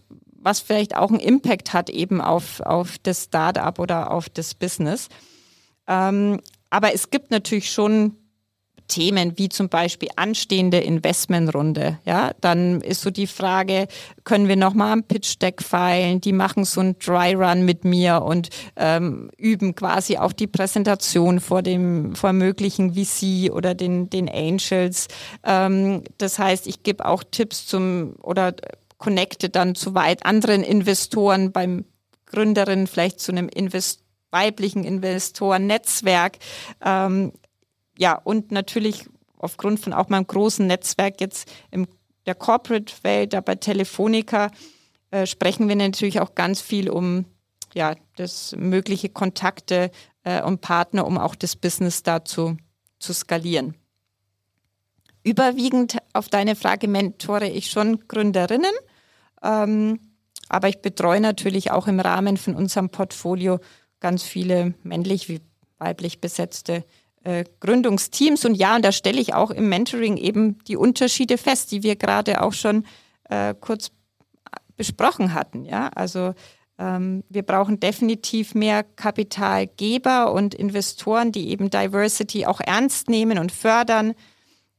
was 0.41 0.61
vielleicht 0.61 0.97
auch 0.97 1.11
einen 1.11 1.21
Impact 1.21 1.73
hat 1.73 1.91
eben 1.91 2.21
auf, 2.21 2.61
auf 2.61 2.97
das 3.03 3.25
Startup 3.25 3.79
oder 3.79 4.11
auf 4.11 4.29
das 4.31 4.55
Business. 4.55 5.09
Ähm, 5.87 6.41
aber 6.71 6.95
es 6.95 7.11
gibt 7.11 7.31
natürlich 7.31 7.71
schon 7.71 8.17
Themen 8.91 9.39
wie 9.39 9.49
zum 9.49 9.69
Beispiel 9.69 10.09
anstehende 10.17 10.79
Investmentrunde. 10.79 11.99
Ja, 12.05 12.33
dann 12.41 12.81
ist 12.81 13.01
so 13.01 13.11
die 13.11 13.29
Frage, 13.29 13.87
können 14.25 14.49
wir 14.49 14.57
nochmal 14.57 14.93
am 14.93 15.05
Pitch 15.05 15.37
Deck 15.41 15.63
feilen? 15.63 16.21
Die 16.21 16.33
machen 16.33 16.65
so 16.65 16.81
einen 16.81 16.99
Dry 16.99 17.35
Run 17.35 17.65
mit 17.65 17.85
mir 17.85 18.23
und 18.23 18.51
ähm, 18.77 19.31
üben 19.39 19.75
quasi 19.75 20.19
auch 20.19 20.33
die 20.33 20.49
Präsentation 20.49 21.41
vor 21.41 21.63
dem 21.63 22.15
vor 22.17 22.33
möglichen 22.33 22.95
VC 22.95 23.53
oder 23.53 23.75
den, 23.75 24.11
den 24.11 24.29
Angels. 24.29 25.07
Ähm, 25.45 26.03
das 26.19 26.39
heißt, 26.39 26.67
ich 26.67 26.83
gebe 26.83 27.07
auch 27.07 27.23
Tipps 27.31 27.67
zum 27.67 28.15
oder 28.21 28.55
connecte 28.99 29.49
dann 29.49 29.77
zu 29.77 29.95
weit 29.95 30.27
anderen 30.27 30.63
Investoren 30.63 31.53
beim 31.53 31.85
Gründerin 32.27 32.87
vielleicht 32.87 33.21
zu 33.21 33.33
einem 33.33 33.49
Invest 33.49 34.01
weiblichen 34.31 34.85
Investoren-Netzwerk. 34.85 36.39
Ähm, 36.85 37.33
ja, 37.99 38.15
und 38.15 38.53
natürlich 38.53 39.07
aufgrund 39.37 39.81
von 39.81 39.93
auch 39.93 40.09
meinem 40.09 40.27
großen 40.27 40.67
Netzwerk 40.67 41.21
jetzt 41.21 41.51
in 41.71 41.87
der 42.27 42.35
Corporate-Welt, 42.35 43.33
da 43.33 43.41
bei 43.41 43.55
Telefonica, 43.55 44.51
äh, 45.11 45.27
sprechen 45.27 45.69
wir 45.69 45.77
natürlich 45.77 46.21
auch 46.21 46.35
ganz 46.35 46.61
viel 46.61 46.91
um 46.91 47.25
ja, 47.75 47.95
das 48.17 48.55
mögliche 48.57 49.09
Kontakte 49.09 49.91
äh, 50.25 50.43
und 50.43 50.61
Partner, 50.61 51.07
um 51.07 51.19
auch 51.19 51.35
das 51.35 51.57
Business 51.57 52.03
dazu 52.03 52.57
zu 52.99 53.13
skalieren. 53.13 53.75
Überwiegend 55.23 55.99
auf 56.13 56.29
deine 56.29 56.57
Frage 56.57 56.89
mentore 56.89 57.49
ich 57.49 57.71
schon 57.71 58.07
Gründerinnen, 58.09 58.73
ähm, 59.43 60.01
aber 60.49 60.69
ich 60.69 60.81
betreue 60.81 61.21
natürlich 61.21 61.71
auch 61.71 61.87
im 61.87 62.01
Rahmen 62.01 62.37
von 62.37 62.55
unserem 62.55 62.91
Portfolio 62.91 63.61
ganz 64.01 64.23
viele 64.23 64.75
männlich 64.83 65.29
wie 65.29 65.41
weiblich 65.79 66.21
besetzte 66.21 66.85
äh, 67.23 67.45
Gründungsteams. 67.61 68.45
Und 68.45 68.55
ja, 68.55 68.77
und 68.77 68.85
da 68.85 68.93
stelle 68.93 69.21
ich 69.21 69.35
auch 69.35 69.51
im 69.51 69.69
Mentoring 69.69 70.17
eben 70.17 70.59
die 70.65 70.77
Unterschiede 70.77 71.39
fest, 71.39 71.73
die 71.73 71.83
wir 71.83 71.97
gerade 71.97 72.43
auch 72.43 72.53
schon 72.53 72.85
äh, 73.29 73.55
kurz 73.59 73.91
besprochen 74.77 75.35
hatten. 75.35 75.65
Ja, 75.65 75.89
also 75.89 76.35
ähm, 76.79 77.23
wir 77.29 77.43
brauchen 77.43 77.79
definitiv 77.79 78.55
mehr 78.55 78.83
Kapitalgeber 78.83 80.33
und 80.33 80.55
Investoren, 80.55 81.33
die 81.33 81.51
eben 81.51 81.69
Diversity 81.69 82.47
auch 82.47 82.61
ernst 82.61 83.11
nehmen 83.11 83.39
und 83.39 83.53
fördern, 83.53 84.15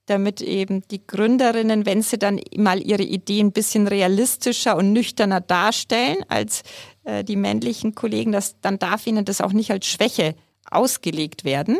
damit 0.07 0.41
eben 0.41 0.81
die 0.89 1.05
Gründerinnen, 1.05 1.85
wenn 1.85 2.01
sie 2.01 2.17
dann 2.17 2.41
mal 2.57 2.81
ihre 2.81 3.03
Ideen 3.03 3.47
ein 3.47 3.51
bisschen 3.51 3.87
realistischer 3.87 4.75
und 4.75 4.91
nüchterner 4.91 5.41
darstellen 5.41 6.25
als 6.27 6.63
äh, 7.03 7.23
die 7.23 7.35
männlichen 7.35 7.95
Kollegen, 7.95 8.31
das, 8.31 8.59
dann 8.61 8.79
darf 8.79 9.07
ihnen 9.07 9.25
das 9.25 9.41
auch 9.41 9.53
nicht 9.53 9.71
als 9.71 9.85
Schwäche 9.85 10.35
ausgelegt 10.69 11.43
werden. 11.43 11.79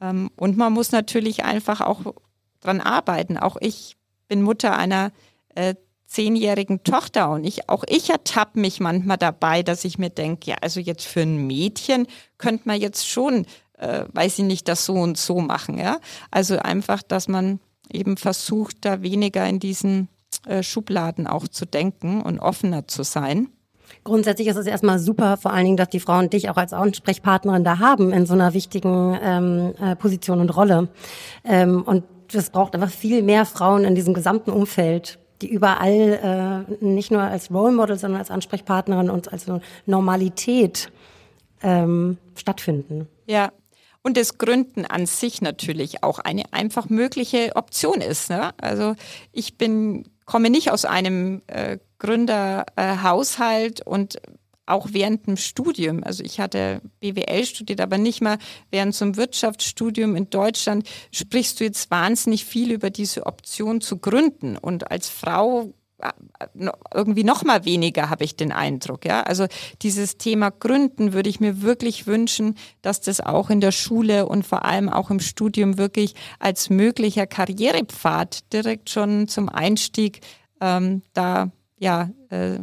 Ähm, 0.00 0.30
und 0.36 0.56
man 0.56 0.72
muss 0.72 0.92
natürlich 0.92 1.44
einfach 1.44 1.80
auch 1.80 2.14
dran 2.60 2.80
arbeiten. 2.80 3.38
Auch 3.38 3.56
ich 3.60 3.96
bin 4.28 4.42
Mutter 4.42 4.76
einer 4.76 5.12
äh, 5.54 5.74
zehnjährigen 6.06 6.82
Tochter 6.82 7.30
und 7.30 7.44
ich, 7.44 7.68
auch 7.68 7.84
ich 7.88 8.10
ertappe 8.10 8.58
mich 8.58 8.80
manchmal 8.80 9.16
dabei, 9.16 9.62
dass 9.62 9.84
ich 9.84 9.96
mir 9.96 10.10
denke, 10.10 10.50
ja, 10.50 10.56
also 10.60 10.80
jetzt 10.80 11.06
für 11.06 11.20
ein 11.20 11.46
Mädchen 11.46 12.06
könnte 12.36 12.66
man 12.66 12.80
jetzt 12.80 13.08
schon, 13.08 13.46
äh, 13.78 14.04
weiß 14.12 14.40
ich 14.40 14.44
nicht, 14.44 14.66
das 14.66 14.84
so 14.84 14.94
und 14.94 15.16
so 15.16 15.40
machen, 15.40 15.78
ja. 15.78 16.00
Also 16.30 16.58
einfach, 16.58 17.02
dass 17.02 17.28
man 17.28 17.60
eben 17.92 18.16
versucht, 18.16 18.78
da 18.80 19.02
weniger 19.02 19.46
in 19.46 19.60
diesen 19.60 20.08
äh, 20.46 20.62
Schubladen 20.64 21.26
auch 21.26 21.46
zu 21.46 21.64
denken 21.64 22.22
und 22.22 22.40
offener 22.40 22.88
zu 22.88 23.04
sein. 23.04 23.48
Grundsätzlich 24.04 24.48
ist 24.48 24.56
es 24.56 24.66
erstmal 24.66 24.98
super, 24.98 25.36
vor 25.36 25.52
allen 25.52 25.64
Dingen, 25.64 25.76
dass 25.76 25.90
die 25.90 26.00
Frauen 26.00 26.30
dich 26.30 26.48
auch 26.48 26.56
als 26.56 26.72
Ansprechpartnerin 26.72 27.64
da 27.64 27.78
haben 27.78 28.12
in 28.12 28.26
so 28.26 28.34
einer 28.34 28.54
wichtigen 28.54 29.18
ähm, 29.22 29.74
äh, 29.80 29.94
Position 29.96 30.40
und 30.40 30.56
Rolle. 30.56 30.88
Ähm, 31.44 31.82
und 31.82 32.04
es 32.32 32.50
braucht 32.50 32.74
einfach 32.74 32.90
viel 32.90 33.22
mehr 33.22 33.44
Frauen 33.44 33.84
in 33.84 33.94
diesem 33.94 34.14
gesamten 34.14 34.50
Umfeld, 34.50 35.18
die 35.42 35.48
überall 35.50 36.66
äh, 36.70 36.84
nicht 36.84 37.10
nur 37.10 37.22
als 37.22 37.50
Role 37.50 37.72
Model, 37.72 37.98
sondern 37.98 38.20
als 38.20 38.30
Ansprechpartnerin 38.30 39.10
und 39.10 39.32
als 39.32 39.46
Normalität 39.86 40.90
ähm, 41.62 42.16
stattfinden. 42.34 43.06
Ja, 43.26 43.50
und 44.02 44.16
das 44.16 44.38
Gründen 44.38 44.86
an 44.86 45.04
sich 45.04 45.42
natürlich 45.42 46.02
auch 46.02 46.18
eine 46.20 46.44
einfach 46.52 46.88
mögliche 46.88 47.52
Option 47.54 48.00
ist. 48.00 48.30
Ne? 48.30 48.52
Also 48.58 48.94
ich 49.32 49.58
bin 49.58 50.04
komme 50.30 50.48
nicht 50.48 50.70
aus 50.70 50.84
einem 50.84 51.42
äh, 51.48 51.78
Gründerhaushalt 52.00 53.86
und 53.86 54.20
auch 54.66 54.88
während 54.92 55.26
dem 55.26 55.36
Studium, 55.36 56.02
also 56.04 56.22
ich 56.24 56.40
hatte 56.40 56.80
BWL 57.00 57.44
studiert, 57.44 57.80
aber 57.80 57.98
nicht 57.98 58.20
mal 58.20 58.38
während 58.70 58.94
zum 58.94 59.16
Wirtschaftsstudium 59.16 60.16
in 60.16 60.30
Deutschland 60.30 60.88
sprichst 61.12 61.60
du 61.60 61.64
jetzt 61.64 61.90
wahnsinnig 61.90 62.44
viel 62.44 62.72
über 62.72 62.90
diese 62.90 63.26
Option 63.26 63.80
zu 63.80 63.98
gründen. 63.98 64.56
Und 64.56 64.90
als 64.90 65.08
Frau 65.08 65.72
äh, 65.98 66.12
irgendwie 66.94 67.24
noch 67.24 67.44
mal 67.44 67.64
weniger, 67.64 68.10
habe 68.10 68.24
ich 68.24 68.36
den 68.36 68.52
Eindruck. 68.52 69.04
Ja? 69.04 69.22
Also 69.22 69.46
dieses 69.82 70.18
Thema 70.18 70.50
Gründen 70.50 71.12
würde 71.12 71.28
ich 71.28 71.40
mir 71.40 71.62
wirklich 71.62 72.06
wünschen, 72.06 72.56
dass 72.80 73.00
das 73.00 73.20
auch 73.20 73.50
in 73.50 73.60
der 73.60 73.72
Schule 73.72 74.26
und 74.26 74.46
vor 74.46 74.64
allem 74.64 74.88
auch 74.88 75.10
im 75.10 75.20
Studium 75.20 75.78
wirklich 75.78 76.14
als 76.38 76.70
möglicher 76.70 77.26
Karrierepfad 77.26 78.52
direkt 78.52 78.88
schon 78.88 79.28
zum 79.28 79.48
Einstieg 79.48 80.20
ähm, 80.60 81.02
da 81.12 81.50
ja 81.80 82.10
äh, 82.28 82.60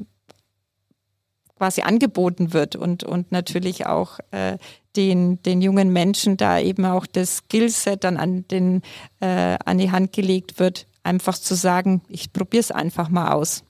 quasi 1.57 1.81
angeboten 1.81 2.53
wird 2.53 2.75
und, 2.75 3.03
und 3.03 3.31
natürlich 3.31 3.85
auch 3.85 4.19
äh, 4.31 4.57
den, 4.95 5.41
den 5.43 5.61
jungen 5.61 5.91
Menschen 5.91 6.37
da 6.37 6.59
eben 6.59 6.85
auch 6.85 7.05
das 7.05 7.37
Skillset 7.37 8.03
dann 8.03 8.17
an, 8.17 8.47
den, 8.47 8.81
äh, 9.19 9.57
an 9.65 9.77
die 9.77 9.91
Hand 9.91 10.13
gelegt 10.13 10.59
wird, 10.59 10.87
einfach 11.03 11.37
zu 11.37 11.55
sagen, 11.55 12.01
ich 12.07 12.31
probiere 12.31 12.61
es 12.61 12.71
einfach 12.71 13.09
mal 13.09 13.33
aus. 13.33 13.63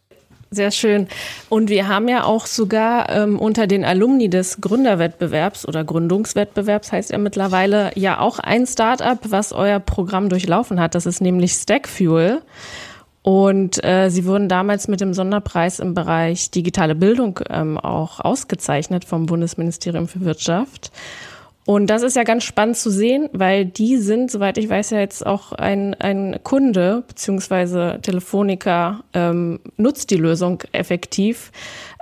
Sehr 0.50 0.72
schön. 0.72 1.08
Und 1.50 1.70
wir 1.70 1.90
haben 1.90 2.08
ja 2.08 2.24
auch 2.24 2.46
sogar 2.46 3.10
ähm, 3.10 3.38
unter 3.38 3.68
den 3.68 3.84
Alumni 3.84 4.30
des 4.30 4.62
Gründerwettbewerbs 4.62 5.68
oder 5.68 5.84
Gründungswettbewerbs 5.84 6.94
heißt 6.94 7.12
er 7.12 7.18
mittlerweile 7.18 7.92
ja 7.96 8.20
auch 8.20 8.40
ein 8.40 8.66
Startup, 8.66 9.20
was 9.28 9.52
euer 9.52 9.80
Programm 9.80 10.30
durchlaufen 10.30 10.80
hat. 10.80 10.96
Das 10.96 11.06
ist 11.06 11.20
nämlich 11.20 11.52
Stackfuel. 11.52 12.42
Und 13.28 13.84
äh, 13.84 14.10
sie 14.10 14.24
wurden 14.24 14.48
damals 14.48 14.88
mit 14.88 15.02
dem 15.02 15.14
Sonderpreis 15.14 15.80
im 15.80 15.94
Bereich 15.94 16.50
digitale 16.50 16.96
Bildung 16.96 17.42
ähm, 17.50 17.78
auch 17.78 18.22
ausgezeichnet 18.22 19.04
vom 19.04 19.26
Bundesministerium 19.26 20.08
für 20.08 20.22
Wirtschaft. 20.22 20.94
Und 21.66 21.88
das 21.88 22.04
ist 22.04 22.16
ja 22.16 22.24
ganz 22.24 22.46
spannend 22.46 22.78
zu 22.78 22.90
sehen, 22.90 23.28
weil 23.34 23.66
die 23.66 23.98
sind, 23.98 24.32
soweit 24.32 24.58
ich 24.58 24.70
weiß, 24.70 24.92
ja 24.92 25.00
jetzt 25.00 25.26
auch 25.26 25.52
ein, 25.52 25.94
ein 25.96 26.40
Kunde, 26.44 27.04
beziehungsweise 27.06 28.00
Telefonica 28.02 29.04
ähm, 29.12 29.60
nutzt 29.76 30.10
die 30.12 30.16
Lösung 30.16 30.64
effektiv. 30.72 31.52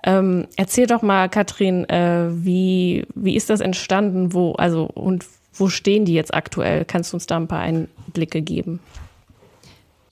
Ähm, 0.04 0.46
erzähl 0.58 0.86
doch 0.86 1.02
mal, 1.02 1.28
Katrin, 1.28 1.90
äh, 1.90 2.28
wie, 2.30 3.08
wie 3.16 3.36
ist 3.36 3.50
das 3.50 3.62
entstanden? 3.62 4.32
Wo, 4.32 4.52
also, 4.52 4.86
und 4.86 5.26
wo 5.56 5.70
stehen 5.70 6.06
die 6.06 6.14
jetzt 6.14 6.36
aktuell? 6.36 6.86
Kannst 6.86 7.14
du 7.14 7.16
uns 7.16 7.26
da 7.26 7.38
ein 7.38 7.48
paar 7.48 7.62
Einblicke 7.62 8.44
geben? 8.44 8.80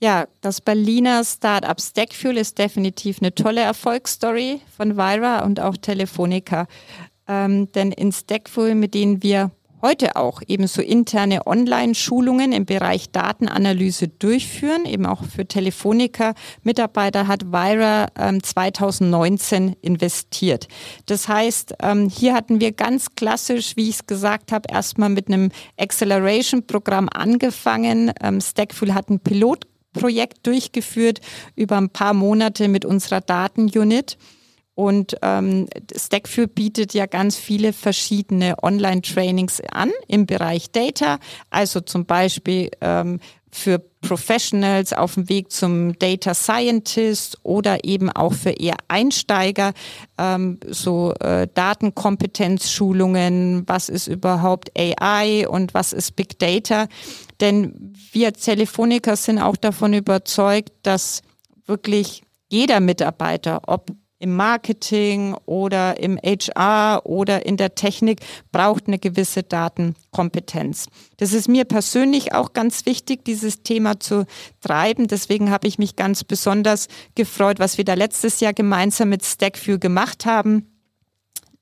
Ja, 0.04 0.26
das 0.42 0.60
Berliner 0.60 1.24
Startup 1.24 1.80
Stackfuel 1.80 2.36
ist 2.36 2.58
definitiv 2.58 3.22
eine 3.22 3.34
tolle 3.34 3.62
Erfolgsstory 3.62 4.60
von 4.76 4.98
Vira 4.98 5.46
und 5.46 5.60
auch 5.60 5.78
Telefonica. 5.78 6.66
Ähm, 7.26 7.72
denn 7.72 7.90
in 7.90 8.12
Stackfull, 8.12 8.74
mit 8.74 8.92
denen 8.92 9.22
wir 9.22 9.50
heute 9.80 10.16
auch 10.16 10.42
ebenso 10.46 10.82
interne 10.82 11.46
Online-Schulungen 11.46 12.52
im 12.52 12.66
Bereich 12.66 13.12
Datenanalyse 13.12 14.08
durchführen, 14.08 14.84
eben 14.84 15.06
auch 15.06 15.24
für 15.24 15.46
Telefonica-Mitarbeiter, 15.46 17.26
hat 17.26 17.50
Vira 17.50 18.08
ähm, 18.18 18.42
2019 18.42 19.74
investiert. 19.80 20.68
Das 21.06 21.28
heißt, 21.28 21.76
ähm, 21.82 22.10
hier 22.10 22.34
hatten 22.34 22.60
wir 22.60 22.72
ganz 22.72 23.14
klassisch, 23.14 23.74
wie 23.76 23.88
ich 23.88 23.94
es 23.94 24.06
gesagt 24.06 24.52
habe, 24.52 24.68
erstmal 24.70 25.08
mit 25.08 25.28
einem 25.28 25.50
Acceleration-Programm 25.78 27.08
angefangen. 27.08 28.12
Ähm, 28.22 28.42
Stackful 28.42 28.92
hat 28.92 29.08
ein 29.08 29.20
Pilotprojekt 29.94 30.46
durchgeführt 30.46 31.20
über 31.56 31.78
ein 31.78 31.90
paar 31.90 32.14
Monate 32.14 32.68
mit 32.68 32.84
unserer 32.84 33.20
Datenunit. 33.20 34.16
Und 34.76 35.16
ähm, 35.22 35.68
Stackfuel 35.94 36.48
bietet 36.48 36.94
ja 36.94 37.06
ganz 37.06 37.36
viele 37.36 37.72
verschiedene 37.72 38.56
Online-Trainings 38.60 39.62
an 39.70 39.92
im 40.08 40.26
Bereich 40.26 40.72
Data, 40.72 41.20
also 41.48 41.80
zum 41.80 42.06
Beispiel 42.06 42.72
ähm, 42.80 43.20
für 43.52 43.78
Professionals 44.00 44.92
auf 44.92 45.14
dem 45.14 45.28
Weg 45.28 45.52
zum 45.52 45.96
Data 46.00 46.34
Scientist 46.34 47.38
oder 47.44 47.84
eben 47.84 48.10
auch 48.10 48.32
für 48.32 48.50
eher 48.50 48.78
Einsteiger, 48.88 49.74
ähm, 50.18 50.58
so 50.68 51.14
äh, 51.20 51.46
Datenkompetenzschulungen, 51.54 53.62
was 53.68 53.88
ist 53.88 54.08
überhaupt 54.08 54.72
AI 54.76 55.46
und 55.48 55.72
was 55.72 55.92
ist 55.92 56.16
Big 56.16 56.36
Data. 56.40 56.88
Denn 57.40 57.94
wir 58.12 58.32
Telefoniker 58.32 59.16
sind 59.16 59.38
auch 59.38 59.56
davon 59.56 59.92
überzeugt, 59.92 60.72
dass 60.82 61.22
wirklich 61.66 62.22
jeder 62.48 62.80
Mitarbeiter, 62.80 63.62
ob 63.66 63.90
im 64.20 64.36
Marketing 64.36 65.34
oder 65.44 66.00
im 66.00 66.18
HR 66.18 67.04
oder 67.04 67.44
in 67.44 67.58
der 67.58 67.74
Technik 67.74 68.20
braucht 68.52 68.86
eine 68.86 68.98
gewisse 68.98 69.42
Datenkompetenz. 69.42 70.86
Das 71.18 71.34
ist 71.34 71.46
mir 71.46 71.64
persönlich 71.64 72.32
auch 72.32 72.54
ganz 72.54 72.86
wichtig, 72.86 73.24
dieses 73.24 73.64
Thema 73.64 74.00
zu 74.00 74.24
treiben. 74.62 75.08
Deswegen 75.08 75.50
habe 75.50 75.66
ich 75.68 75.78
mich 75.78 75.96
ganz 75.96 76.24
besonders 76.24 76.88
gefreut, 77.14 77.58
was 77.58 77.76
wir 77.76 77.84
da 77.84 77.94
letztes 77.94 78.40
Jahr 78.40 78.54
gemeinsam 78.54 79.10
mit 79.10 79.24
Stackview 79.26 79.78
gemacht 79.78 80.24
haben 80.24 80.73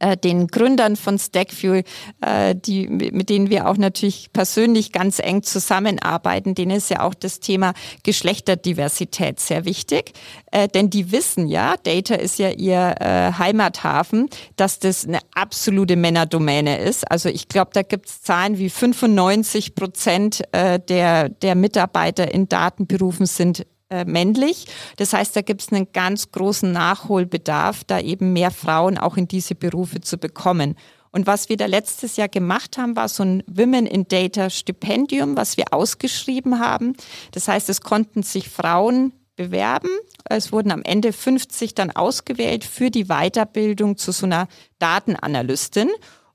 äh, 0.03 0.16
den 0.16 0.48
Gründern 0.48 0.96
von 0.96 1.18
Stackfuel, 1.18 1.84
äh, 2.20 2.55
die, 2.55 2.88
mit 2.88 3.30
denen 3.30 3.50
wir 3.50 3.68
auch 3.68 3.76
natürlich 3.76 4.32
persönlich 4.32 4.92
ganz 4.92 5.18
eng 5.18 5.42
zusammenarbeiten. 5.42 6.55
Denen 6.55 6.76
ist 6.76 6.90
ja 6.90 7.00
auch 7.00 7.14
das 7.14 7.40
Thema 7.40 7.72
Geschlechterdiversität 8.03 9.38
sehr 9.40 9.64
wichtig. 9.64 10.12
Äh, 10.50 10.68
denn 10.68 10.90
die 10.90 11.12
wissen 11.12 11.46
ja, 11.46 11.76
Data 11.82 12.16
ist 12.16 12.38
ja 12.38 12.50
ihr 12.50 12.96
äh, 13.00 13.32
Heimathafen, 13.38 14.28
dass 14.57 14.80
das 14.80 15.07
eine 15.07 15.20
absolute 15.34 15.96
Männerdomäne 15.96 16.78
ist. 16.78 17.11
Also 17.11 17.28
ich 17.28 17.48
glaube, 17.48 17.70
da 17.72 17.82
gibt 17.82 18.09
es 18.09 18.22
Zahlen 18.22 18.59
wie 18.59 18.70
95 18.70 19.74
Prozent 19.74 20.42
äh, 20.53 20.80
der, 20.80 21.28
der 21.28 21.55
Mitarbeiter 21.55 22.32
in 22.32 22.48
Datenberufen 22.48 23.26
sind 23.26 23.66
äh, 23.93 24.07
männlich. 24.07 24.66
Das 24.97 25.12
heißt, 25.12 25.36
da 25.36 25.43
gibt 25.43 25.61
es 25.61 25.72
einen 25.72 25.93
ganz 25.93 26.32
großen 26.32 26.72
Nachholbedarf, 26.72 27.84
da 27.84 28.01
eben 28.01 28.32
mehr 28.32 28.51
Frauen 28.51 28.97
auch 28.97 29.18
in 29.18 29.28
diese 29.28 29.55
Berufe 29.55 30.01
zu 30.01 30.16
bekommen. 30.16 30.76
Und 31.11 31.26
was 31.26 31.51
wir 31.51 31.59
da 31.59 31.66
letztes 31.66 32.16
Jahr 32.16 32.28
gemacht 32.28 32.78
haben, 32.78 32.97
war 32.97 33.09
so 33.09 33.22
ein 33.22 33.43
Women 33.47 33.86
in 33.86 34.09
Data 34.09 34.49
Stipendium, 34.49 35.36
was 35.36 35.59
wir 35.59 35.66
ausgeschrieben 35.72 36.59
haben. 36.59 36.95
Das 37.32 37.49
heißt, 37.49 37.68
es 37.68 37.82
konnten 37.82 38.22
sich 38.22 38.49
Frauen 38.49 39.12
bewerben. 39.36 39.90
Es 40.24 40.53
wurden 40.53 40.72
am 40.72 40.82
Ende 40.82 41.12
50 41.12 41.74
dann 41.74 41.90
ausgewählt 41.90 42.64
für 42.64 42.90
die 42.90 43.05
Weiterbildung 43.05 43.99
zu 43.99 44.11
so 44.12 44.24
einer 44.24 44.49
Datenanalystin. 44.78 45.90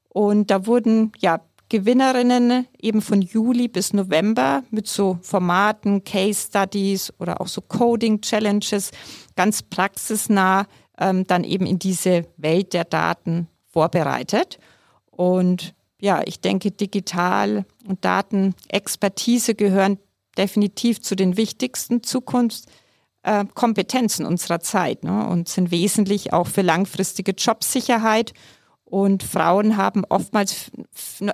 Und 0.10 0.52
da 0.52 0.68
wurden 0.68 1.12
ja 1.18 1.42
Gewinnerinnen 1.70 2.68
eben 2.80 3.02
von 3.02 3.22
Juli 3.22 3.68
bis 3.68 3.92
November 3.94 4.64
mit 4.72 4.88
so 4.88 5.20
Formaten, 5.22 6.04
Case 6.04 6.48
Studies 6.48 7.14
oder 7.20 7.42
auch 7.42 7.48
so 7.48 7.62
Coding 7.62 8.22
Challenges 8.22 8.92
ganz 9.36 9.64
praxisnah 9.64 10.66
ähm, 10.98 11.28
dann 11.28 11.44
eben 11.44 11.66
in 11.66 11.80
diese 11.80 12.26
Welt 12.38 12.74
der 12.74 12.86
Daten 12.86 13.48
vorbereitet. 13.68 14.60
Und 15.12 15.74
ja, 16.00 16.22
ich 16.26 16.40
denke, 16.42 16.72
Digital- 16.72 17.66
und 17.86 18.06
Datenexpertise 18.06 19.56
gehören 19.56 19.98
definitiv 20.38 21.02
zu 21.02 21.16
den 21.16 21.38
wichtigsten 21.38 22.04
Zukunftskompetenzen 22.04 24.26
äh, 24.26 24.28
unserer 24.28 24.60
Zeit 24.60 25.04
ne, 25.04 25.28
und 25.28 25.50
sind 25.50 25.72
wesentlich 25.72 26.34
auch 26.34 26.46
für 26.48 26.62
langfristige 26.62 27.32
Jobsicherheit 27.32 28.34
und 28.90 29.22
Frauen 29.22 29.76
haben 29.76 30.06
oftmals 30.08 30.72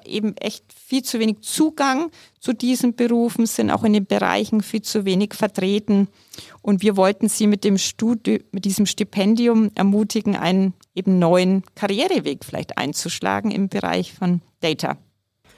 eben 0.05 0.35
echt 0.37 0.65
viel 0.73 1.03
zu 1.03 1.19
wenig 1.19 1.41
Zugang 1.41 2.09
zu 2.39 2.53
diesen 2.53 2.95
Berufen, 2.95 3.45
sind 3.45 3.69
auch 3.69 3.83
in 3.83 3.93
den 3.93 4.07
Bereichen 4.07 4.61
viel 4.61 4.81
zu 4.81 5.05
wenig 5.05 5.35
vertreten. 5.35 6.07
Und 6.63 6.81
wir 6.81 6.97
wollten 6.97 7.29
sie 7.29 7.45
mit 7.45 7.63
dem 7.63 7.77
Studi 7.77 8.43
mit 8.51 8.65
diesem 8.65 8.87
Stipendium 8.87 9.69
ermutigen, 9.75 10.35
einen 10.35 10.73
eben 10.95 11.19
neuen 11.19 11.63
Karriereweg 11.75 12.43
vielleicht 12.43 12.77
einzuschlagen 12.79 13.51
im 13.51 13.69
Bereich 13.69 14.13
von 14.13 14.41
Data. 14.61 14.97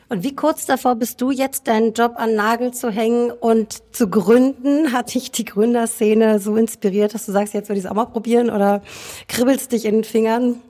Und 0.09 0.23
wie 0.23 0.35
kurz 0.35 0.65
davor 0.65 0.95
bist 0.95 1.21
du 1.21 1.31
jetzt, 1.31 1.67
deinen 1.67 1.93
Job 1.93 2.15
an 2.17 2.35
Nagel 2.35 2.73
zu 2.73 2.91
hängen 2.91 3.31
und 3.31 3.81
zu 3.95 4.09
gründen? 4.09 4.91
Hat 4.91 5.13
dich 5.13 5.31
die 5.31 5.45
Gründerszene 5.45 6.39
so 6.39 6.57
inspiriert, 6.57 7.13
dass 7.13 7.25
du 7.25 7.31
sagst, 7.31 7.53
jetzt 7.53 7.69
würde 7.69 7.79
ich 7.79 7.85
es 7.85 7.89
auch 7.89 7.95
mal 7.95 8.05
probieren 8.05 8.49
oder 8.49 8.83
kribbelst 9.29 9.71
dich 9.71 9.85
in 9.85 9.95
den 9.95 10.03
Fingern? 10.03 10.61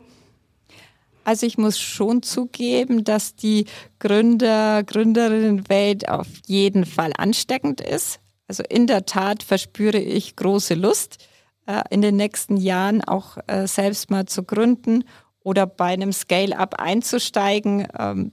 Also 1.26 1.46
ich 1.46 1.58
muss 1.58 1.80
schon 1.80 2.22
zugeben, 2.22 3.04
dass 3.04 3.36
die 3.36 3.66
Gründer, 4.00 4.84
Gründerinnenwelt 4.84 6.08
auf 6.08 6.28
jeden 6.46 6.86
Fall 6.86 7.12
ansteckend 7.18 7.82
ist. 7.82 8.20
Also 8.48 8.64
in 8.70 8.88
der 8.88 9.06
Tat 9.06 9.44
verspüre 9.44 9.98
ich 9.98 10.36
große 10.36 10.76
Lust, 10.76 11.18
äh, 11.66 11.82
in 11.90 12.02
den 12.02 12.16
nächsten 12.16 12.58
Jahren 12.58 13.04
auch 13.04 13.38
äh, 13.48 13.68
selbst 13.68 14.12
mal 14.12 14.28
zu 14.28 14.44
gründen 14.44 15.04
oder 15.44 15.66
bei 15.66 15.86
einem 15.88 16.14
Scale-up 16.14 16.76
einzusteigen. 16.76 17.88
Ähm, 17.98 18.32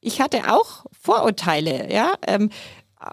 ich 0.00 0.20
hatte 0.20 0.52
auch 0.52 0.84
Vorurteile, 0.90 1.92
ja. 1.92 2.14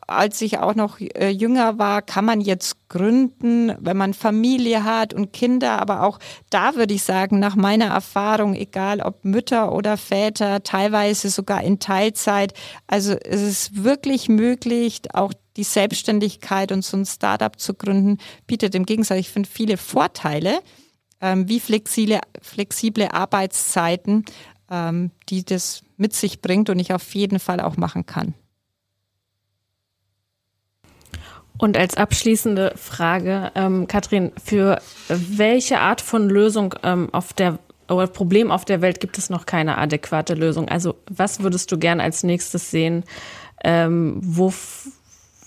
Als 0.07 0.41
ich 0.41 0.59
auch 0.59 0.75
noch 0.75 0.99
äh, 0.99 1.29
jünger 1.29 1.79
war, 1.79 2.01
kann 2.01 2.25
man 2.25 2.41
jetzt 2.41 2.89
gründen, 2.89 3.73
wenn 3.79 3.97
man 3.97 4.13
Familie 4.13 4.83
hat 4.83 5.13
und 5.13 5.33
Kinder, 5.33 5.79
aber 5.79 6.03
auch 6.03 6.19
da 6.49 6.75
würde 6.75 6.93
ich 6.93 7.03
sagen, 7.03 7.39
nach 7.39 7.55
meiner 7.55 7.87
Erfahrung, 7.87 8.55
egal 8.55 9.01
ob 9.01 9.25
Mütter 9.25 9.71
oder 9.71 9.97
Väter, 9.97 10.63
teilweise 10.63 11.29
sogar 11.29 11.63
in 11.63 11.79
Teilzeit, 11.79 12.53
also 12.87 13.13
es 13.13 13.41
ist 13.41 13.83
wirklich 13.83 14.29
möglich, 14.29 15.01
auch 15.13 15.33
die 15.57 15.63
Selbstständigkeit 15.63 16.71
und 16.71 16.83
so 16.83 16.97
ein 16.97 17.05
Startup 17.05 17.59
zu 17.59 17.73
gründen, 17.73 18.17
bietet 18.47 18.75
im 18.75 18.85
Gegensatz, 18.85 19.19
ich 19.19 19.29
finde 19.29 19.49
viele 19.49 19.77
Vorteile, 19.77 20.59
ähm, 21.21 21.49
wie 21.49 21.59
flexible, 21.59 22.19
flexible 22.41 23.09
Arbeitszeiten, 23.11 24.25
ähm, 24.69 25.11
die 25.29 25.43
das 25.43 25.81
mit 25.97 26.13
sich 26.13 26.41
bringt 26.41 26.69
und 26.69 26.79
ich 26.79 26.93
auf 26.93 27.13
jeden 27.13 27.39
Fall 27.39 27.59
auch 27.59 27.77
machen 27.77 28.05
kann. 28.05 28.33
Und 31.59 31.77
als 31.77 31.97
abschließende 31.97 32.73
Frage, 32.77 33.51
ähm, 33.53 33.85
Katrin, 33.87 34.31
für 34.41 34.81
welche 35.09 35.79
Art 35.79 35.99
von 35.99 36.29
Lösung 36.29 36.73
ähm, 36.83 37.09
auf 37.11 37.33
der 37.33 37.59
oder 37.89 38.07
Problem 38.07 38.51
auf 38.51 38.65
der 38.65 38.81
Welt 38.81 38.99
gibt 38.99 39.17
es 39.17 39.29
noch 39.29 39.45
keine 39.45 39.77
adäquate 39.77 40.35
Lösung? 40.35 40.69
Also 40.69 40.95
was 41.09 41.41
würdest 41.41 41.71
du 41.71 41.77
gern 41.77 41.99
als 41.99 42.23
nächstes 42.23 42.71
sehen? 42.71 43.03
Ähm, 43.63 44.19
wo, 44.21 44.53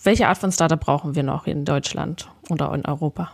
welche 0.02 0.28
Art 0.28 0.38
von 0.38 0.52
Startup 0.52 0.78
brauchen 0.78 1.14
wir 1.14 1.22
noch 1.22 1.46
in 1.46 1.64
Deutschland 1.64 2.28
oder 2.50 2.74
in 2.74 2.84
Europa? 2.84 3.32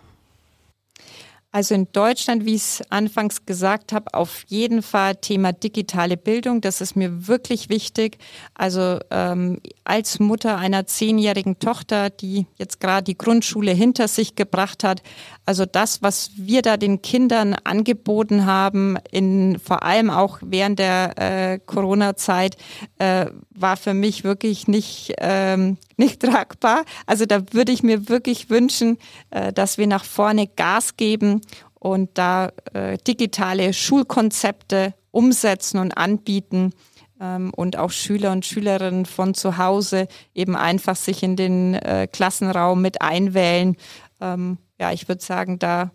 Also 1.58 1.74
in 1.74 1.88
Deutschland, 1.90 2.44
wie 2.44 2.54
ich 2.54 2.62
es 2.62 2.82
anfangs 2.88 3.44
gesagt 3.44 3.92
habe, 3.92 4.14
auf 4.14 4.44
jeden 4.46 4.80
Fall 4.80 5.16
Thema 5.16 5.52
digitale 5.52 6.16
Bildung. 6.16 6.60
Das 6.60 6.80
ist 6.80 6.94
mir 6.94 7.26
wirklich 7.26 7.68
wichtig. 7.68 8.18
Also 8.54 9.00
ähm, 9.10 9.58
als 9.82 10.20
Mutter 10.20 10.56
einer 10.56 10.86
zehnjährigen 10.86 11.58
Tochter, 11.58 12.10
die 12.10 12.46
jetzt 12.58 12.78
gerade 12.78 13.02
die 13.02 13.18
Grundschule 13.18 13.72
hinter 13.72 14.06
sich 14.06 14.36
gebracht 14.36 14.84
hat, 14.84 15.02
also 15.46 15.66
das, 15.66 16.00
was 16.00 16.30
wir 16.36 16.62
da 16.62 16.76
den 16.76 17.02
Kindern 17.02 17.54
angeboten 17.64 18.46
haben, 18.46 18.96
in 19.10 19.58
vor 19.58 19.82
allem 19.82 20.10
auch 20.10 20.38
während 20.40 20.78
der 20.78 21.14
äh, 21.16 21.58
Corona-Zeit, 21.58 22.56
äh, 22.98 23.26
war 23.50 23.76
für 23.76 23.94
mich 23.94 24.22
wirklich 24.22 24.68
nicht 24.68 25.14
ähm, 25.18 25.76
nicht 25.98 26.22
tragbar. 26.22 26.84
Also 27.06 27.26
da 27.26 27.42
würde 27.52 27.72
ich 27.72 27.82
mir 27.82 28.08
wirklich 28.08 28.48
wünschen, 28.48 28.98
äh, 29.30 29.52
dass 29.52 29.76
wir 29.76 29.86
nach 29.86 30.04
vorne 30.04 30.46
Gas 30.46 30.96
geben 30.96 31.40
und 31.78 32.10
da 32.14 32.52
äh, 32.72 32.98
digitale 32.98 33.72
Schulkonzepte 33.72 34.94
umsetzen 35.10 35.78
und 35.78 35.92
anbieten 35.92 36.72
ähm, 37.20 37.52
und 37.54 37.76
auch 37.76 37.90
Schüler 37.90 38.32
und 38.32 38.44
Schülerinnen 38.44 39.06
von 39.06 39.34
zu 39.34 39.58
Hause 39.58 40.08
eben 40.34 40.56
einfach 40.56 40.96
sich 40.96 41.22
in 41.22 41.36
den 41.36 41.74
äh, 41.74 42.08
Klassenraum 42.10 42.82
mit 42.82 43.02
einwählen 43.02 43.76
ähm, 44.20 44.58
ja, 44.78 44.92
ich 44.92 45.08
würde 45.08 45.22
sagen, 45.22 45.58
da 45.58 45.90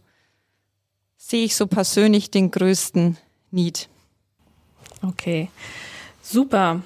sehe 1.17 1.45
ich 1.45 1.55
so 1.55 1.67
persönlich 1.67 2.31
den 2.31 2.51
größten 2.51 3.17
Need. 3.51 3.89
Okay, 5.01 5.49
super. 6.21 6.81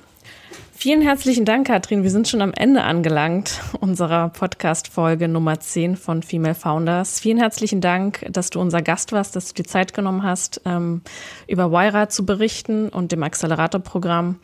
Vielen 0.79 1.01
herzlichen 1.01 1.43
Dank, 1.43 1.65
Katrin. 1.65 2.03
Wir 2.03 2.11
sind 2.11 2.27
schon 2.27 2.39
am 2.39 2.53
Ende 2.53 2.83
angelangt 2.83 3.61
unserer 3.79 4.29
Podcast-Folge 4.29 5.27
Nummer 5.27 5.59
10 5.59 5.95
von 5.95 6.21
Female 6.21 6.53
Founders. 6.53 7.19
Vielen 7.19 7.39
herzlichen 7.39 7.81
Dank, 7.81 8.23
dass 8.29 8.51
du 8.51 8.61
unser 8.61 8.83
Gast 8.83 9.11
warst, 9.11 9.35
dass 9.35 9.47
du 9.47 9.55
die 9.55 9.67
Zeit 9.67 9.95
genommen 9.95 10.21
hast, 10.21 10.61
ähm, 10.65 11.01
über 11.47 11.71
Wyra 11.71 12.09
zu 12.09 12.27
berichten 12.27 12.89
und 12.89 13.11
dem 13.11 13.23
Accelerator-Programm. 13.23 14.35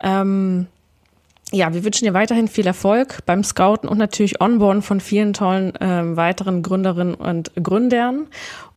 Ähm, 0.00 0.68
ja, 1.50 1.74
wir 1.74 1.82
wünschen 1.82 2.04
dir 2.04 2.14
weiterhin 2.14 2.46
viel 2.46 2.68
Erfolg 2.68 3.26
beim 3.26 3.42
Scouten 3.42 3.88
und 3.88 3.98
natürlich 3.98 4.40
Onboarden 4.40 4.80
von 4.80 5.00
vielen 5.00 5.32
tollen 5.32 5.74
äh, 5.74 6.16
weiteren 6.16 6.62
Gründerinnen 6.62 7.16
und 7.16 7.50
Gründern. 7.60 8.28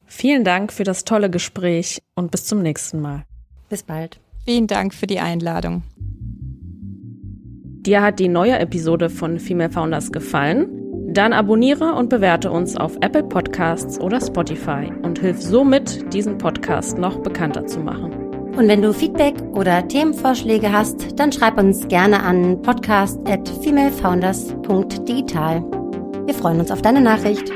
Vielen 0.08 0.44
Dank 0.44 0.74
für 0.74 0.84
das 0.84 1.06
tolle 1.06 1.30
Gespräch 1.30 2.02
und 2.16 2.32
bis 2.32 2.46
zum 2.46 2.64
nächsten 2.64 3.00
Mal. 3.02 3.24
Bis 3.70 3.84
bald. 3.84 4.20
Vielen 4.46 4.66
Dank 4.66 4.96
für 4.96 5.06
die 5.06 5.20
Einladung. 5.20 5.84
Dir 7.88 8.02
hat 8.02 8.20
die 8.20 8.28
neue 8.28 8.60
Episode 8.60 9.10
von 9.10 9.40
Female 9.40 9.70
Founders 9.70 10.12
gefallen? 10.12 10.68
Dann 11.08 11.32
abonniere 11.32 11.94
und 11.94 12.10
bewerte 12.10 12.52
uns 12.52 12.76
auf 12.76 12.98
Apple 13.00 13.24
Podcasts 13.24 13.98
oder 13.98 14.20
Spotify 14.20 14.92
und 15.04 15.20
hilf 15.20 15.42
somit, 15.42 16.14
diesen 16.14 16.38
Podcast 16.38 16.98
noch 16.98 17.20
bekannter 17.20 17.66
zu 17.66 17.80
machen. 17.80 18.12
Und 18.58 18.68
wenn 18.68 18.82
du 18.82 18.92
Feedback 18.92 19.36
oder 19.54 19.88
Themenvorschläge 19.88 20.70
hast, 20.70 21.18
dann 21.18 21.32
schreib 21.32 21.58
uns 21.58 21.88
gerne 21.88 22.24
an 22.24 22.62
podcast 22.62 23.22
at 23.26 23.48
femalefounders.digital. 23.64 25.64
Wir 26.26 26.34
freuen 26.34 26.60
uns 26.60 26.72
auf 26.72 26.82
deine 26.82 27.00
Nachricht. 27.00 27.50